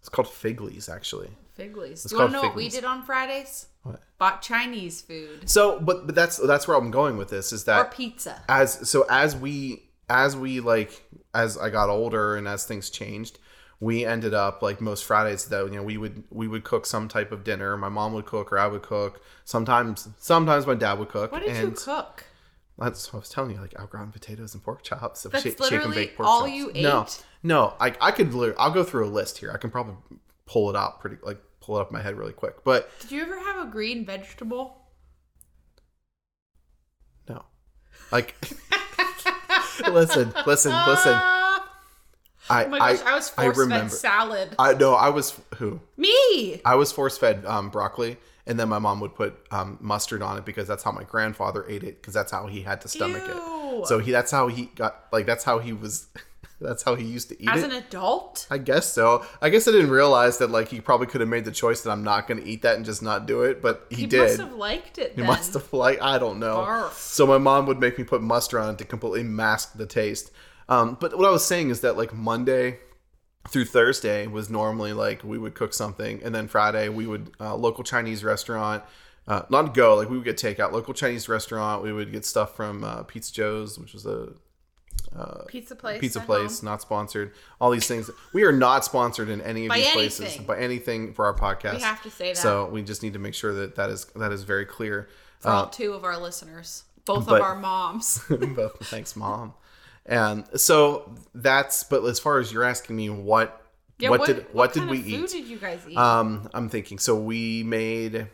it's 0.00 0.08
called 0.08 0.28
Figley's 0.28 0.88
actually. 0.88 1.30
Figley's. 1.54 2.04
It's 2.04 2.12
Do 2.12 2.16
you 2.16 2.20
want 2.20 2.32
to 2.32 2.36
know 2.36 2.42
what 2.44 2.56
we 2.56 2.68
did 2.68 2.84
on 2.84 3.02
Fridays? 3.02 3.66
What? 3.82 4.00
Bought 4.18 4.42
Chinese 4.42 5.00
food 5.00 5.48
So, 5.48 5.80
but 5.80 6.06
but 6.06 6.14
that's 6.14 6.36
that's 6.36 6.68
where 6.68 6.76
I'm 6.76 6.90
going 6.90 7.16
with 7.16 7.30
this 7.30 7.52
is 7.52 7.64
that 7.64 7.78
or 7.86 7.90
pizza. 7.90 8.42
as 8.48 8.88
so 8.88 9.06
as 9.10 9.36
we 9.36 9.82
as 10.08 10.36
we 10.36 10.60
like 10.60 11.02
as 11.34 11.58
I 11.58 11.70
got 11.70 11.88
older 11.88 12.36
and 12.36 12.46
as 12.46 12.64
things 12.64 12.90
changed, 12.90 13.38
we 13.80 14.04
ended 14.04 14.34
up 14.34 14.62
like 14.62 14.80
most 14.80 15.04
Fridays 15.04 15.46
though 15.46 15.66
you 15.66 15.76
know 15.76 15.82
we 15.82 15.96
would 15.96 16.22
we 16.30 16.48
would 16.48 16.64
cook 16.64 16.86
some 16.86 17.08
type 17.08 17.32
of 17.32 17.44
dinner. 17.44 17.76
My 17.76 17.88
mom 17.88 18.12
would 18.14 18.26
cook 18.26 18.52
or 18.52 18.58
I 18.58 18.66
would 18.66 18.82
cook. 18.82 19.22
Sometimes 19.44 20.08
sometimes 20.18 20.66
my 20.66 20.74
dad 20.74 20.98
would 20.98 21.08
cook. 21.08 21.32
What 21.32 21.42
did 21.42 21.50
and 21.50 21.70
you 21.70 21.74
cook? 21.74 22.24
That's 22.78 23.12
what 23.12 23.18
I 23.18 23.20
was 23.20 23.28
telling 23.28 23.50
you, 23.52 23.60
like 23.60 23.74
au 23.78 23.86
gratin 23.86 24.12
potatoes 24.12 24.54
and 24.54 24.62
pork 24.62 24.82
chops. 24.82 25.24
That's 25.24 25.42
shake- 25.42 25.52
shake 25.58 25.60
and 25.60 25.70
literally 25.72 25.96
bake 25.96 26.16
pork 26.16 26.28
all 26.28 26.40
chops. 26.42 26.52
you 26.52 26.66
No, 26.74 27.02
ate? 27.02 27.22
no, 27.42 27.54
no, 27.54 27.74
I 27.80 27.94
I 28.00 28.10
could 28.12 28.32
I'll 28.58 28.70
go 28.70 28.84
through 28.84 29.06
a 29.06 29.10
list 29.10 29.38
here. 29.38 29.50
I 29.52 29.56
can 29.58 29.70
probably 29.70 29.96
pull 30.46 30.70
it 30.70 30.76
out 30.76 31.00
pretty 31.00 31.16
like 31.22 31.38
pull 31.60 31.76
it 31.78 31.80
up 31.82 31.90
in 31.90 31.94
my 31.96 32.02
head 32.02 32.16
really 32.16 32.32
quick. 32.32 32.62
But 32.64 32.88
Did 33.00 33.10
you 33.12 33.22
ever 33.22 33.38
have 33.38 33.66
a 33.66 33.70
green 33.70 34.04
vegetable? 34.06 34.76
no, 37.28 37.44
like 38.12 38.34
listen, 39.90 40.32
listen, 40.46 40.72
listen. 40.86 41.20
I 42.50 42.64
Oh 42.64 42.68
my 42.68 42.78
gosh, 42.78 43.02
I, 43.04 43.14
was 43.14 43.32
I 43.36 43.42
force 43.44 43.68
fed 43.68 43.92
salad. 43.92 44.54
I 44.58 44.72
no, 44.74 44.94
I 44.94 45.10
was 45.10 45.38
who 45.56 45.80
Me. 45.98 46.60
I 46.64 46.76
was 46.76 46.90
force 46.92 47.18
fed 47.18 47.44
um, 47.44 47.68
broccoli, 47.68 48.16
and 48.48 48.58
then 48.58 48.68
my 48.68 48.78
mom 48.80 48.98
would 49.00 49.14
put 49.14 49.36
um, 49.52 49.78
mustard 49.80 50.22
on 50.22 50.38
it 50.38 50.44
because 50.44 50.66
that's 50.66 50.82
how 50.82 50.90
my 50.90 51.04
grandfather 51.04 51.64
ate 51.68 51.84
it 51.84 52.00
because 52.00 52.14
that's 52.14 52.32
how 52.32 52.46
he 52.46 52.62
had 52.62 52.80
to 52.80 52.88
stomach 52.88 53.22
Ew. 53.26 53.80
it. 53.82 53.86
So 53.86 53.98
he 54.00 54.10
that's 54.10 54.30
how 54.32 54.48
he 54.48 54.66
got 54.74 55.04
like 55.12 55.26
that's 55.26 55.44
how 55.44 55.58
he 55.60 55.72
was 55.72 56.08
that's 56.60 56.82
how 56.82 56.96
he 56.96 57.04
used 57.04 57.28
to 57.28 57.40
eat 57.40 57.48
As 57.48 57.62
it. 57.62 57.70
an 57.70 57.76
adult? 57.76 58.46
I 58.50 58.58
guess 58.58 58.92
so. 58.92 59.24
I 59.40 59.50
guess 59.50 59.68
I 59.68 59.70
didn't 59.70 59.90
realize 59.90 60.38
that 60.38 60.50
like 60.50 60.68
he 60.68 60.80
probably 60.80 61.06
could 61.06 61.20
have 61.20 61.30
made 61.30 61.44
the 61.44 61.52
choice 61.52 61.82
that 61.82 61.90
I'm 61.92 62.02
not 62.02 62.26
going 62.26 62.42
to 62.42 62.48
eat 62.48 62.62
that 62.62 62.74
and 62.76 62.84
just 62.84 63.02
not 63.02 63.26
do 63.26 63.42
it, 63.42 63.62
but 63.62 63.86
he, 63.90 63.96
He 63.96 64.06
did. 64.06 64.22
must 64.22 64.40
have 64.40 64.52
liked 64.54 64.98
it. 64.98 65.12
he 65.14 65.22
must 65.22 65.52
have 65.54 65.72
like 65.72 66.02
I 66.02 66.18
don't 66.18 66.40
know. 66.40 66.56
Barf. 66.56 66.92
So 66.94 67.26
my 67.26 67.38
mom 67.38 67.66
would 67.66 67.78
make 67.78 67.96
me 67.98 68.02
put 68.04 68.22
mustard 68.22 68.60
on 68.60 68.70
it 68.74 68.78
to 68.78 68.84
completely 68.84 69.22
mask 69.22 69.74
the 69.76 69.86
taste. 69.86 70.32
Um, 70.68 70.96
but 71.00 71.16
what 71.16 71.26
I 71.26 71.30
was 71.30 71.44
saying 71.46 71.70
is 71.70 71.80
that 71.82 71.96
like 71.96 72.12
Monday 72.12 72.80
through 73.48 73.64
Thursday 73.66 74.26
was 74.26 74.48
normally 74.50 74.92
like 74.92 75.22
we 75.24 75.38
would 75.38 75.54
cook 75.54 75.72
something, 75.74 76.20
and 76.22 76.34
then 76.34 76.48
Friday 76.48 76.88
we 76.88 77.06
would 77.06 77.30
uh, 77.40 77.54
local 77.56 77.84
Chinese 77.84 78.22
restaurant. 78.24 78.82
Uh, 79.26 79.42
not 79.50 79.74
go 79.74 79.94
like 79.96 80.08
we 80.08 80.16
would 80.16 80.24
get 80.24 80.36
takeout 80.38 80.72
local 80.72 80.94
Chinese 80.94 81.28
restaurant. 81.28 81.82
We 81.82 81.92
would 81.92 82.12
get 82.12 82.24
stuff 82.24 82.56
from 82.56 82.82
uh, 82.84 83.02
Pizza 83.02 83.32
Joe's, 83.32 83.78
which 83.78 83.92
was 83.92 84.06
a 84.06 84.30
Pizza 85.48 85.74
place. 85.74 86.00
pizza 86.00 86.20
place, 86.20 86.60
home. 86.60 86.66
not 86.70 86.80
sponsored. 86.82 87.32
All 87.60 87.70
these 87.70 87.86
things. 87.86 88.10
We 88.32 88.44
are 88.44 88.52
not 88.52 88.84
sponsored 88.84 89.28
in 89.28 89.40
any 89.40 89.64
of 89.64 89.70
By 89.70 89.78
these 89.78 89.90
places 89.90 90.20
anything. 90.20 90.46
by 90.46 90.58
anything 90.58 91.14
for 91.14 91.24
our 91.26 91.34
podcast. 91.34 91.74
We 91.76 91.80
have 91.80 92.02
to 92.02 92.10
say 92.10 92.28
that. 92.32 92.36
So 92.36 92.66
we 92.66 92.82
just 92.82 93.02
need 93.02 93.14
to 93.14 93.18
make 93.18 93.34
sure 93.34 93.52
that 93.54 93.76
that 93.76 93.90
is 93.90 94.04
that 94.16 94.32
is 94.32 94.42
very 94.44 94.66
clear. 94.66 95.08
For 95.40 95.48
all 95.50 95.68
two 95.68 95.92
of 95.92 96.04
our 96.04 96.18
listeners, 96.18 96.84
both 97.04 97.26
but- 97.26 97.36
of 97.36 97.42
our 97.42 97.56
moms. 97.56 98.22
Both 98.28 98.86
thanks, 98.88 99.14
mom. 99.16 99.54
And 100.08 100.44
so 100.58 101.14
that's. 101.34 101.84
But 101.84 102.04
as 102.04 102.18
far 102.18 102.38
as 102.40 102.52
you're 102.52 102.64
asking 102.64 102.96
me, 102.96 103.10
what 103.10 103.62
Yeah, 103.98 104.08
what, 104.10 104.24
did 104.26 104.46
what, 104.52 104.72
did 104.72 104.80
kind 104.80 104.90
we 104.90 104.98
of 104.98 105.04
food 105.04 105.12
eat? 105.12 105.28
did 105.30 105.46
you 105.46 105.58
guys 105.58 105.80
eat? 105.88 105.96
Um, 105.96 106.48
I'm 106.54 106.68
thinking. 106.68 106.98
So 106.98 107.14
we 107.14 107.62
made. 107.62 108.26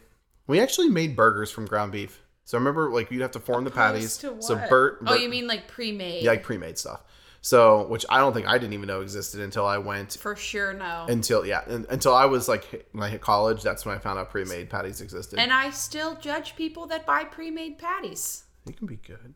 We 0.47 0.61
actually 0.61 0.89
made 0.89 1.17
burgers 1.17 1.51
from 1.51 1.67
ground 1.67 1.93
beef. 1.93 2.21
So 2.45 2.57
I 2.57 2.61
remember, 2.61 2.91
like 2.91 3.11
you'd 3.11 3.23
have 3.23 3.31
to 3.33 3.41
form 3.41 3.65
the 3.65 3.71
patties. 3.71 4.23
Opposed 4.23 4.41
to 4.43 4.47
So 4.47 4.55
what? 4.57 4.69
Bert, 4.71 4.99
Oh, 5.07 5.15
you 5.15 5.29
mean 5.29 5.47
like 5.47 5.67
pre-made? 5.67 6.23
yeah, 6.23 6.31
like 6.33 6.43
pre-made 6.43 6.77
stuff. 6.79 7.03
So 7.41 7.87
which 7.89 8.07
I 8.09 8.19
don't 8.19 8.33
think 8.33 8.47
I 8.47 8.57
didn't 8.59 8.73
even 8.75 8.87
know 8.87 9.01
existed 9.01 9.41
until 9.41 9.67
I 9.67 9.77
went 9.79 10.13
For 10.15 10.35
sure, 10.37 10.73
no. 10.75 11.07
until 11.09 11.45
yeah 11.45 11.63
un- 11.69 11.87
until 11.91 12.15
I 12.15 12.25
was 12.27 12.49
like 12.49 12.87
when 12.93 13.03
I 13.03 13.09
hit 13.09 13.21
college. 13.21 13.63
That's 13.63 13.85
when 13.85 13.95
I 13.97 13.99
found 13.99 14.19
out 14.19 14.31
pre-made 14.31 14.71
patties 14.71 15.01
existed. 15.01 15.39
and 15.39 15.53
I 15.53 15.71
still 15.71 16.15
judge 16.17 16.55
people 16.57 16.87
that 16.87 17.05
buy 17.05 17.25
pre-made 17.25 17.79
patties. 17.79 18.45
they 18.67 18.73
can 18.73 18.87
be 18.87 18.97
good. 18.97 19.35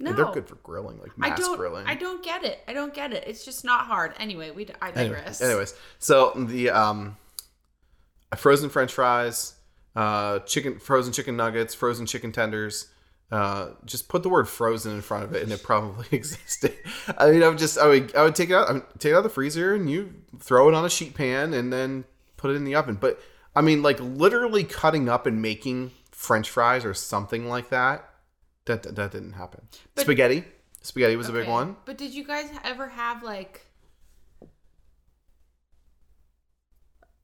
No, 0.00 0.12
They're 0.12 0.24
good 0.32 0.48
for 0.48 0.56
grilling, 0.56 0.98
like 0.98 1.12
I 1.20 1.28
mass 1.30 1.38
don't. 1.38 1.56
grilling. 1.56 1.86
I 1.86 1.94
don't 1.94 2.22
get 2.22 2.44
it. 2.44 2.58
I 2.66 2.72
don't 2.72 2.92
get 2.92 3.12
it. 3.12 3.24
It's 3.26 3.44
just 3.44 3.64
not 3.64 3.86
hard. 3.86 4.12
Anyway, 4.18 4.50
we. 4.50 4.66
I 4.82 4.90
Anyway, 4.90 5.14
digress. 5.16 5.40
anyways, 5.40 5.74
so 6.00 6.32
the 6.36 6.70
um, 6.70 7.16
frozen 8.36 8.70
French 8.70 8.92
fries, 8.92 9.54
uh, 9.94 10.40
chicken, 10.40 10.78
frozen 10.80 11.12
chicken 11.12 11.36
nuggets, 11.36 11.74
frozen 11.74 12.06
chicken 12.06 12.32
tenders. 12.32 12.88
Uh, 13.30 13.70
just 13.84 14.08
put 14.08 14.22
the 14.22 14.28
word 14.28 14.48
frozen 14.48 14.92
in 14.92 15.00
front 15.00 15.24
of 15.24 15.34
it, 15.34 15.42
and 15.42 15.50
it 15.50 15.62
probably 15.62 16.06
existed. 16.12 16.74
I 17.18 17.30
mean, 17.30 17.42
I 17.42 17.48
would 17.48 17.58
just, 17.58 17.78
I 17.78 17.86
would, 17.88 18.14
I 18.14 18.22
would 18.22 18.34
take 18.34 18.50
it 18.50 18.54
out, 18.54 18.68
I 18.68 18.72
would 18.74 18.84
take 18.98 19.10
it 19.10 19.14
out 19.14 19.18
of 19.18 19.24
the 19.24 19.30
freezer, 19.30 19.74
and 19.74 19.90
you 19.90 20.12
throw 20.38 20.68
it 20.68 20.74
on 20.74 20.84
a 20.84 20.90
sheet 20.90 21.14
pan, 21.14 21.54
and 21.54 21.72
then 21.72 22.04
put 22.36 22.50
it 22.50 22.54
in 22.54 22.64
the 22.64 22.74
oven. 22.74 22.96
But 23.00 23.20
I 23.56 23.60
mean, 23.60 23.82
like 23.82 23.98
literally 24.00 24.62
cutting 24.64 25.08
up 25.08 25.26
and 25.26 25.40
making 25.40 25.92
French 26.12 26.50
fries 26.50 26.84
or 26.84 26.94
something 26.94 27.48
like 27.48 27.70
that. 27.70 28.08
That 28.66 28.82
that, 28.82 29.12
didn't 29.12 29.32
happen. 29.34 29.68
But- 29.94 30.02
spaghetti, 30.02 30.44
Spaghetti 30.84 31.16
was 31.16 31.30
a 31.30 31.32
big 31.32 31.48
one. 31.48 31.76
But 31.86 31.96
did 31.96 32.12
you 32.12 32.24
guys 32.24 32.50
ever 32.62 32.88
have 32.88 33.22
like 33.22 33.66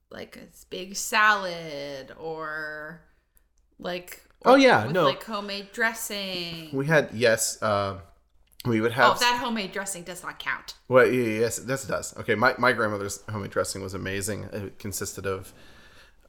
like 0.09 0.35
a 0.35 0.47
big 0.69 0.95
salad 0.95 2.11
or 2.19 3.01
like 3.79 4.23
Oh, 4.43 4.55
yeah, 4.55 4.85
with 4.85 4.93
no. 4.93 5.05
like 5.05 5.23
homemade 5.23 5.71
dressing? 5.71 6.69
We 6.73 6.87
had 6.87 7.09
yes. 7.13 7.61
Uh, 7.61 7.99
we 8.65 8.81
would 8.81 8.91
have 8.93 9.17
oh, 9.17 9.19
that 9.19 9.39
homemade 9.39 9.71
dressing 9.71 10.03
does 10.03 10.23
not 10.23 10.39
count. 10.39 10.75
Well, 10.87 11.05
yeah, 11.05 11.41
yes, 11.41 11.57
this 11.57 11.85
does. 11.85 12.15
Okay, 12.17 12.33
my, 12.35 12.55
my 12.57 12.73
grandmother's 12.73 13.21
homemade 13.29 13.51
dressing 13.51 13.81
was 13.83 13.93
amazing. 13.93 14.49
It 14.51 14.79
consisted 14.79 15.27
of 15.27 15.53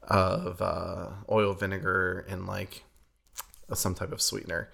of 0.03 0.61
uh, 0.61 1.09
oil, 1.31 1.53
vinegar, 1.53 2.25
and 2.29 2.45
like 2.45 2.83
some 3.73 3.95
type 3.95 4.11
of 4.11 4.21
sweetener. 4.21 4.69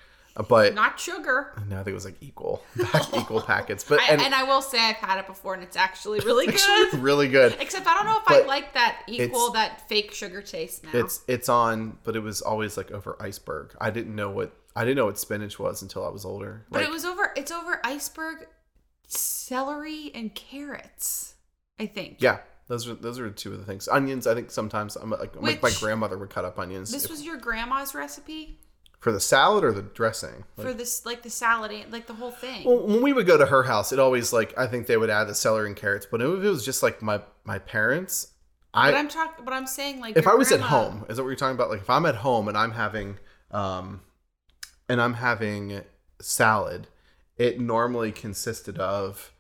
But 0.47 0.73
Not 0.73 0.99
sugar. 0.99 1.53
no, 1.67 1.75
I 1.75 1.83
think 1.83 1.89
it 1.89 1.93
was 1.93 2.05
like 2.05 2.15
equal 2.21 2.63
pack, 2.81 3.13
equal 3.17 3.41
packets. 3.41 3.83
But 3.83 3.99
I, 3.99 4.07
and, 4.13 4.21
and 4.21 4.33
I 4.33 4.43
will 4.43 4.61
say 4.61 4.79
I've 4.79 4.95
had 4.95 5.19
it 5.19 5.27
before 5.27 5.53
and 5.53 5.61
it's 5.63 5.75
actually 5.75 6.19
really 6.25 6.45
good. 6.45 6.55
actually 6.55 6.99
really 7.01 7.27
good. 7.27 7.57
Except 7.59 7.85
I 7.87 7.93
don't 7.95 8.05
know 8.05 8.19
if 8.25 8.29
I 8.31 8.47
like 8.47 8.73
that 8.73 9.01
equal 9.07 9.51
that 9.51 9.87
fake 9.89 10.13
sugar 10.13 10.41
taste 10.41 10.83
now. 10.85 10.91
It's 10.93 11.21
it's 11.27 11.49
on, 11.49 11.97
but 12.03 12.15
it 12.15 12.21
was 12.21 12.41
always 12.41 12.77
like 12.77 12.91
over 12.91 13.17
iceberg. 13.21 13.75
I 13.81 13.89
didn't 13.89 14.15
know 14.15 14.29
what 14.29 14.55
I 14.75 14.85
didn't 14.85 14.97
know 14.97 15.05
what 15.07 15.17
spinach 15.19 15.59
was 15.59 15.81
until 15.81 16.05
I 16.05 16.09
was 16.09 16.23
older. 16.23 16.65
but 16.69 16.79
Like, 16.79 16.87
it 16.87 16.91
was 16.91 17.03
over 17.03 17.33
it's 17.35 17.51
over 17.51 17.81
iceberg 17.83 18.47
celery 19.07 20.11
and 20.13 20.33
carrots. 20.33 21.35
I 21.81 21.85
think. 21.85 22.17
yeah, 22.19 22.39
those 22.67 22.87
are 22.89 22.93
those 22.93 23.19
are 23.19 23.29
two 23.29 23.53
of 23.53 23.59
the 23.59 23.65
things. 23.65 23.87
Onions, 23.87 24.27
I 24.27 24.35
think 24.35 24.51
sometimes 24.51 24.95
I'm 24.97 25.09
like, 25.11 25.35
like 25.41 25.61
my 25.63 25.71
grandmother 25.79 26.17
would 26.17 26.29
cut 26.29 26.43
up 26.45 26.59
onions 26.59 26.91
This 26.91 27.05
if- 27.05 27.11
was 27.11 27.23
your 27.23 27.37
grandma's 27.37 27.95
recipe 27.95 28.59
for 28.99 29.11
the 29.11 29.19
salad 29.19 29.63
or 29.63 29.71
the 29.71 29.81
dressing. 29.81 30.43
Like, 30.57 30.67
for 30.67 30.73
this, 30.73 31.05
like 31.05 31.23
the 31.23 31.29
salad, 31.29 31.71
and- 31.71 31.91
like 31.91 32.07
the 32.07 32.13
whole 32.13 32.31
thing. 32.31 32.65
Well, 32.65 32.85
when 32.85 33.01
we 33.01 33.13
would 33.13 33.25
go 33.25 33.37
to 33.37 33.45
her 33.45 33.63
house, 33.63 33.91
it 33.91 33.99
always 33.99 34.33
like 34.33 34.57
I 34.57 34.67
think 34.67 34.87
they 34.87 34.97
would 34.97 35.09
add 35.09 35.25
the 35.27 35.35
celery 35.35 35.67
and 35.67 35.75
carrots. 35.75 36.05
But 36.05 36.21
if 36.21 36.27
it 36.27 36.49
was 36.49 36.65
just 36.65 36.83
like 36.83 37.01
my 37.01 37.21
my 37.45 37.59
parents, 37.59 38.33
I. 38.73 38.91
but 38.91 38.97
I'm 38.97 39.07
talking, 39.07 39.45
but 39.45 39.53
I'm 39.53 39.67
saying 39.67 39.99
like 39.99 40.17
if 40.17 40.27
I 40.27 40.35
was 40.35 40.51
at 40.51 40.59
home, 40.59 41.05
is 41.09 41.17
that 41.17 41.23
what 41.23 41.29
you're 41.29 41.35
talking 41.37 41.55
about? 41.55 41.69
Like 41.69 41.81
if 41.81 41.89
I'm 41.89 42.05
at 42.05 42.15
home 42.15 42.47
and 42.47 42.57
I'm 42.57 42.71
having 42.71 43.17
um 43.51 44.01
and 44.87 45.01
I'm 45.01 45.13
having 45.15 45.81
salad, 46.19 46.87
it 47.37 47.59
normally 47.59 48.11
consisted 48.11 48.77
of 48.79 49.31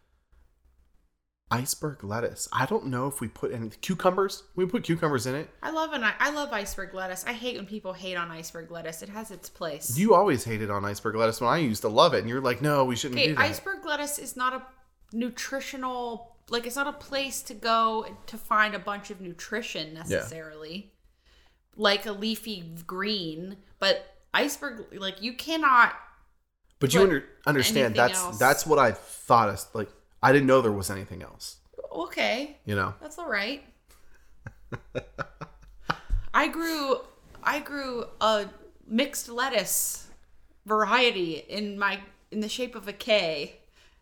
iceberg 1.51 2.03
lettuce. 2.03 2.47
I 2.51 2.65
don't 2.65 2.87
know 2.87 3.07
if 3.07 3.21
we 3.21 3.27
put 3.27 3.51
any 3.51 3.69
cucumbers. 3.69 4.43
We 4.55 4.65
put 4.65 4.83
cucumbers 4.83 5.25
in 5.25 5.35
it. 5.35 5.49
I 5.63 5.71
love 5.71 5.93
an 5.93 6.03
I 6.03 6.29
love 6.31 6.51
iceberg 6.51 6.93
lettuce. 6.93 7.25
I 7.25 7.33
hate 7.33 7.57
when 7.57 7.65
people 7.65 7.93
hate 7.93 8.15
on 8.15 8.29
iceberg 8.31 8.71
lettuce. 8.71 9.01
It 9.01 9.09
has 9.09 9.31
its 9.31 9.49
place. 9.49 9.97
You 9.97 10.13
always 10.13 10.43
hated 10.43 10.69
on 10.69 10.85
iceberg 10.85 11.15
lettuce 11.15 11.41
when 11.41 11.49
I 11.49 11.57
used 11.57 11.81
to 11.81 11.89
love 11.89 12.13
it, 12.13 12.19
and 12.19 12.29
you're 12.29 12.41
like, 12.41 12.61
no, 12.61 12.85
we 12.85 12.95
shouldn't 12.95 13.19
okay, 13.19 13.35
iceberg 13.35 13.85
lettuce 13.85 14.19
is 14.19 14.35
not 14.35 14.53
a 14.53 14.61
nutritional 15.11 16.35
like 16.49 16.65
it's 16.65 16.75
not 16.75 16.87
a 16.87 16.93
place 16.93 17.41
to 17.43 17.53
go 17.53 18.05
to 18.27 18.37
find 18.37 18.75
a 18.75 18.79
bunch 18.79 19.09
of 19.11 19.21
nutrition 19.21 19.93
necessarily. 19.93 20.93
Like 21.75 22.05
a 22.05 22.11
leafy 22.11 22.73
green, 22.85 23.57
but 23.79 24.05
iceberg 24.33 24.85
like 24.99 25.21
you 25.21 25.33
cannot 25.33 25.95
but 26.79 26.93
you 26.93 27.01
under, 27.01 27.25
understand 27.45 27.95
that's 27.95 28.19
else. 28.19 28.37
that's 28.37 28.65
what 28.65 28.79
I 28.79 28.91
thought. 28.91 29.65
Like 29.73 29.89
I 30.21 30.31
didn't 30.33 30.47
know 30.47 30.61
there 30.61 30.71
was 30.71 30.89
anything 30.89 31.21
else. 31.21 31.57
okay. 31.91 32.57
You 32.65 32.75
know. 32.75 32.93
That's 33.01 33.17
all 33.17 33.29
right. 33.29 33.63
I 36.33 36.47
grew 36.47 36.97
I 37.43 37.59
grew 37.59 38.05
a 38.21 38.47
mixed 38.87 39.29
lettuce 39.29 40.07
variety 40.65 41.37
in 41.37 41.77
my 41.79 42.01
in 42.31 42.41
the 42.41 42.49
shape 42.49 42.75
of 42.75 42.87
a 42.87 42.93
K 42.93 43.55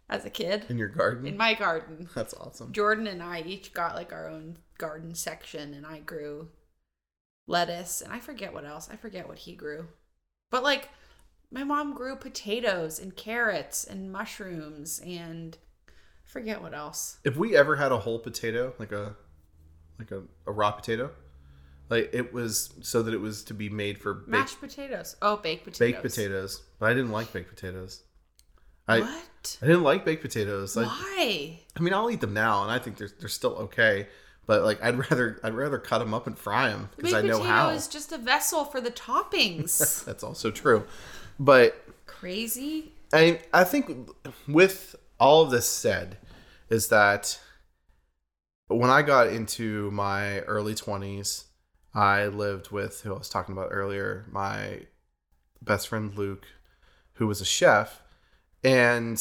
as 0.09 0.25
a 0.25 0.29
kid 0.29 0.65
in 0.69 0.77
your 0.77 0.89
garden. 0.89 1.25
in 1.27 1.37
my 1.37 1.53
garden. 1.53 2.09
That's 2.13 2.33
awesome. 2.33 2.71
Jordan 2.73 3.07
and 3.07 3.21
I 3.23 3.41
each 3.41 3.73
got 3.73 3.95
like 3.95 4.11
our 4.11 4.27
own 4.29 4.57
garden 4.77 5.15
section 5.15 5.73
and 5.73 5.85
I 5.85 5.99
grew 5.99 6.49
lettuce 7.47 8.01
and 8.01 8.11
I 8.11 8.19
forget 8.19 8.53
what 8.53 8.65
else. 8.65 8.89
I 8.91 8.95
forget 8.97 9.27
what 9.27 9.39
he 9.39 9.53
grew. 9.53 9.87
But 10.51 10.63
like 10.63 10.89
my 11.49 11.63
mom 11.63 11.93
grew 11.93 12.17
potatoes 12.17 12.99
and 12.99 13.15
carrots 13.15 13.85
and 13.85 14.11
mushrooms 14.11 14.99
and 15.05 15.57
forget 16.27 16.61
what 16.61 16.73
else. 16.73 17.17
If 17.23 17.37
we 17.37 17.55
ever 17.55 17.75
had 17.75 17.91
a 17.91 17.97
whole 17.97 18.19
potato, 18.19 18.73
like 18.77 18.91
a 18.91 19.15
like 19.97 20.11
a, 20.11 20.21
a 20.45 20.51
raw 20.51 20.71
potato, 20.71 21.09
like 21.89 22.09
it 22.13 22.33
was 22.33 22.73
so 22.81 23.01
that 23.03 23.13
it 23.13 23.21
was 23.21 23.43
to 23.45 23.53
be 23.53 23.69
made 23.69 23.97
for 23.97 24.13
baked, 24.13 24.27
Mashed 24.27 24.59
potatoes. 24.59 25.15
Oh, 25.21 25.37
baked 25.37 25.63
potatoes. 25.63 25.79
baked 25.79 26.01
potatoes. 26.03 26.61
But 26.79 26.91
I 26.91 26.93
didn't 26.93 27.11
like 27.11 27.33
baked 27.33 27.49
potatoes. 27.49 28.03
I 28.87 28.99
what? 28.99 29.57
I 29.61 29.65
didn't 29.65 29.83
like 29.83 30.05
baked 30.05 30.21
potatoes. 30.21 30.75
Why? 30.75 31.59
I 31.75 31.79
mean, 31.79 31.93
I'll 31.93 32.09
eat 32.11 32.21
them 32.21 32.33
now, 32.33 32.63
and 32.63 32.71
I 32.71 32.79
think 32.79 32.97
they're 32.97 33.09
they're 33.19 33.29
still 33.29 33.55
okay. 33.55 34.07
But 34.45 34.63
like, 34.63 34.81
I'd 34.81 34.97
rather 34.97 35.39
I'd 35.43 35.53
rather 35.53 35.77
cut 35.77 35.99
them 35.99 36.13
up 36.13 36.27
and 36.27 36.37
fry 36.37 36.69
them 36.69 36.89
because 36.95 37.13
I 37.13 37.21
know 37.21 37.39
how. 37.39 37.39
potato 37.39 37.53
how. 37.53 37.69
is 37.69 37.87
just 37.87 38.11
a 38.11 38.17
vessel 38.17 38.63
for 38.65 38.79
the 38.79 38.91
toppings. 38.91 40.03
That's 40.05 40.23
also 40.23 40.51
true. 40.51 40.85
But 41.39 41.83
Crazy. 42.05 42.93
I 43.13 43.41
I 43.53 43.63
think 43.63 44.09
with 44.47 44.95
all 45.19 45.41
of 45.41 45.51
this 45.51 45.67
said, 45.67 46.17
is 46.69 46.89
that 46.89 47.39
when 48.67 48.89
I 48.89 49.01
got 49.01 49.27
into 49.27 49.89
my 49.91 50.39
early 50.41 50.75
twenties, 50.75 51.45
I 51.93 52.27
lived 52.27 52.71
with 52.71 53.01
who 53.01 53.13
I 53.13 53.17
was 53.17 53.29
talking 53.29 53.53
about 53.53 53.69
earlier, 53.71 54.25
my 54.31 54.81
best 55.61 55.87
friend 55.87 56.13
Luke, 56.15 56.47
who 57.13 57.27
was 57.27 57.41
a 57.41 57.45
chef, 57.45 58.01
and 58.63 59.17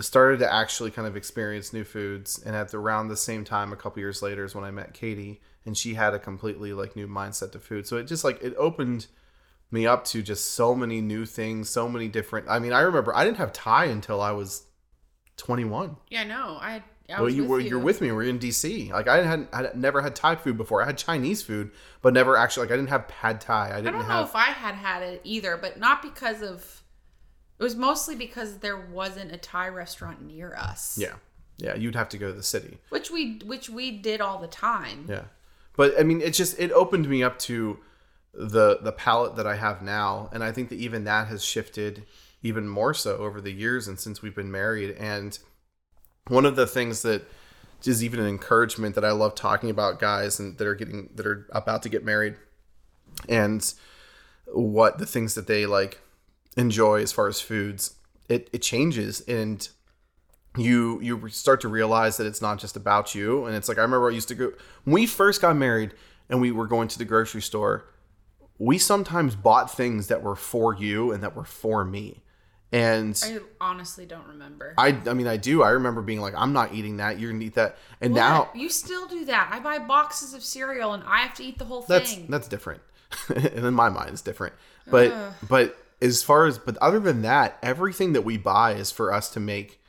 started 0.00 0.38
to 0.40 0.52
actually 0.52 0.90
kind 0.90 1.06
of 1.06 1.16
experience 1.16 1.72
new 1.72 1.84
foods. 1.84 2.42
And 2.44 2.56
at 2.56 2.74
around 2.74 3.08
the 3.08 3.16
same 3.16 3.44
time, 3.44 3.72
a 3.72 3.76
couple 3.76 4.00
years 4.00 4.22
later, 4.22 4.44
is 4.44 4.54
when 4.54 4.64
I 4.64 4.70
met 4.70 4.94
Katie, 4.94 5.40
and 5.64 5.76
she 5.76 5.94
had 5.94 6.14
a 6.14 6.18
completely 6.18 6.72
like 6.72 6.96
new 6.96 7.06
mindset 7.06 7.52
to 7.52 7.58
food. 7.58 7.86
So 7.86 7.96
it 7.96 8.04
just 8.04 8.24
like 8.24 8.42
it 8.42 8.54
opened 8.58 9.06
me 9.70 9.86
up 9.86 10.04
to 10.06 10.22
just 10.22 10.52
so 10.52 10.74
many 10.74 11.00
new 11.00 11.24
things, 11.24 11.70
so 11.70 11.88
many 11.88 12.08
different. 12.08 12.48
I 12.48 12.58
mean, 12.58 12.72
I 12.72 12.80
remember 12.80 13.14
I 13.14 13.24
didn't 13.24 13.36
have 13.36 13.52
Thai 13.52 13.84
until 13.84 14.20
I 14.20 14.32
was 14.32 14.64
21. 15.40 15.96
Yeah, 16.08 16.24
no, 16.24 16.58
I. 16.60 16.82
I 17.12 17.20
well, 17.20 17.28
you 17.28 17.44
were 17.44 17.58
you. 17.58 17.70
you're 17.70 17.78
with 17.80 18.00
me. 18.00 18.12
We're 18.12 18.22
in 18.22 18.38
DC. 18.38 18.90
Like 18.92 19.08
I 19.08 19.24
had 19.24 19.48
I 19.52 19.70
never 19.74 20.00
had 20.00 20.14
Thai 20.14 20.36
food 20.36 20.56
before. 20.56 20.80
I 20.80 20.86
had 20.86 20.96
Chinese 20.96 21.42
food, 21.42 21.72
but 22.02 22.14
never 22.14 22.36
actually 22.36 22.66
like 22.66 22.72
I 22.72 22.76
didn't 22.76 22.90
have 22.90 23.08
pad 23.08 23.40
Thai. 23.40 23.70
I 23.70 23.72
I 23.72 23.76
didn't 23.80 23.94
don't 23.94 24.02
know 24.02 24.14
have. 24.14 24.28
if 24.28 24.36
I 24.36 24.44
had 24.44 24.76
had 24.76 25.02
it 25.02 25.20
either, 25.24 25.56
but 25.56 25.76
not 25.80 26.02
because 26.02 26.40
of. 26.40 26.82
It 27.58 27.64
was 27.64 27.74
mostly 27.74 28.14
because 28.14 28.58
there 28.58 28.76
wasn't 28.78 29.32
a 29.32 29.36
Thai 29.38 29.68
restaurant 29.70 30.22
near 30.22 30.54
us. 30.54 30.96
yeah, 30.98 31.14
yeah. 31.58 31.74
You'd 31.74 31.96
have 31.96 32.08
to 32.10 32.18
go 32.18 32.28
to 32.28 32.32
the 32.32 32.44
city. 32.44 32.78
Which 32.90 33.10
we 33.10 33.40
which 33.44 33.68
we 33.68 33.90
did 33.90 34.20
all 34.20 34.38
the 34.38 34.46
time. 34.46 35.06
Yeah, 35.08 35.24
but 35.76 35.98
I 35.98 36.04
mean, 36.04 36.20
it 36.20 36.30
just 36.34 36.60
it 36.60 36.70
opened 36.70 37.08
me 37.08 37.24
up 37.24 37.40
to 37.40 37.80
the 38.32 38.78
the 38.82 38.92
palette 38.92 39.34
that 39.34 39.48
I 39.48 39.56
have 39.56 39.82
now, 39.82 40.30
and 40.32 40.44
I 40.44 40.52
think 40.52 40.68
that 40.68 40.76
even 40.76 41.02
that 41.04 41.26
has 41.26 41.44
shifted 41.44 42.04
even 42.42 42.68
more 42.68 42.94
so 42.94 43.18
over 43.18 43.40
the 43.40 43.52
years 43.52 43.86
and 43.86 43.98
since 43.98 44.22
we've 44.22 44.34
been 44.34 44.50
married. 44.50 44.96
And 44.96 45.38
one 46.28 46.46
of 46.46 46.56
the 46.56 46.66
things 46.66 47.02
that 47.02 47.28
is 47.86 48.04
even 48.04 48.20
an 48.20 48.26
encouragement 48.26 48.94
that 48.94 49.04
I 49.04 49.12
love 49.12 49.34
talking 49.34 49.70
about 49.70 49.98
guys 49.98 50.38
and 50.38 50.56
that 50.58 50.66
are 50.66 50.74
getting 50.74 51.10
that 51.14 51.26
are 51.26 51.48
about 51.52 51.82
to 51.82 51.88
get 51.88 52.04
married, 52.04 52.36
and 53.28 53.72
what 54.46 54.98
the 54.98 55.06
things 55.06 55.34
that 55.34 55.46
they 55.46 55.66
like 55.66 56.00
enjoy 56.56 57.02
as 57.02 57.12
far 57.12 57.28
as 57.28 57.40
foods, 57.40 57.94
it 58.28 58.50
it 58.52 58.62
changes. 58.62 59.22
And 59.22 59.66
you 60.56 61.00
you 61.00 61.28
start 61.28 61.60
to 61.62 61.68
realize 61.68 62.16
that 62.16 62.26
it's 62.26 62.42
not 62.42 62.58
just 62.58 62.76
about 62.76 63.14
you. 63.14 63.46
And 63.46 63.54
it's 63.54 63.68
like 63.68 63.78
i 63.78 63.82
remember 63.82 64.10
i 64.10 64.12
used 64.12 64.28
to 64.28 64.34
go 64.34 64.52
when 64.84 64.94
we 64.94 65.06
first 65.06 65.40
got 65.40 65.56
married 65.56 65.94
and 66.28 66.40
we 66.40 66.50
were 66.50 66.66
going 66.66 66.88
to 66.88 66.98
the 66.98 67.04
grocery 67.04 67.42
store 67.42 67.86
we 68.58 68.76
sometimes 68.76 69.34
bought 69.34 69.74
things 69.74 70.08
that 70.08 70.22
were 70.22 70.36
for 70.36 70.74
you 70.74 71.12
and 71.12 71.22
that 71.22 71.34
were 71.34 71.44
for 71.44 71.84
me 71.84 72.22
and 72.72 73.20
I 73.24 73.38
honestly 73.60 74.06
don't 74.06 74.26
remember. 74.28 74.74
i 74.78 74.88
i 75.06 75.12
mean 75.12 75.26
i 75.26 75.36
do 75.36 75.62
i 75.62 75.70
remember 75.70 76.02
being 76.02 76.20
like 76.20 76.34
i'm 76.36 76.52
not 76.52 76.72
eating 76.72 76.98
that 76.98 77.18
you're 77.18 77.32
gonna 77.32 77.44
eat 77.44 77.54
that 77.54 77.76
and 78.00 78.14
now 78.14 78.48
you 78.54 78.68
still 78.68 79.06
do 79.08 79.24
that. 79.24 79.50
I 79.52 79.58
buy 79.60 79.78
boxes 79.78 80.34
of 80.34 80.42
cereal 80.42 80.92
and 80.94 81.02
I 81.04 81.18
have 81.18 81.34
to 81.34 81.44
eat 81.44 81.58
the 81.58 81.64
whole 81.64 81.82
that's 81.82 82.14
thing. 82.14 82.26
that's 82.28 82.46
different 82.46 82.80
and 83.28 83.44
in 83.66 83.74
my 83.74 83.88
mind 83.88 84.10
it's 84.10 84.22
different 84.22 84.54
but 84.88 85.10
Ugh. 85.10 85.32
but 85.48 85.76
as 86.00 86.22
far 86.22 86.46
as 86.46 86.58
but 86.58 86.76
other 86.78 87.00
than 87.00 87.22
that 87.22 87.58
everything 87.62 88.12
that 88.12 88.22
we 88.22 88.36
buy 88.38 88.72
is 88.74 88.90
for 88.92 89.12
us 89.12 89.30
to 89.30 89.40
make 89.40 89.79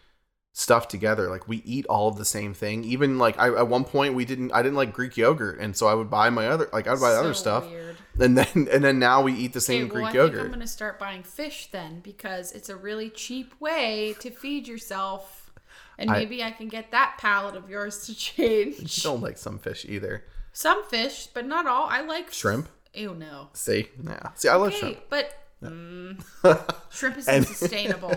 stuff 0.53 0.87
together 0.89 1.29
like 1.29 1.47
we 1.47 1.57
eat 1.63 1.85
all 1.85 2.09
of 2.09 2.17
the 2.17 2.25
same 2.25 2.53
thing 2.53 2.83
even 2.83 3.17
like 3.17 3.39
I, 3.39 3.47
at 3.47 3.69
one 3.69 3.85
point 3.85 4.15
we 4.15 4.25
didn't 4.25 4.51
i 4.51 4.61
didn't 4.61 4.75
like 4.75 4.91
greek 4.91 5.15
yogurt 5.15 5.59
and 5.59 5.77
so 5.77 5.87
i 5.87 5.93
would 5.93 6.09
buy 6.09 6.29
my 6.29 6.47
other 6.47 6.67
like 6.73 6.87
i 6.87 6.91
would 6.91 6.99
buy 6.99 7.13
other 7.13 7.33
stuff 7.33 7.65
weird. 7.69 7.95
and 8.19 8.37
then 8.37 8.67
and 8.71 8.83
then 8.83 8.99
now 8.99 9.21
we 9.21 9.31
eat 9.33 9.53
the 9.53 9.61
same 9.61 9.85
Okay, 9.85 9.93
well, 9.93 10.03
greek 10.11 10.15
I 10.15 10.17
yogurt 10.25 10.45
I'm 10.45 10.51
gonna 10.51 10.67
start 10.67 10.99
buying 10.99 11.23
fish 11.23 11.69
then 11.71 12.01
because 12.01 12.51
it's 12.51 12.67
a 12.67 12.75
really 12.75 13.09
cheap 13.09 13.53
way 13.61 14.13
to 14.19 14.29
feed 14.29 14.67
yourself, 14.67 15.51
and 15.97 16.09
maybe 16.09 16.43
I, 16.43 16.51
can 16.51 16.67
get 16.67 16.91
that 16.91 17.15
palate 17.17 17.55
of 17.55 17.69
yours 17.69 18.05
to 18.07 18.15
change. 18.15 19.03
don't 19.03 19.21
like 19.21 19.37
some 19.37 19.57
fish 19.57 19.85
either 19.87 20.25
Some 20.51 20.83
fish, 20.83 21.27
but 21.33 21.45
not 21.45 21.65
all. 21.65 21.87
I 21.87 22.01
like 22.01 22.33
Shrimp? 22.33 22.67
Ew, 22.93 23.13
no. 23.15 23.47
see 23.53 23.87
yeah 24.03 24.31
see 24.35 24.49
i 24.49 24.55
love 24.55 24.73
shrimp 24.73 24.97
but 25.09 25.33
mm, 25.63 26.21
Shrimp 26.91 27.17
is 27.17 27.27
And- 27.29 27.45
unsustainable. 27.45 28.13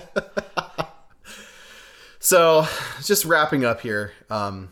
So, 2.25 2.67
just 3.03 3.27
wrapping 3.27 3.67
up 3.67 3.83
here, 3.83 4.13
um, 4.31 4.71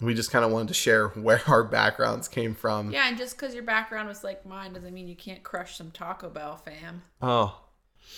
we 0.00 0.14
just 0.14 0.30
kind 0.30 0.44
of 0.44 0.52
wanted 0.52 0.68
to 0.68 0.74
share 0.74 1.08
where 1.08 1.42
our 1.48 1.64
backgrounds 1.64 2.28
came 2.28 2.54
from. 2.54 2.92
yeah, 2.92 3.08
and 3.08 3.18
just 3.18 3.36
because 3.36 3.54
your 3.54 3.64
background 3.64 4.06
was 4.06 4.22
like 4.22 4.46
mine 4.46 4.72
doesn't 4.72 4.94
mean 4.94 5.08
you 5.08 5.16
can't 5.16 5.42
crush 5.42 5.76
some 5.76 5.90
Taco 5.90 6.30
Bell, 6.30 6.56
fam. 6.58 7.02
Oh, 7.20 7.58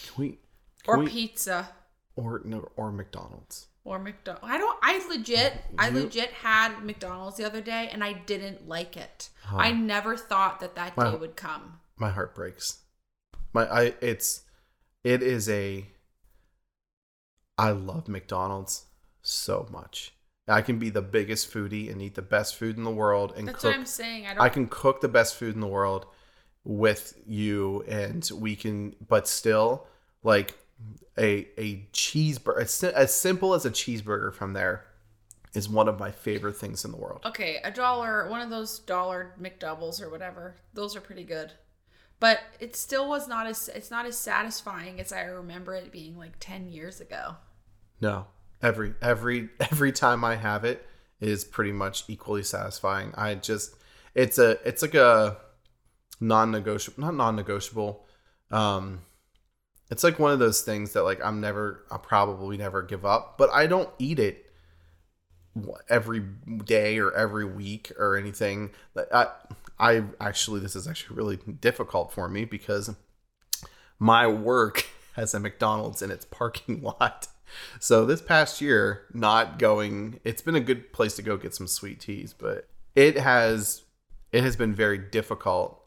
can 0.04 0.14
we? 0.22 0.28
Can 0.28 0.38
Or 0.86 0.98
we- 0.98 1.08
pizza. 1.08 1.70
or 2.14 2.42
no, 2.44 2.68
or 2.76 2.92
McDonald's. 2.92 3.68
Or 3.84 3.98
McDonald's. 3.98 4.46
I 4.46 4.58
don't. 4.58 4.78
I 4.82 5.00
legit. 5.08 5.54
I 5.78 5.88
legit 5.88 6.30
had 6.32 6.84
McDonald's 6.84 7.38
the 7.38 7.46
other 7.46 7.62
day, 7.62 7.88
and 7.90 8.04
I 8.04 8.12
didn't 8.12 8.68
like 8.68 8.98
it. 8.98 9.30
Huh. 9.44 9.56
I 9.56 9.72
never 9.72 10.14
thought 10.14 10.60
that 10.60 10.74
that 10.74 10.94
day 10.94 11.16
would 11.16 11.36
come. 11.36 11.80
My 11.96 12.10
heart 12.10 12.34
breaks. 12.34 12.80
My 13.54 13.64
I 13.66 13.94
it's 14.02 14.42
it 15.04 15.22
is 15.22 15.48
a 15.48 15.86
I 17.58 17.70
love 17.72 18.08
McDonald's 18.08 18.86
so 19.22 19.66
much. 19.70 20.14
I 20.46 20.62
can 20.62 20.78
be 20.78 20.88
the 20.88 21.02
biggest 21.02 21.52
foodie 21.52 21.90
and 21.92 22.00
eat 22.00 22.14
the 22.14 22.22
best 22.22 22.56
food 22.56 22.78
in 22.78 22.84
the 22.84 22.90
world 22.90 23.34
and 23.36 23.46
That's 23.48 23.60
cook 23.60 23.72
what 23.72 23.78
I'm 23.78 23.84
saying. 23.86 24.26
I 24.26 24.34
don't. 24.34 24.42
I 24.42 24.48
can 24.48 24.66
cook 24.68 25.00
the 25.00 25.08
best 25.08 25.34
food 25.34 25.54
in 25.54 25.60
the 25.60 25.66
world 25.66 26.06
with 26.64 27.14
you 27.26 27.84
and 27.88 28.28
we 28.34 28.56
can 28.56 28.94
but 29.06 29.28
still 29.28 29.86
like 30.22 30.54
a 31.18 31.48
a 31.58 31.86
cheeseburger 31.92 32.62
as, 32.62 32.82
as 32.84 33.12
simple 33.12 33.54
as 33.54 33.66
a 33.66 33.70
cheeseburger 33.70 34.32
from 34.32 34.52
there 34.52 34.84
is 35.54 35.68
one 35.68 35.88
of 35.88 35.98
my 35.98 36.10
favorite 36.10 36.56
things 36.56 36.84
in 36.84 36.90
the 36.92 36.96
world. 36.96 37.20
okay, 37.24 37.58
a 37.64 37.70
dollar. 37.70 38.28
One 38.28 38.40
of 38.40 38.50
those 38.50 38.78
dollar 38.80 39.34
McDoubles 39.40 40.00
or 40.00 40.10
whatever. 40.10 40.56
Those 40.74 40.94
are 40.94 41.00
pretty 41.00 41.24
good. 41.24 41.52
But 42.20 42.40
it 42.60 42.76
still 42.76 43.08
was 43.08 43.28
not 43.28 43.46
as. 43.46 43.68
It's 43.68 43.90
not 43.90 44.06
as 44.06 44.18
satisfying 44.18 45.00
as 45.00 45.12
I 45.12 45.22
remember 45.22 45.74
it 45.74 45.92
being 45.92 46.16
like 46.18 46.34
ten 46.40 46.68
years 46.68 47.00
ago. 47.00 47.36
No. 48.00 48.26
Every 48.62 48.94
every 49.00 49.48
every 49.60 49.92
time 49.92 50.24
I 50.24 50.36
have 50.36 50.64
it 50.64 50.86
is 51.20 51.44
pretty 51.44 51.72
much 51.72 52.04
equally 52.08 52.42
satisfying. 52.42 53.12
I 53.16 53.34
just 53.34 53.74
it's 54.14 54.38
a 54.38 54.58
it's 54.66 54.82
like 54.82 54.94
a 54.94 55.36
non-negotiable 56.20 57.00
not 57.00 57.14
non-negotiable 57.14 58.04
um 58.50 59.02
it's 59.90 60.02
like 60.02 60.18
one 60.18 60.32
of 60.32 60.38
those 60.38 60.62
things 60.62 60.92
that 60.92 61.02
like 61.02 61.24
I'm 61.24 61.40
never 61.40 61.84
I'll 61.90 61.98
probably 61.98 62.56
never 62.56 62.82
give 62.82 63.04
up, 63.04 63.38
but 63.38 63.50
I 63.50 63.66
don't 63.66 63.88
eat 63.98 64.18
it 64.18 64.44
every 65.88 66.20
day 66.64 66.98
or 66.98 67.12
every 67.12 67.44
week 67.44 67.92
or 67.98 68.16
anything. 68.16 68.70
I 69.12 69.28
I 69.78 70.02
actually 70.20 70.60
this 70.60 70.76
is 70.76 70.86
actually 70.86 71.16
really 71.16 71.36
difficult 71.36 72.12
for 72.12 72.28
me 72.28 72.44
because 72.44 72.90
my 73.98 74.26
work 74.26 74.86
has 75.14 75.34
a 75.34 75.40
McDonald's 75.40 76.02
in 76.02 76.10
its 76.10 76.24
parking 76.26 76.82
lot. 77.00 77.28
So 77.80 78.04
this 78.04 78.20
past 78.20 78.60
year, 78.60 79.06
not 79.12 79.58
going, 79.58 80.20
it's 80.24 80.42
been 80.42 80.54
a 80.54 80.60
good 80.60 80.92
place 80.92 81.14
to 81.16 81.22
go 81.22 81.36
get 81.36 81.54
some 81.54 81.66
sweet 81.66 82.00
teas, 82.00 82.32
but 82.32 82.68
it 82.94 83.18
has 83.18 83.82
it 84.32 84.42
has 84.42 84.56
been 84.56 84.74
very 84.74 84.98
difficult 84.98 85.82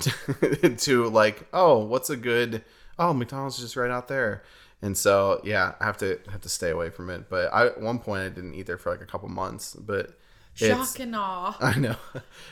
to, 0.00 0.74
to 0.78 1.08
like, 1.08 1.46
oh, 1.52 1.78
what's 1.78 2.10
a 2.10 2.16
good 2.16 2.64
oh, 2.98 3.12
McDonald's 3.12 3.56
is 3.56 3.62
just 3.62 3.76
right 3.76 3.90
out 3.90 4.08
there. 4.08 4.42
And 4.82 4.96
so 4.96 5.40
yeah, 5.44 5.74
I 5.80 5.84
have 5.84 5.98
to 5.98 6.20
have 6.30 6.40
to 6.42 6.48
stay 6.48 6.70
away 6.70 6.90
from 6.90 7.10
it. 7.10 7.28
But 7.28 7.52
I 7.52 7.66
at 7.66 7.80
one 7.80 7.98
point 7.98 8.22
I 8.22 8.28
didn't 8.28 8.54
eat 8.54 8.66
there 8.66 8.78
for 8.78 8.90
like 8.90 9.00
a 9.00 9.06
couple 9.06 9.28
months, 9.28 9.74
but 9.74 10.18
Shock 10.54 10.98
and 10.98 11.14
awe. 11.14 11.56
I 11.60 11.78
know, 11.78 11.94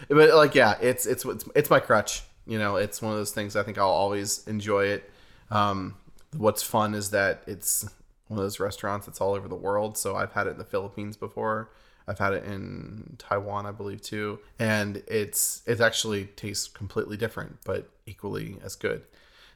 but 0.08 0.34
like, 0.34 0.54
yeah, 0.54 0.76
it's 0.80 1.06
it's 1.06 1.24
it's 1.24 1.44
it's 1.54 1.70
my 1.70 1.80
crutch. 1.80 2.22
You 2.46 2.58
know, 2.58 2.76
it's 2.76 3.02
one 3.02 3.12
of 3.12 3.18
those 3.18 3.32
things. 3.32 3.56
I 3.56 3.64
think 3.64 3.78
I'll 3.78 3.88
always 3.88 4.46
enjoy 4.46 4.86
it. 4.86 5.10
Um, 5.50 5.96
what's 6.36 6.62
fun 6.62 6.94
is 6.94 7.10
that 7.10 7.42
it's 7.46 7.84
one 8.28 8.38
of 8.38 8.44
those 8.44 8.60
restaurants 8.60 9.06
that's 9.06 9.20
all 9.20 9.34
over 9.34 9.48
the 9.48 9.54
world. 9.54 9.96
So 9.96 10.16
I've 10.16 10.32
had 10.32 10.46
it 10.46 10.50
in 10.50 10.58
the 10.58 10.64
Philippines 10.64 11.16
before. 11.16 11.70
I've 12.08 12.18
had 12.18 12.34
it 12.34 12.44
in 12.44 13.16
Taiwan, 13.18 13.66
I 13.66 13.72
believe, 13.72 14.00
too, 14.00 14.38
and 14.58 15.02
it's 15.08 15.62
it 15.66 15.80
actually 15.80 16.26
tastes 16.26 16.68
completely 16.68 17.16
different, 17.16 17.58
but 17.64 17.90
equally 18.06 18.58
as 18.64 18.76
good. 18.76 19.02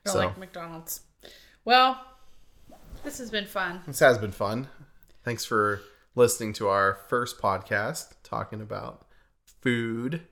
I 0.07 0.11
so 0.11 0.19
like 0.19 0.37
McDonald's. 0.37 1.03
Well, 1.65 2.01
this 3.05 3.19
has 3.19 3.31
been 3.31 3.47
fun. 3.47 3.81
this 3.87 4.01
has 4.01 4.19
been 4.19 4.33
fun. 4.33 4.69
Thanks 5.25 5.45
for 5.45 5.83
listening 6.17 6.53
to 6.55 6.69
our 6.69 6.99
first 7.09 7.39
podcast 7.41 8.15
talking 8.25 8.61
about 8.61 9.07
food. 9.45 10.23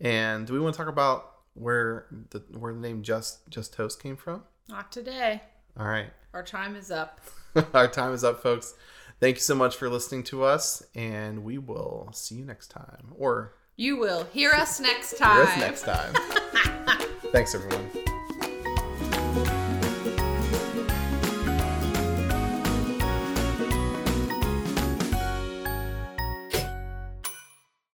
And 0.00 0.46
do 0.46 0.54
we 0.54 0.60
want 0.60 0.74
to 0.74 0.78
talk 0.78 0.88
about 0.88 1.30
where 1.54 2.06
the 2.30 2.40
where 2.58 2.72
the 2.72 2.80
name 2.80 3.02
Just 3.02 3.48
Just 3.48 3.74
Toast 3.74 4.02
came 4.02 4.16
from? 4.16 4.42
Not 4.68 4.90
today. 4.92 5.42
All 5.78 5.86
right. 5.86 6.10
Our 6.32 6.42
time 6.42 6.76
is 6.76 6.90
up. 6.90 7.20
Our 7.74 7.88
time 7.88 8.12
is 8.12 8.24
up, 8.24 8.42
folks. 8.42 8.74
Thank 9.20 9.36
you 9.36 9.40
so 9.42 9.54
much 9.54 9.76
for 9.76 9.88
listening 9.88 10.24
to 10.24 10.42
us, 10.44 10.82
and 10.94 11.44
we 11.44 11.58
will 11.58 12.10
see 12.12 12.34
you 12.34 12.44
next 12.44 12.68
time. 12.68 13.12
Or 13.16 13.54
You 13.76 13.96
will 13.96 14.24
hear 14.24 14.50
us 14.50 14.80
next 14.80 15.10
hear 15.10 15.18
time. 15.28 15.46
us 15.46 15.58
next 15.58 15.82
time. 15.82 16.14
Thanks, 17.32 17.54
everyone. 17.54 18.13